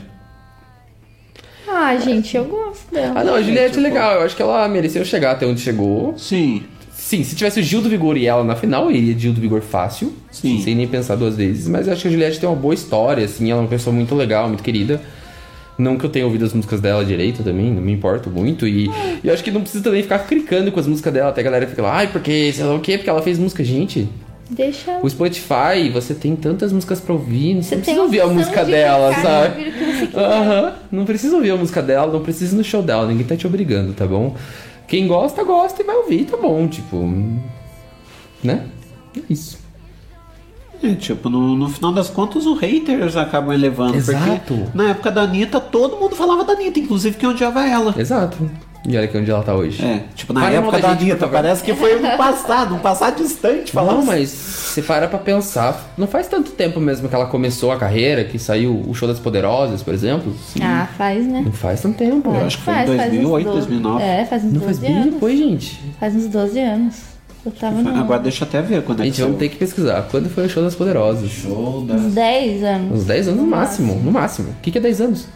[1.67, 3.19] Ah, gente, eu gosto dela.
[3.19, 4.13] Ah, não, a Juliette é legal.
[4.13, 6.13] Eu acho que ela mereceu chegar até onde chegou.
[6.17, 6.63] Sim.
[7.13, 9.33] Sim, se tivesse o Gil do Vigor e ela na final, eu iria de Gil
[9.33, 10.11] do Vigor fácil.
[10.31, 10.59] Sim.
[10.63, 11.67] Sem nem pensar duas vezes.
[11.67, 13.51] Mas eu acho que a Juliette tem uma boa história, assim.
[13.51, 14.99] Ela é uma pessoa muito legal, muito querida.
[15.77, 18.67] Não que eu tenha ouvido as músicas dela direito também, não me importo muito.
[18.67, 18.87] E,
[19.23, 21.29] e eu acho que não precisa também ficar cricando com as músicas dela.
[21.29, 22.97] Até a galera fica lá, ai, porque sei lá o quê?
[22.97, 23.63] Porque ela fez música.
[23.63, 24.09] Gente,
[24.49, 24.97] Deixa.
[25.03, 28.65] o Spotify, você tem tantas músicas pra ouvir, não Você precisa tem ouvir a música
[28.65, 29.71] de dela, sabe?
[29.71, 30.17] você.
[30.17, 33.35] Aham, não precisa ouvir a música dela, não precisa ir no show dela, ninguém tá
[33.35, 34.35] te obrigando, tá bom?
[34.87, 36.97] Quem gosta, gosta e vai ouvir, tá bom, tipo.
[38.43, 38.67] Né?
[39.17, 39.57] É isso.
[40.83, 43.95] É, tipo, no, no final das contas, os haters acabam elevando.
[43.95, 44.53] Exato.
[44.53, 47.95] Porque na época da Anitta, todo mundo falava da Anitta, inclusive quem odiava ela.
[47.97, 48.51] Exato.
[48.85, 49.81] E olha que onde ela tá hoje.
[49.83, 53.15] É, tipo, na mal época da gente, Anitta, parece que foi no passado, um passado
[53.23, 53.71] distante.
[53.71, 57.71] Falava Não, mas você para pra pensar, não faz tanto tempo mesmo que ela começou
[57.71, 60.33] a carreira, que saiu o Show das Poderosas, por exemplo.
[60.61, 61.43] Ah, faz, né?
[61.45, 62.29] Não faz tanto tempo.
[62.29, 63.57] Eu acho que foi em faz, faz uns 2008, 12.
[63.67, 64.03] 2009.
[64.03, 65.13] É, faz uns Não 12 faz bem anos.
[65.13, 65.81] depois, gente.
[65.99, 66.95] Faz uns 12 anos.
[67.45, 67.95] Eu tava no...
[68.01, 69.49] Agora deixa eu até ver quando é Gente, que vamos saiu.
[69.49, 70.07] ter que pesquisar.
[70.11, 71.29] Quando foi o Show das Poderosas?
[71.29, 72.99] Show Uns 10 anos.
[72.99, 74.49] Uns 10 anos no máximo, no máximo.
[74.51, 75.27] O que, que é 10 anos?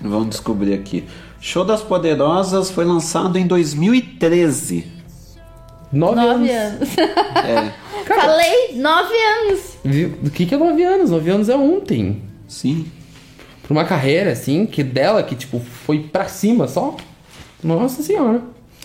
[0.00, 1.04] Vamos descobrir aqui.
[1.46, 4.86] Show das Poderosas foi lançado em 2013.
[5.92, 6.50] 9 9 anos.
[6.50, 6.88] anos.
[7.44, 7.72] É.
[8.06, 9.60] Falei 9 anos.
[9.84, 10.14] Viu?
[10.24, 11.10] O que, que é 9 anos?
[11.10, 12.22] 9 anos é ontem.
[12.48, 12.86] Sim.
[13.62, 16.96] Pra uma carreira, assim, que dela, que, tipo, foi pra cima só.
[17.62, 18.40] Nossa senhora.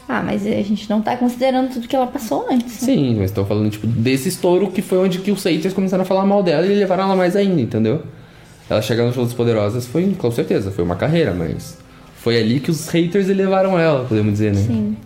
[0.05, 2.81] Ah, mas a gente não tá considerando tudo que ela passou antes.
[2.81, 2.93] né?
[2.93, 6.05] Sim, mas tô falando, tipo, desse estouro que foi onde que os haters começaram a
[6.05, 8.03] falar mal dela e levaram ela mais ainda, entendeu?
[8.69, 11.77] Ela chegar no show das poderosas foi, com certeza, foi uma carreira, mas
[12.19, 14.61] foi ali que os haters levaram ela, podemos dizer, né?
[14.61, 14.97] Sim.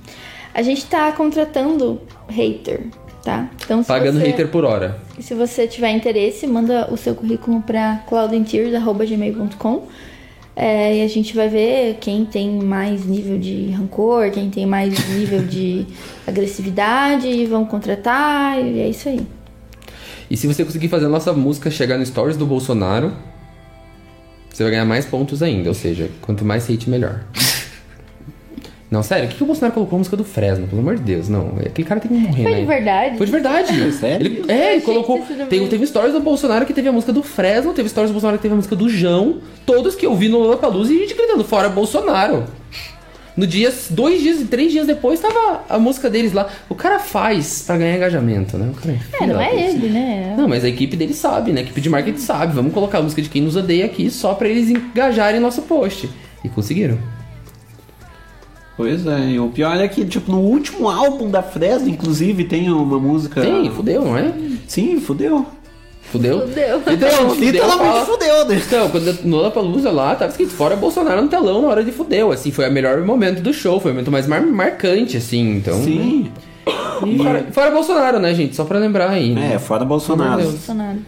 [0.54, 2.82] A gente tá contratando hater,
[3.24, 3.50] tá?
[3.64, 5.00] Então, Pagando você, hater por hora.
[5.20, 9.88] Se você tiver interesse, manda o seu currículo pra cloudintears.gmail.com
[10.56, 14.94] é, e a gente vai ver quem tem mais nível de rancor, quem tem mais
[15.10, 15.86] nível de
[16.26, 19.22] agressividade, e vamos contratar, e é isso aí.
[20.30, 23.14] E se você conseguir fazer a nossa música chegar no stories do Bolsonaro,
[24.54, 27.22] você vai ganhar mais pontos ainda, ou seja, quanto mais hate, melhor.
[28.92, 30.68] Não, sério, o que, que o Bolsonaro colocou a música do Fresno?
[30.68, 31.56] Pelo amor de Deus, não.
[31.66, 32.60] Aquele cara tem que morrer, Foi né?
[32.60, 33.18] de verdade?
[33.18, 33.92] Foi de verdade.
[33.98, 34.28] Sério?
[34.28, 35.20] Ele, é, ele colocou.
[35.50, 38.38] Tem, teve stories do Bolsonaro que teve a música do Fresno, teve stories do Bolsonaro
[38.38, 39.40] que teve a música do João.
[39.66, 42.44] Todos que eu vi no Lollapalooza e a gente gritando, fora Bolsonaro.
[43.36, 46.48] No dia, dois dias e três dias depois, tava a música deles lá.
[46.70, 48.72] O cara faz pra ganhar engajamento, né?
[48.72, 50.36] O cara É, filho não é ele, né?
[50.38, 51.62] Não, mas a equipe dele sabe, né?
[51.62, 52.54] A equipe de marketing sabe.
[52.54, 56.08] Vamos colocar a música de quem nos odeia aqui só pra eles engajarem nosso post.
[56.44, 57.00] E conseguiram.
[58.76, 62.72] Pois é, e o pior é que, tipo, no último álbum da Fresno, inclusive, tem
[62.72, 63.42] uma música.
[63.42, 64.34] Tem, fudeu, não é?
[64.68, 65.46] Sim, fudeu.
[66.12, 66.42] Fudeu?
[66.42, 66.82] Fudeu.
[66.88, 68.62] Então, fudeu, literalmente fala- fudeu, né?
[68.68, 72.32] Então, quando no Lollapalooza lá, tava escrito fora Bolsonaro no telão na hora de fudeu,
[72.32, 75.82] assim, foi o melhor momento do show, foi o momento mais mar- marcante, assim, então...
[75.84, 76.32] Sim.
[77.06, 78.56] E fora, fora Bolsonaro, né, gente?
[78.56, 79.36] Só pra lembrar aí.
[79.38, 80.42] É, fora Bolsonaro.
[80.42, 80.52] Deus.
[80.54, 81.00] Bolsonaro.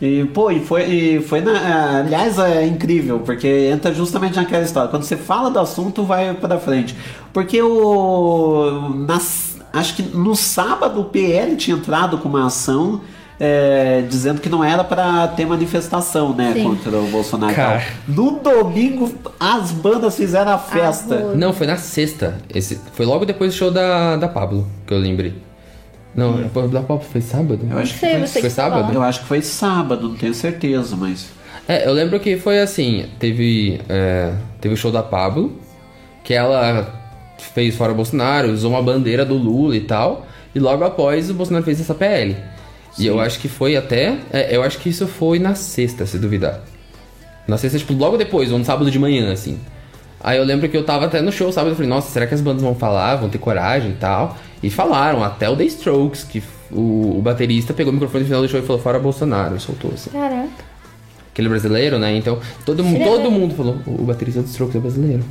[0.00, 4.90] E, pô, e foi, e foi na, aliás, é incrível, porque entra justamente naquela história.
[4.90, 6.94] Quando você fala do assunto, vai pra frente.
[7.32, 8.90] Porque o.
[9.06, 13.00] Nas, acho que no sábado o PL tinha entrado com uma ação
[13.44, 16.62] é, dizendo que não era pra ter manifestação, né, Sim.
[16.62, 17.52] contra o Bolsonaro.
[17.52, 17.70] e tal.
[17.72, 17.84] Cara.
[18.06, 21.34] No domingo, as bandas fizeram a festa.
[21.34, 22.38] Não, foi na sexta.
[22.54, 25.34] Esse, foi logo depois do show da, da Pablo, que eu lembrei.
[26.14, 27.66] Não, a da Pablo foi sábado?
[27.68, 28.82] Eu acho sei, que você foi, que sábado?
[28.82, 28.94] fala.
[28.94, 31.30] eu acho que foi sábado, não tenho certeza, mas.
[31.66, 35.58] É, eu lembro que foi assim, teve, é, teve o show da Pablo,
[36.22, 36.94] que ela
[37.38, 41.64] fez fora Bolsonaro, usou uma bandeira do Lula e tal, e logo após o Bolsonaro
[41.64, 42.36] fez essa PL.
[42.98, 46.18] E eu acho que foi até, é, eu acho que isso foi na sexta, se
[46.18, 46.60] duvidar.
[47.46, 49.58] Na sexta, tipo, logo depois, ou no sábado de manhã, assim.
[50.20, 52.34] Aí eu lembro que eu tava até no show sábado, eu falei, nossa, será que
[52.34, 54.36] as bandas vão falar, vão ter coragem e tal?
[54.62, 58.42] E falaram, até o The Strokes, que o, o baterista pegou o microfone no final
[58.42, 60.10] do show e falou, fora Bolsonaro, soltou assim.
[60.10, 60.48] Caraca.
[61.32, 62.14] Aquele brasileiro, né?
[62.14, 65.24] Então, todo, mundo, todo mundo falou, o baterista do Strokes é brasileiro.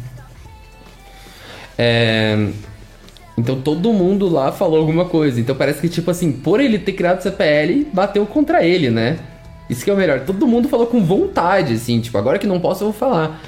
[1.77, 2.49] É,
[3.41, 5.39] Então todo mundo lá falou alguma coisa.
[5.39, 9.17] Então parece que, tipo assim, por ele ter criado essa PL, bateu contra ele, né?
[9.69, 10.21] Isso que é o melhor.
[10.21, 13.41] Todo mundo falou com vontade, assim, tipo, agora que não posso, eu vou falar.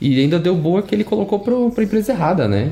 [0.00, 2.70] E ainda deu boa que ele colocou pro, pra empresa errada, né?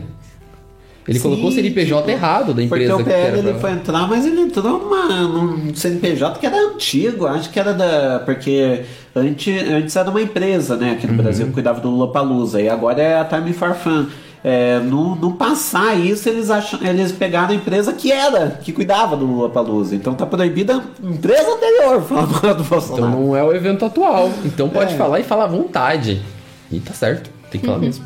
[1.06, 3.72] Ele Sim, colocou o CNPJ tipo, errado da empresa Porque o PL ele pra- foi
[3.72, 8.22] entrar, mas ele entrou numa, num CNPJ que era antigo, acho que era da.
[8.24, 8.84] Porque
[9.14, 11.18] antes, antes era uma empresa, né, aqui no Uhum.
[11.22, 14.06] Brasil, que cuidava do Lollapalooza, e agora é a Time for Fun.
[14.46, 19.16] É, no, no passar isso, eles, acham, eles pegaram a empresa que era, que cuidava
[19.16, 19.96] do Lollapalooza.
[19.96, 23.10] Então tá proibida a empresa anterior falar do Então Bolsonaro.
[23.10, 24.30] não é o evento atual.
[24.44, 24.96] Então pode É.
[24.98, 26.20] falar e falar à vontade.
[26.70, 27.84] E tá certo, tem que falar Uhum.
[27.84, 28.04] mesmo.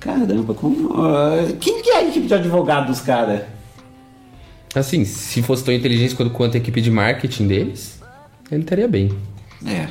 [0.00, 0.94] Caramba, como.
[1.00, 3.42] ah, quem que é a equipe de advogado dos caras?
[4.74, 8.00] Assim, se fosse tão inteligente quanto, quanto a equipe de marketing deles,
[8.50, 9.10] ele estaria bem.
[9.66, 9.88] É.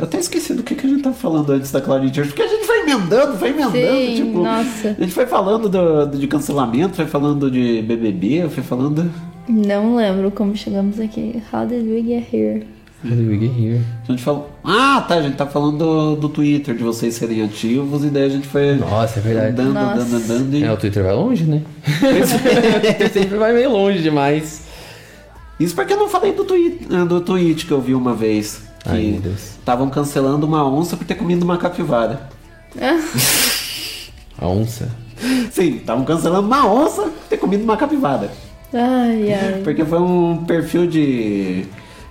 [0.00, 2.42] Eu até esqueci do que, que a gente tava falando antes da Claudine Church, porque
[2.42, 4.42] a gente foi emendando, foi emendando, Sim, tipo.
[4.42, 4.96] nossa.
[4.98, 9.10] A gente foi falando do, do- de cancelamento, foi falando de BBB, foi falando.
[9.46, 11.42] Não lembro como chegamos aqui.
[11.52, 12.66] How did we get here?
[13.04, 14.50] A gente falou.
[14.64, 18.24] Ah, tá, a gente tá falando do, do Twitter, de vocês serem ativos, e daí
[18.24, 18.76] a gente foi.
[18.76, 19.48] Nossa, é verdade.
[19.60, 20.00] Andando, Nossa.
[20.00, 20.54] andando, andando.
[20.56, 20.64] E...
[20.64, 21.60] É, o Twitter vai longe, né?
[22.76, 24.62] o Twitter sempre vai meio longe demais.
[25.58, 28.69] Isso porque eu não falei do tweet, do tweet que eu vi uma vez.
[28.82, 29.40] Que Ai, meu Deus.
[29.58, 32.28] estavam cancelando uma onça por ter comido uma capivara.
[34.38, 34.88] A onça.
[35.50, 38.30] Sim, estavam cancelando uma onça por ter comido uma capivara.
[38.72, 39.60] Ai, ai.
[39.64, 41.66] Porque foi um perfil de.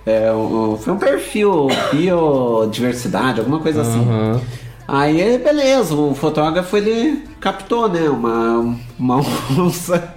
[0.06, 4.00] é, um- foi um perfil biodiversidade, alguma coisa assim.
[4.00, 4.40] Aham.
[4.86, 8.08] Aí, beleza, o fotógrafo ele captou, né?
[8.08, 9.16] Uma, uma
[9.58, 10.14] onça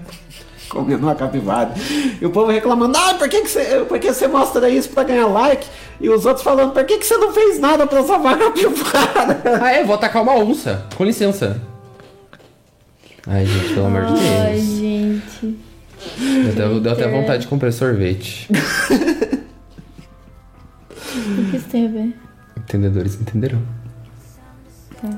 [0.73, 1.71] comendo uma capivara.
[2.19, 5.03] E o povo reclamando, ah, por que, que, você, por que você mostra isso pra
[5.03, 5.65] ganhar like?
[6.01, 9.41] E os outros falando, por que, que você não fez nada pra salvar a capivara?
[9.61, 10.85] Ah, é, vou atacar uma onça.
[10.97, 11.61] Com licença.
[13.27, 14.63] Ai, gente, pelo amor de Ai, Deus.
[14.65, 15.57] gente.
[16.17, 18.49] Deu até, deu até vontade de comprar sorvete.
[21.15, 22.13] O que isso tem a ver?
[22.57, 23.61] Entendedores entenderão.
[25.01, 25.09] Tá.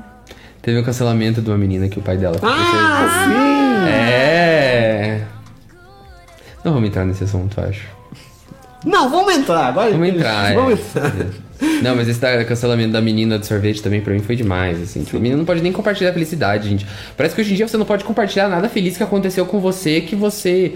[0.62, 3.88] Teve um cancelamento de uma menina que o pai dela Ah, sim!
[3.90, 4.65] É.
[6.66, 7.86] Não vamos entrar nesse assunto, acho.
[8.84, 9.90] Não, vamos entrar agora.
[9.92, 10.54] Vamos entrar, é.
[10.54, 11.12] Vamos entrar.
[11.82, 15.02] Não, mas esse da- cancelamento da menina do sorvete também pra mim foi demais, assim.
[15.04, 16.86] Tipo, a menina não pode nem compartilhar a felicidade, gente.
[17.16, 20.00] Parece que hoje em dia você não pode compartilhar nada feliz que aconteceu com você,
[20.02, 20.74] que você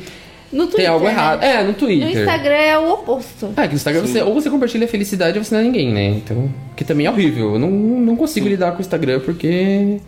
[0.51, 1.11] No tem Twitter, algo né?
[1.11, 1.43] errado.
[1.43, 2.07] É, no Twitter.
[2.09, 3.53] No Instagram é o oposto.
[3.57, 5.93] Ah, que no Instagram você, ou você compartilha a felicidade ou você não é ninguém,
[5.93, 6.07] né?
[6.09, 7.55] Então, que também é horrível.
[7.55, 9.99] Eu não, não consigo lidar com o Instagram porque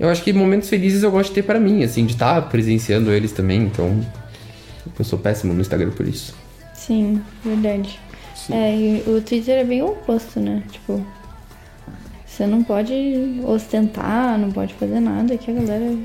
[0.00, 3.12] eu acho que momentos felizes eu gosto de ter pra mim, assim, de estar presenciando
[3.12, 3.60] eles também.
[3.62, 4.00] Então,
[4.98, 6.34] eu sou péssimo no Instagram por isso.
[6.74, 7.98] Sim, verdade.
[8.50, 10.62] É, e o Twitter é bem o oposto, né?
[10.70, 11.04] Tipo,
[12.26, 12.94] você não pode
[13.44, 15.96] ostentar, não pode fazer nada que a galera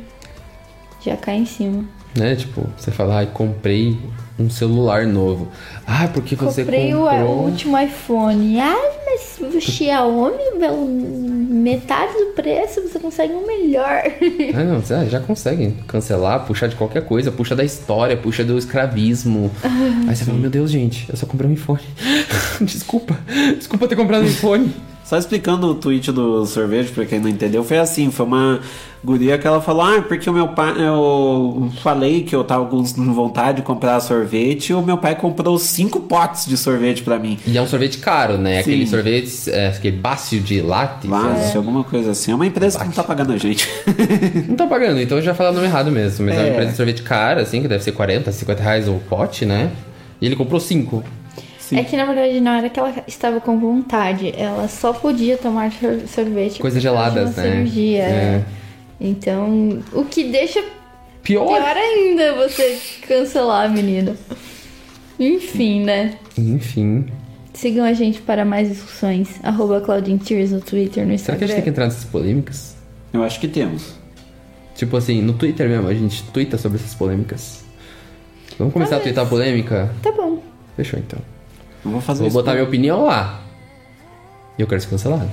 [1.02, 1.86] já cai em cima.
[2.16, 2.36] Né?
[2.36, 3.98] Tipo, você fala, ai, comprei
[4.38, 5.48] um celular novo.
[5.88, 7.28] Ah, porque você Comprei o, comprou...
[7.30, 8.60] o último iPhone.
[8.60, 14.04] Ah, mas o Xiaomi, pelo metade do preço, você consegue um melhor.
[14.54, 18.58] Ah, não, você já consegue cancelar, puxar de qualquer coisa, puxa da história, puxa do
[18.58, 19.50] escravismo.
[20.08, 21.82] Aí você fala, meu Deus, gente, eu só comprei um iPhone.
[22.62, 23.18] Desculpa,
[23.58, 24.74] desculpa ter comprado um iPhone.
[25.04, 28.60] Só explicando o tweet do sorvete, pra quem não entendeu, foi assim, foi uma
[29.06, 32.82] guria que ela falou, ah, porque o meu pai, eu falei que eu tava com
[33.14, 37.38] vontade de comprar sorvete, e o meu pai comprou cinco potes de sorvete pra mim.
[37.46, 38.56] E é um sorvete caro, né?
[38.56, 38.72] Sim.
[38.72, 41.08] Aquele sorvete, é, aquele bácio de latte.
[41.08, 41.58] Lácio, sabe?
[41.58, 42.32] alguma coisa assim.
[42.32, 43.70] É uma empresa que não tá pagando a gente.
[44.50, 46.26] Não tá pagando, então eu já falei o nome errado mesmo.
[46.26, 46.52] Mas é, uma É.
[46.52, 49.70] empresa de sorvete cara, assim, que deve ser 40, 50 reais o pote, né?
[50.20, 51.04] E ele comprou cinco.
[51.72, 55.72] É que na verdade não era que ela estava com vontade, ela só podia tomar
[55.72, 56.60] sor- sorvete.
[56.60, 57.52] Coisas geladas, uma né?
[57.52, 58.42] Cirurgia, É.
[59.00, 60.64] Então, o que deixa
[61.24, 61.46] Pior.
[61.48, 64.16] pior ainda você cancelar a menina.
[65.20, 66.18] Enfim, né?
[66.38, 67.06] Enfim.
[67.54, 69.40] Sigam a gente para mais discussões.
[69.44, 71.46] Arroba Claudine Tears no Twitter, no Será que Instagram.
[71.46, 72.76] a gente tem que entrar nessas polêmicas?
[73.14, 73.94] Eu acho que temos.
[74.76, 77.64] Tipo assim, no Twitter mesmo, a gente twitta sobre essas polêmicas.
[78.60, 79.18] Vamos começar Talvez.
[79.18, 79.94] a twittar polêmica?
[80.02, 80.42] Tá bom.
[80.76, 81.20] Fechou então.
[81.86, 83.42] Eu vou fazer Vou isso botar com- minha opinião lá.
[84.58, 85.30] E eu quero ser cancelado.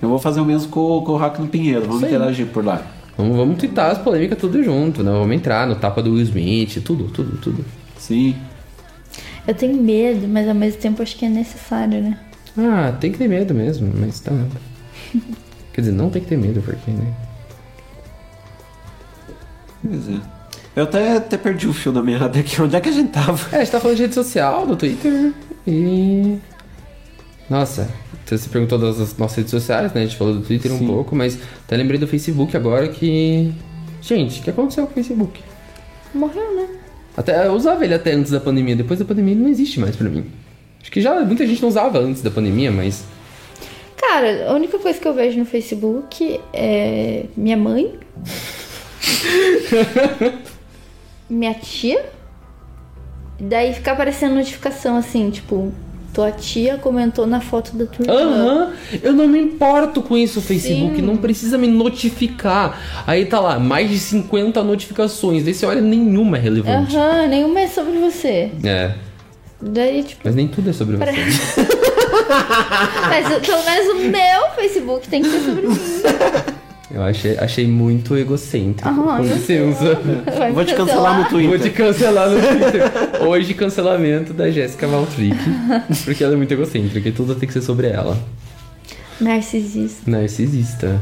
[0.00, 1.82] Eu vou fazer o mesmo com, com o Rock no Pinheiro.
[1.82, 2.10] Vamos aí.
[2.10, 2.82] interagir por lá.
[3.16, 5.10] Vamos, vamos twittar as polêmicas tudo junto, né?
[5.10, 7.64] Vamos entrar no tapa do Will Smith, tudo, tudo, tudo.
[7.98, 8.34] Sim.
[9.46, 12.18] Eu tenho medo, mas ao mesmo tempo acho que é necessário, né?
[12.56, 14.32] Ah, tem que ter medo mesmo, mas tá.
[15.72, 17.14] Quer dizer, não tem que ter medo, porque, né?
[19.82, 20.20] Pois é.
[20.76, 22.60] Eu até, até perdi o fio da meada aqui.
[22.60, 23.38] Onde é que a gente tava?
[23.52, 25.32] É, a gente tá falando de rede social, do Twitter
[25.66, 26.38] e.
[27.50, 27.90] Nossa,
[28.24, 30.02] você se perguntou das nossas redes sociais, né?
[30.02, 30.84] A gente falou do Twitter Sim.
[30.84, 31.36] um pouco, mas
[31.66, 33.52] até lembrei do Facebook agora que.
[34.00, 35.40] Gente, o que aconteceu com o Facebook?
[36.14, 36.68] Morreu, né?
[37.16, 39.96] Até, eu usava ele até antes da pandemia, depois da pandemia ele não existe mais
[39.96, 40.30] pra mim.
[40.80, 43.02] Acho que já muita gente não usava antes da pandemia, mas.
[43.96, 47.98] Cara, a única coisa que eu vejo no Facebook é minha mãe,
[51.28, 52.04] minha tia,
[53.40, 55.72] daí fica aparecendo notificação assim, tipo,
[56.12, 58.06] tua tia comentou na foto da tua.
[58.12, 58.72] Aham,
[59.02, 60.96] eu não me importo com isso, Facebook.
[60.96, 61.02] Sim.
[61.02, 62.78] Não precisa me notificar.
[63.06, 65.44] Aí tá lá, mais de 50 notificações.
[65.44, 66.96] Daí você olha, nenhuma é relevante.
[66.96, 68.50] Aham, nenhuma é sobre você.
[68.64, 68.92] É,
[69.62, 71.66] Daí, tipo, mas nem tudo é sobre Pra- você.
[73.10, 75.76] mas pelo menos o meu Facebook tem que ser sobre mim.
[76.92, 78.88] Eu achei, achei muito egocêntrico.
[78.88, 80.00] Ah, com licença.
[80.36, 81.48] Vai Vou te cancelar no Twitter.
[81.50, 83.22] Vou te cancelar no Twitter.
[83.28, 85.36] Hoje, cancelamento da Jéssica Valtric.
[86.04, 88.18] Porque ela é muito egocêntrica e tudo tem que ser sobre ela.
[89.20, 90.10] Narcisista.
[90.10, 91.00] Narcisista.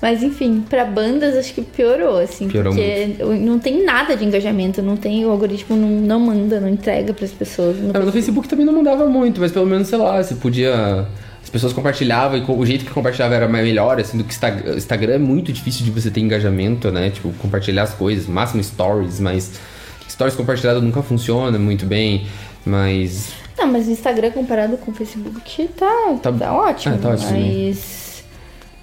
[0.00, 2.48] Mas enfim, pra bandas acho que piorou, assim.
[2.48, 6.68] Piorou porque não tem nada de engajamento, não tem, o algoritmo não, não manda, não
[6.68, 7.76] entrega pras pessoas.
[7.78, 10.34] não- Ah, mas no Facebook também não mandava muito, mas pelo menos, sei lá, você
[10.34, 11.06] podia.
[11.52, 14.74] As pessoas compartilhavam e o jeito que compartilhava era melhor, assim, do que Instagram.
[14.74, 17.10] Instagram é muito difícil de você ter engajamento, né?
[17.10, 19.60] Tipo, compartilhar as coisas, máximo stories, mas
[20.08, 22.26] stories compartilhado nunca funciona muito bem,
[22.64, 23.34] mas.
[23.58, 26.94] Não, mas o Instagram comparado com o Facebook tá, tá, ótimo.
[26.94, 28.24] Ah, tá ótimo, mas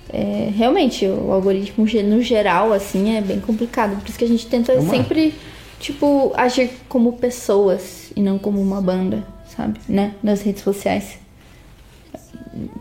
[0.07, 3.99] é, realmente, o algoritmo no geral, assim, é bem complicado.
[3.99, 4.95] Por isso que a gente tenta Vamos lá.
[4.95, 5.33] sempre,
[5.79, 9.25] tipo, agir como pessoas e não como uma banda,
[9.55, 9.79] sabe?
[9.89, 10.13] Né?
[10.21, 11.17] Nas redes sociais.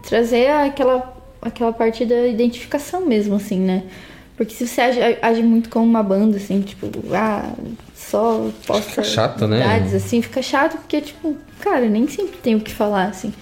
[0.03, 3.85] Trazer aquela, aquela parte da identificação mesmo, assim, né?
[4.37, 7.53] Porque se você age, age muito como uma banda, assim, tipo, ah,
[7.95, 9.65] só posta Fica chato, né?
[9.95, 13.33] assim, fica chato porque, tipo, cara, nem sempre tem o que falar, assim.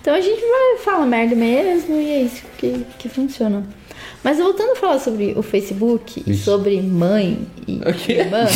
[0.00, 3.64] Então a gente vai falar merda mesmo e é isso que, que funciona.
[4.24, 6.42] Mas voltando a falar sobre o Facebook e Ixi.
[6.42, 7.72] sobre mãe e
[8.10, 8.46] irmã,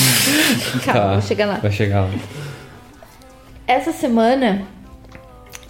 [0.85, 1.55] calma, Tá, vou chegar lá.
[1.57, 2.11] Vai chegar lá.
[3.67, 4.63] Essa semana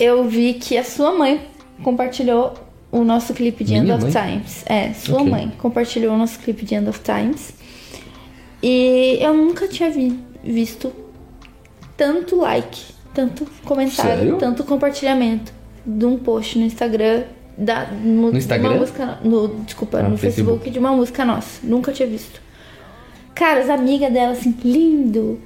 [0.01, 1.40] eu vi que a sua mãe
[1.82, 2.55] compartilhou
[2.90, 4.12] o nosso clipe de End Minha of mãe?
[4.12, 4.64] Times.
[4.66, 5.31] É, sua Ok.
[5.31, 7.52] mãe compartilhou o nosso clipe de End of Times.
[8.62, 10.93] E eu nunca tinha vi- visto
[11.97, 12.81] tanto like,
[13.14, 14.36] tanto comentário, Sério?
[14.39, 15.52] tanto compartilhamento
[15.86, 17.24] de um post no Instagram.
[17.56, 18.68] Da, no, No Instagram?
[18.70, 20.47] De uma música, no, desculpa, Ah, no Facebook.
[20.51, 21.60] Facebook de uma música nossa.
[21.62, 22.40] Nunca tinha visto.
[23.35, 25.39] Cara, as amigas dela, assim, lindo.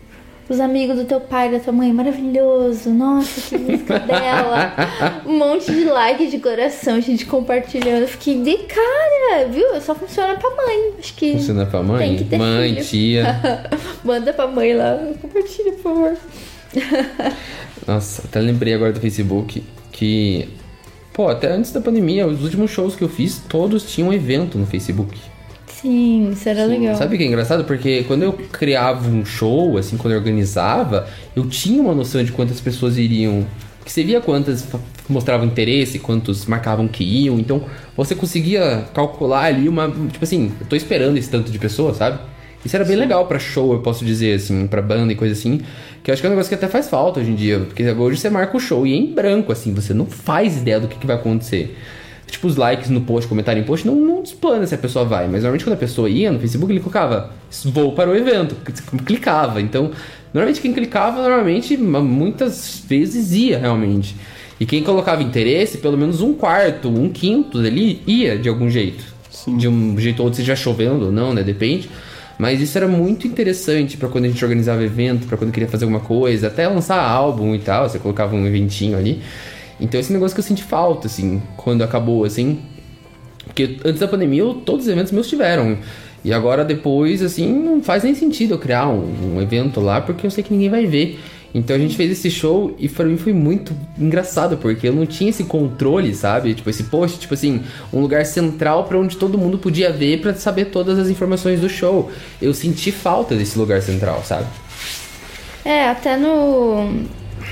[0.48, 2.90] Os amigos do teu pai, da tua mãe, maravilhoso.
[2.90, 4.74] Nossa, que música dela.
[5.24, 8.02] Um monte de like de coração, gente compartilhando.
[8.02, 9.80] Eu fiquei de cara, viu?
[9.80, 10.92] Só funciona pra mãe.
[10.98, 11.32] Acho que.
[11.32, 12.16] Funciona pra Tem mãe?
[12.16, 12.84] que ter Mãe, filho.
[12.84, 13.40] tia.
[14.04, 14.98] Manda pra mãe lá.
[15.22, 16.16] Compartilha, por favor.
[17.86, 19.62] Nossa, até lembrei agora do Facebook
[19.92, 20.48] que.
[21.12, 24.66] Pô, até antes da pandemia, os últimos shows que eu fiz, todos tinham evento no
[24.66, 25.18] Facebook.
[25.84, 26.96] Sim, isso era legal.
[26.96, 27.62] Sabe o que é engraçado?
[27.64, 31.06] Porque quando eu criava um show, assim, quando eu organizava,
[31.36, 33.46] eu tinha uma noção de quantas pessoas iriam.
[33.84, 34.66] Que você via quantas
[35.06, 37.38] mostravam interesse, quantos marcavam que iam.
[37.38, 39.90] Então você conseguia calcular ali uma.
[40.10, 42.18] Tipo assim, eu tô esperando esse tanto de pessoas, sabe?
[42.64, 45.60] Isso era bem legal pra show, eu posso dizer, assim, pra banda e coisa assim.
[46.02, 47.58] Que eu acho que é um negócio que até faz falta hoje em dia.
[47.58, 50.80] Porque hoje você marca o show e é em branco, assim, você não faz ideia
[50.80, 51.76] do que, que vai acontecer.
[52.34, 55.26] Tipo, os likes no post, comentário em post, não, não explana se a pessoa vai.
[55.26, 57.30] Mas normalmente quando a pessoa ia no Facebook, ele colocava
[57.66, 58.56] vou para o evento,
[59.06, 59.60] clicava.
[59.60, 59.92] Então,
[60.32, 64.16] normalmente quem clicava, normalmente, ma- muitas vezes ia realmente.
[64.58, 69.04] E quem colocava interesse, pelo menos um quarto, um quinto ali, ia de algum jeito.
[69.56, 71.44] De um jeito ou outro, seja chovendo ou não, né?
[71.44, 71.88] Depende.
[72.36, 75.84] Mas isso era muito interessante pra quando a gente organizava evento, pra quando queria fazer
[75.84, 79.22] alguma coisa, até lançar álbum e tal, você colocava um eventinho ali.
[79.80, 82.60] Então esse negócio que eu senti falta, assim, quando acabou, assim.
[83.44, 85.78] Porque antes da pandemia, todos os eventos meus tiveram.
[86.24, 90.26] E agora depois, assim, não faz nem sentido eu criar um, um evento lá, porque
[90.26, 91.20] eu sei que ninguém vai ver.
[91.54, 95.06] Então a gente fez esse show e pra mim foi muito engraçado, porque eu não
[95.06, 96.52] tinha esse controle, sabe?
[96.52, 100.34] Tipo, esse post, tipo assim, um lugar central pra onde todo mundo podia ver pra
[100.34, 102.10] saber todas as informações do show.
[102.42, 104.46] Eu senti falta desse lugar central, sabe?
[105.64, 106.90] É, até no.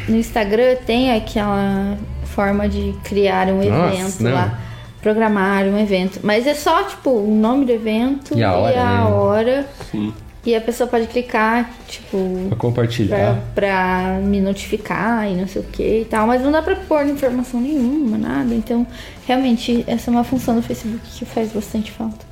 [0.08, 4.32] No Instagram tem aquela forma de criar um Nossa, evento não.
[4.32, 4.58] lá.
[5.00, 6.20] Programar um evento.
[6.22, 9.04] Mas é só, tipo, o nome do evento E a hora, né?
[9.10, 9.68] hora.
[9.90, 10.14] Sim.
[10.46, 13.38] E a pessoa pode clicar, tipo, Pra pra, compartilhar.
[13.54, 16.26] pra me notificar e não sei o que e tal.
[16.26, 18.54] Mas não dá pra pôr informação nenhuma, nada.
[18.54, 18.86] Então,
[19.26, 22.24] realmente, essa é uma função do Facebook que faz bastante falta.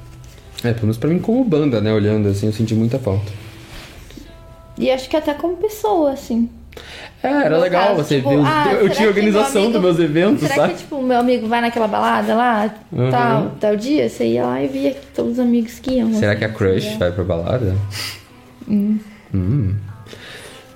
[0.63, 1.93] É, pelo menos pra mim como banda, né?
[1.93, 3.33] Olhando assim, eu senti muita falta.
[4.79, 6.49] E acho que até como pessoa, assim.
[7.23, 8.37] É, era No legal caso, você tipo, ver.
[8.39, 10.73] os- ah, eu será tinha que organização meu amigo- dos meus eventos, Será sabe?
[10.73, 13.11] que, tipo, meu amigo vai naquela balada lá, Uhum.
[13.11, 14.09] tal, tal dia?
[14.09, 16.13] Você ia lá e via todos os amigos que iam.
[16.15, 16.97] Será assim, que a Crush é.
[16.97, 17.77] vai pra balada?
[18.69, 18.99] Hum.
[19.35, 19.75] Hum.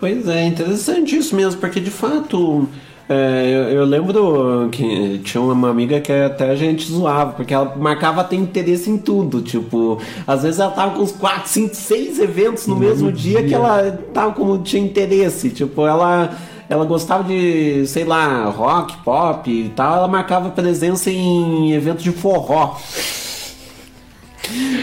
[0.01, 2.69] Pois é, interessante isso mesmo, porque de fato.
[3.07, 7.75] É, eu, eu lembro que tinha uma amiga que até a gente zoava, porque ela
[7.77, 9.43] marcava ter interesse em tudo.
[9.43, 13.53] Tipo, às vezes ela tava com uns 4, 5, 6 eventos no mesmo dia, que
[13.53, 15.51] ela tava como tinha interesse.
[15.51, 16.35] Tipo, ela,
[16.69, 22.11] ela gostava de, sei lá, rock, pop e tal, ela marcava presença em eventos de
[22.11, 22.77] forró.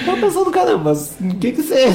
[0.06, 1.88] Tava pensando, caramba, o que que você.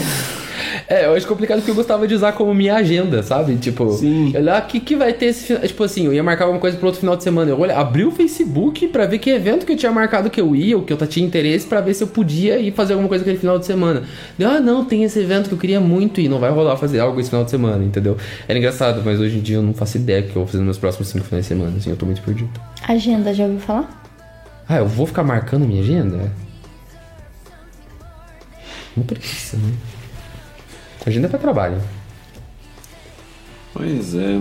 [0.89, 3.57] É, eu acho complicado porque eu gostava de usar como minha agenda, sabe?
[3.57, 3.99] Tipo,
[4.35, 5.63] olhar o que, que vai ter esse final.
[5.63, 7.51] Tipo assim, eu ia marcar alguma coisa pro outro final de semana.
[7.51, 10.55] Eu olha, abri o Facebook pra ver que evento que eu tinha marcado que eu
[10.55, 13.23] ia, ou que eu tinha interesse, pra ver se eu podia ir fazer alguma coisa
[13.23, 14.03] aquele final de semana.
[14.39, 17.01] Deu, ah, não, tem esse evento que eu queria muito e não vai rolar fazer
[17.01, 18.17] algo esse final de semana, entendeu?
[18.49, 20.59] Era engraçado, mas hoje em dia eu não faço ideia do que eu vou fazer
[20.59, 22.51] nos meus próximos cinco finais de semana, assim, eu tô muito perdido.
[22.87, 24.05] Agenda, já ouviu falar?
[24.69, 26.33] Ah, eu vou ficar marcando minha agenda?
[28.97, 29.73] Uma preguiça, né?
[31.07, 31.79] Agenda é pra trabalho.
[33.73, 34.37] Pois é.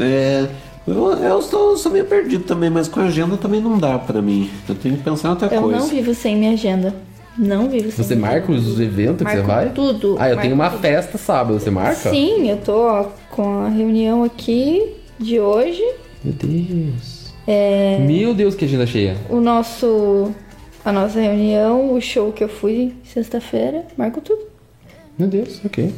[0.00, 0.48] é
[0.86, 4.20] eu, eu sou, sou meio perdido também, mas com a agenda também não dá pra
[4.20, 4.50] mim.
[4.68, 5.78] Eu tenho que pensar em outra Eu coisa.
[5.78, 6.94] não vivo sem minha agenda.
[7.38, 9.70] Não vivo sem Você marca os eventos que você Marco vai?
[9.70, 10.80] tudo, Ah, eu marco tenho uma tudo.
[10.80, 12.10] festa sábado, você marca?
[12.10, 15.82] Sim, eu tô ó, com a reunião aqui de hoje.
[16.22, 17.32] Meu Deus.
[17.46, 19.16] É, Meu Deus, que agenda cheia.
[19.30, 20.32] o nosso.
[20.84, 24.42] A nossa reunião, o show que eu fui sexta-feira, marco tudo.
[25.18, 25.92] Meu Deus, ok.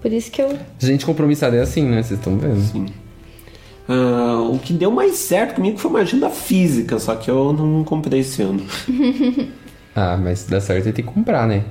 [0.00, 0.56] Por isso que eu.
[0.78, 2.02] Gente compromissada é assim, né?
[2.02, 2.60] Vocês estão vendo?
[2.60, 2.86] Sim.
[3.88, 7.84] Ah, o que deu mais certo comigo foi uma agenda física, só que eu não
[7.84, 8.62] comprei esse ano.
[9.98, 11.64] Ah, mas se dá certo, tem que comprar, né?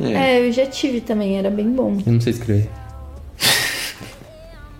[0.00, 1.98] É, eu já tive também, era bem bom.
[2.06, 2.70] Eu não sei escrever.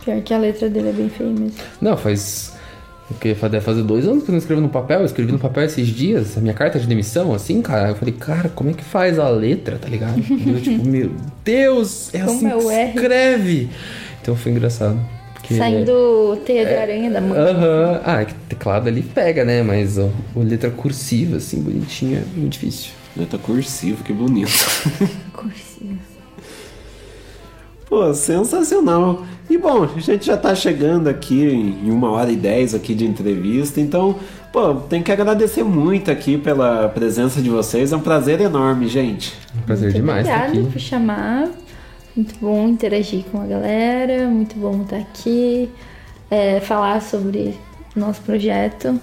[0.05, 1.55] Pior que a letra dele é bem feia mesmo.
[1.81, 2.54] Não, faz.
[3.11, 3.35] O que?
[3.35, 5.01] Deve fazer dois anos que eu não escrevo no papel.
[5.01, 7.91] Eu escrevi no papel esses dias, a minha carta de demissão, assim, cara.
[7.91, 10.19] Eu falei, cara, como é que faz a letra, tá ligado?
[10.47, 11.11] eu, tipo, meu
[11.45, 12.89] Deus, é Como assim é que R?
[12.95, 13.71] escreve.
[14.23, 14.99] Então foi engraçado.
[15.35, 17.37] porque- Saindo teia de aranha da mão.
[17.37, 18.01] Aham.
[18.05, 19.63] Ah, é que teclado ali pega, né?
[19.63, 22.93] Mas ó, a letra cursiva, assim, bonitinha, é muito difícil.
[23.15, 24.51] Letra cursiva, que bonito.
[25.33, 26.14] Cursiva.
[27.95, 29.23] Pô, sensacional.
[29.49, 33.07] E bom, a gente já tá chegando aqui em uma hora e dez aqui de
[33.07, 34.17] entrevista, então,
[34.53, 37.93] pô, tem que agradecer muito aqui pela presença de vocês.
[37.93, 39.33] É um prazer enorme, gente.
[39.57, 40.73] Um prazer Muito demais Obrigada aqui.
[40.73, 41.49] por chamar.
[42.17, 44.27] Muito bom interagir com a galera.
[44.27, 45.71] Muito bom estar aqui.
[46.29, 47.55] É, falar sobre
[47.95, 48.99] o nosso projeto.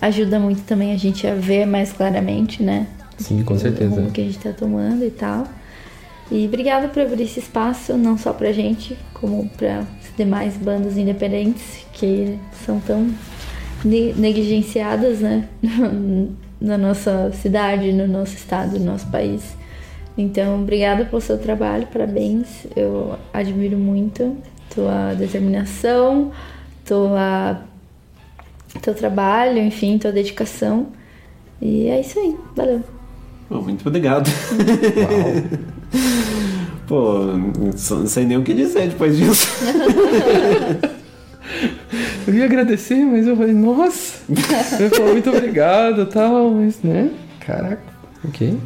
[0.00, 2.86] Ajuda muito também a gente a ver mais claramente, né?
[3.18, 3.92] Sim, com O certeza.
[3.92, 5.48] rumo que a gente tá tomando e tal.
[6.30, 9.84] E obrigada por abrir esse espaço, não só pra gente, como para
[10.16, 13.12] demais bandas independentes que são tão
[13.84, 15.48] ne- negligenciadas, né?
[16.60, 19.56] Na nossa cidade, no nosso estado, no nosso país.
[20.16, 22.66] Então, obrigada pelo seu trabalho, parabéns.
[22.76, 24.36] Eu admiro muito
[24.68, 26.30] tua determinação,
[26.84, 27.62] tua,
[28.82, 30.88] teu trabalho, enfim, tua dedicação.
[31.62, 32.99] E é isso aí, valeu.
[33.50, 34.30] Muito obrigado.
[36.86, 39.48] Pô, não sei nem o que dizer depois disso.
[42.26, 44.22] Eu ia agradecer, mas eu falei, nossa,
[44.80, 47.10] eu falei muito obrigado e tal, mas, né?
[47.40, 47.82] Caraca,
[48.24, 48.56] ok.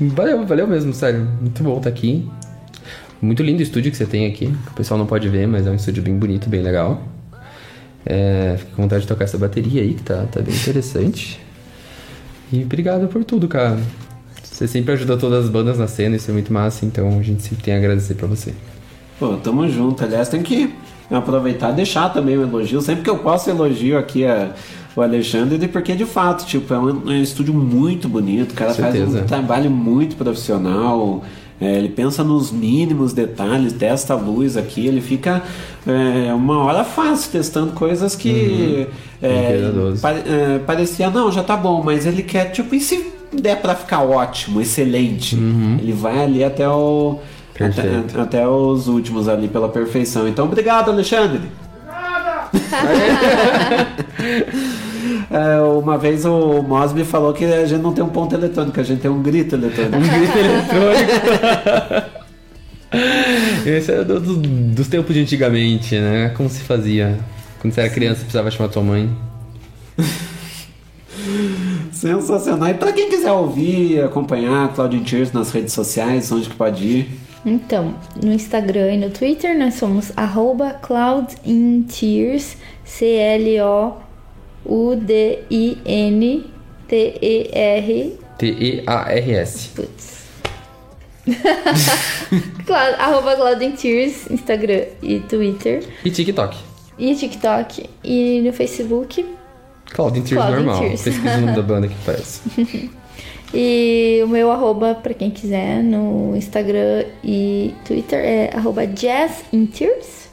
[0.00, 1.28] Valeu, valeu mesmo, sério.
[1.40, 2.26] Muito bom estar aqui.
[3.20, 4.54] Muito lindo o estúdio que você tem aqui.
[4.70, 7.02] O pessoal não pode ver, mas é um estúdio bem bonito, bem legal.
[8.06, 11.40] É, fico com vontade de tocar essa bateria aí, que tá, tá bem interessante.
[12.52, 13.78] E obrigado por tudo, cara.
[14.42, 17.42] Você sempre ajuda todas as bandas na cena, isso é muito massa, então a gente
[17.42, 18.52] sempre tem a agradecer pra você.
[19.18, 20.02] Pô, tamo junto.
[20.02, 20.74] Aliás, tem que
[21.10, 22.80] aproveitar e deixar também o elogio.
[22.80, 24.52] Sempre que eu posso elogio aqui a,
[24.96, 28.52] o Alexandre, porque de fato, tipo, é um, é um estúdio muito bonito.
[28.52, 31.22] O cara faz um trabalho muito profissional.
[31.60, 34.86] É, ele pensa nos mínimos detalhes desta luz aqui.
[34.86, 35.42] Ele fica
[35.86, 38.86] é, uma hora fácil testando coisas que
[39.20, 40.00] Bem é, cuidadoso.
[40.02, 43.74] pa- é, parecia, não, já tá bom, mas ele quer, tipo, e se der pra
[43.74, 45.34] ficar ótimo, excelente?
[45.36, 47.18] Ele vai ali até o.
[47.60, 50.28] Até, até os últimos ali pela perfeição.
[50.28, 51.40] Então, obrigado, Alexandre.
[51.88, 53.86] É,
[55.80, 59.00] uma vez o Mosby falou que a gente não tem um ponto eletrônico, a gente
[59.00, 59.96] tem um grito eletrônico.
[59.96, 62.18] Um grito eletrônico.
[63.66, 66.30] Esse é do- do- dos tempos de antigamente, né?
[66.36, 67.18] Como se fazia.
[67.60, 69.10] Quando você era criança, precisava chamar tua mãe.
[71.92, 72.68] Sensacional.
[72.70, 77.08] E pra quem quiser ouvir, acompanhar Claudine Tears nas redes sociais, onde que pode ir?
[77.44, 84.07] Então, no Instagram e no Twitter nós somos arroba cloudintears, C-L-O-U-D-I-N-T-E-R T-E-A-R-S.
[92.64, 95.82] Cloud, arroba cloudintears, Instagram e Twitter.
[96.04, 96.56] E TikTok.
[96.98, 99.24] E TikTok e no Facebook.
[99.92, 100.80] Claudine Tears normal.
[100.80, 101.02] Tears.
[101.02, 102.40] Pesquisa o nome da banda que parece.
[103.54, 110.27] E o meu arroba, pra quem quiser, no Instagram e Twitter é arroba jazzintears.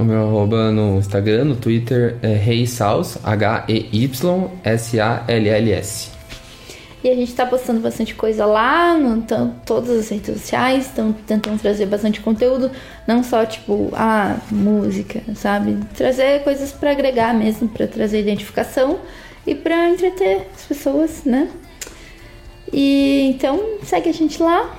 [0.00, 6.10] O meu arroba no Instagram, no Twitter é HeySals, H-E-Y-S-A-L-L-S.
[7.02, 11.12] E a gente tá postando bastante coisa lá, no tan- todas as redes sociais, estão
[11.12, 12.70] tentando trazer bastante conteúdo,
[13.06, 15.78] não só tipo, ah, música, sabe?
[15.94, 18.98] Trazer coisas pra agregar mesmo, pra trazer identificação
[19.46, 21.48] e pra entreter as pessoas, né?
[22.72, 24.76] E então segue a gente lá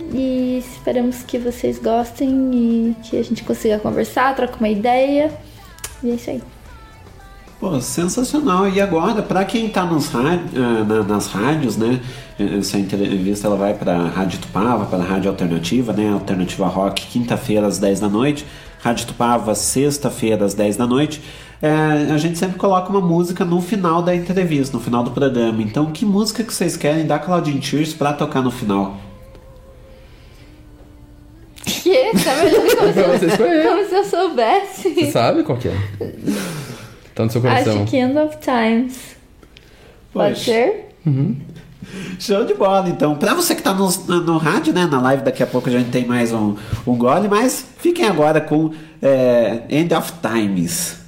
[0.00, 5.32] e esperamos que vocês gostem e que a gente consiga conversar, trocar uma ideia.
[6.02, 6.42] E é isso aí.
[7.58, 8.68] Pô, sensacional.
[8.68, 12.00] E agora, pra quem tá nos na- nas rádios, né?
[12.38, 16.12] Essa entrevista ela vai pra Rádio Tupava, para a Rádio Alternativa, né?
[16.12, 18.44] Alternativa Rock, quinta-feira às 10 da noite.
[18.82, 21.22] Rádio Tupava, sexta-feira às 10 da noite.
[21.62, 25.62] É, a gente sempre coloca uma música no final da entrevista, no final do programa.
[25.62, 28.96] Então, que música que vocês querem da Claudine Tears pra tocar no final?
[32.16, 32.24] Que?
[32.24, 33.66] Tá me olhando como, você se, escolher.
[33.66, 34.94] como se eu soubesse.
[34.94, 35.76] Você sabe qual que é?
[37.14, 37.82] Tá no seu coração.
[37.82, 39.16] Acho que End of Times.
[40.12, 40.44] Pode Poxa.
[40.44, 40.88] ser?
[42.18, 43.14] Show de bola, então.
[43.14, 43.88] Pra você que tá no,
[44.20, 44.86] no rádio, né?
[44.90, 46.56] Na live daqui a pouco a gente tem mais um,
[46.86, 51.05] um gole, mas fiquem agora com é, End of Times.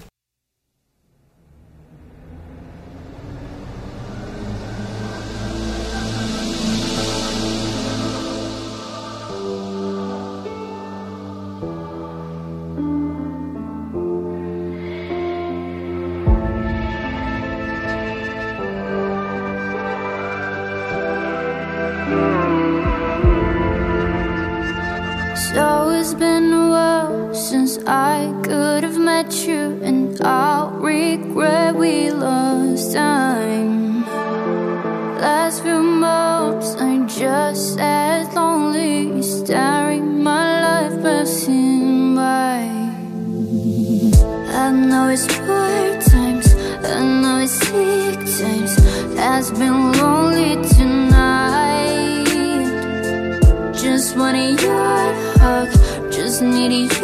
[56.40, 56.97] listen, it is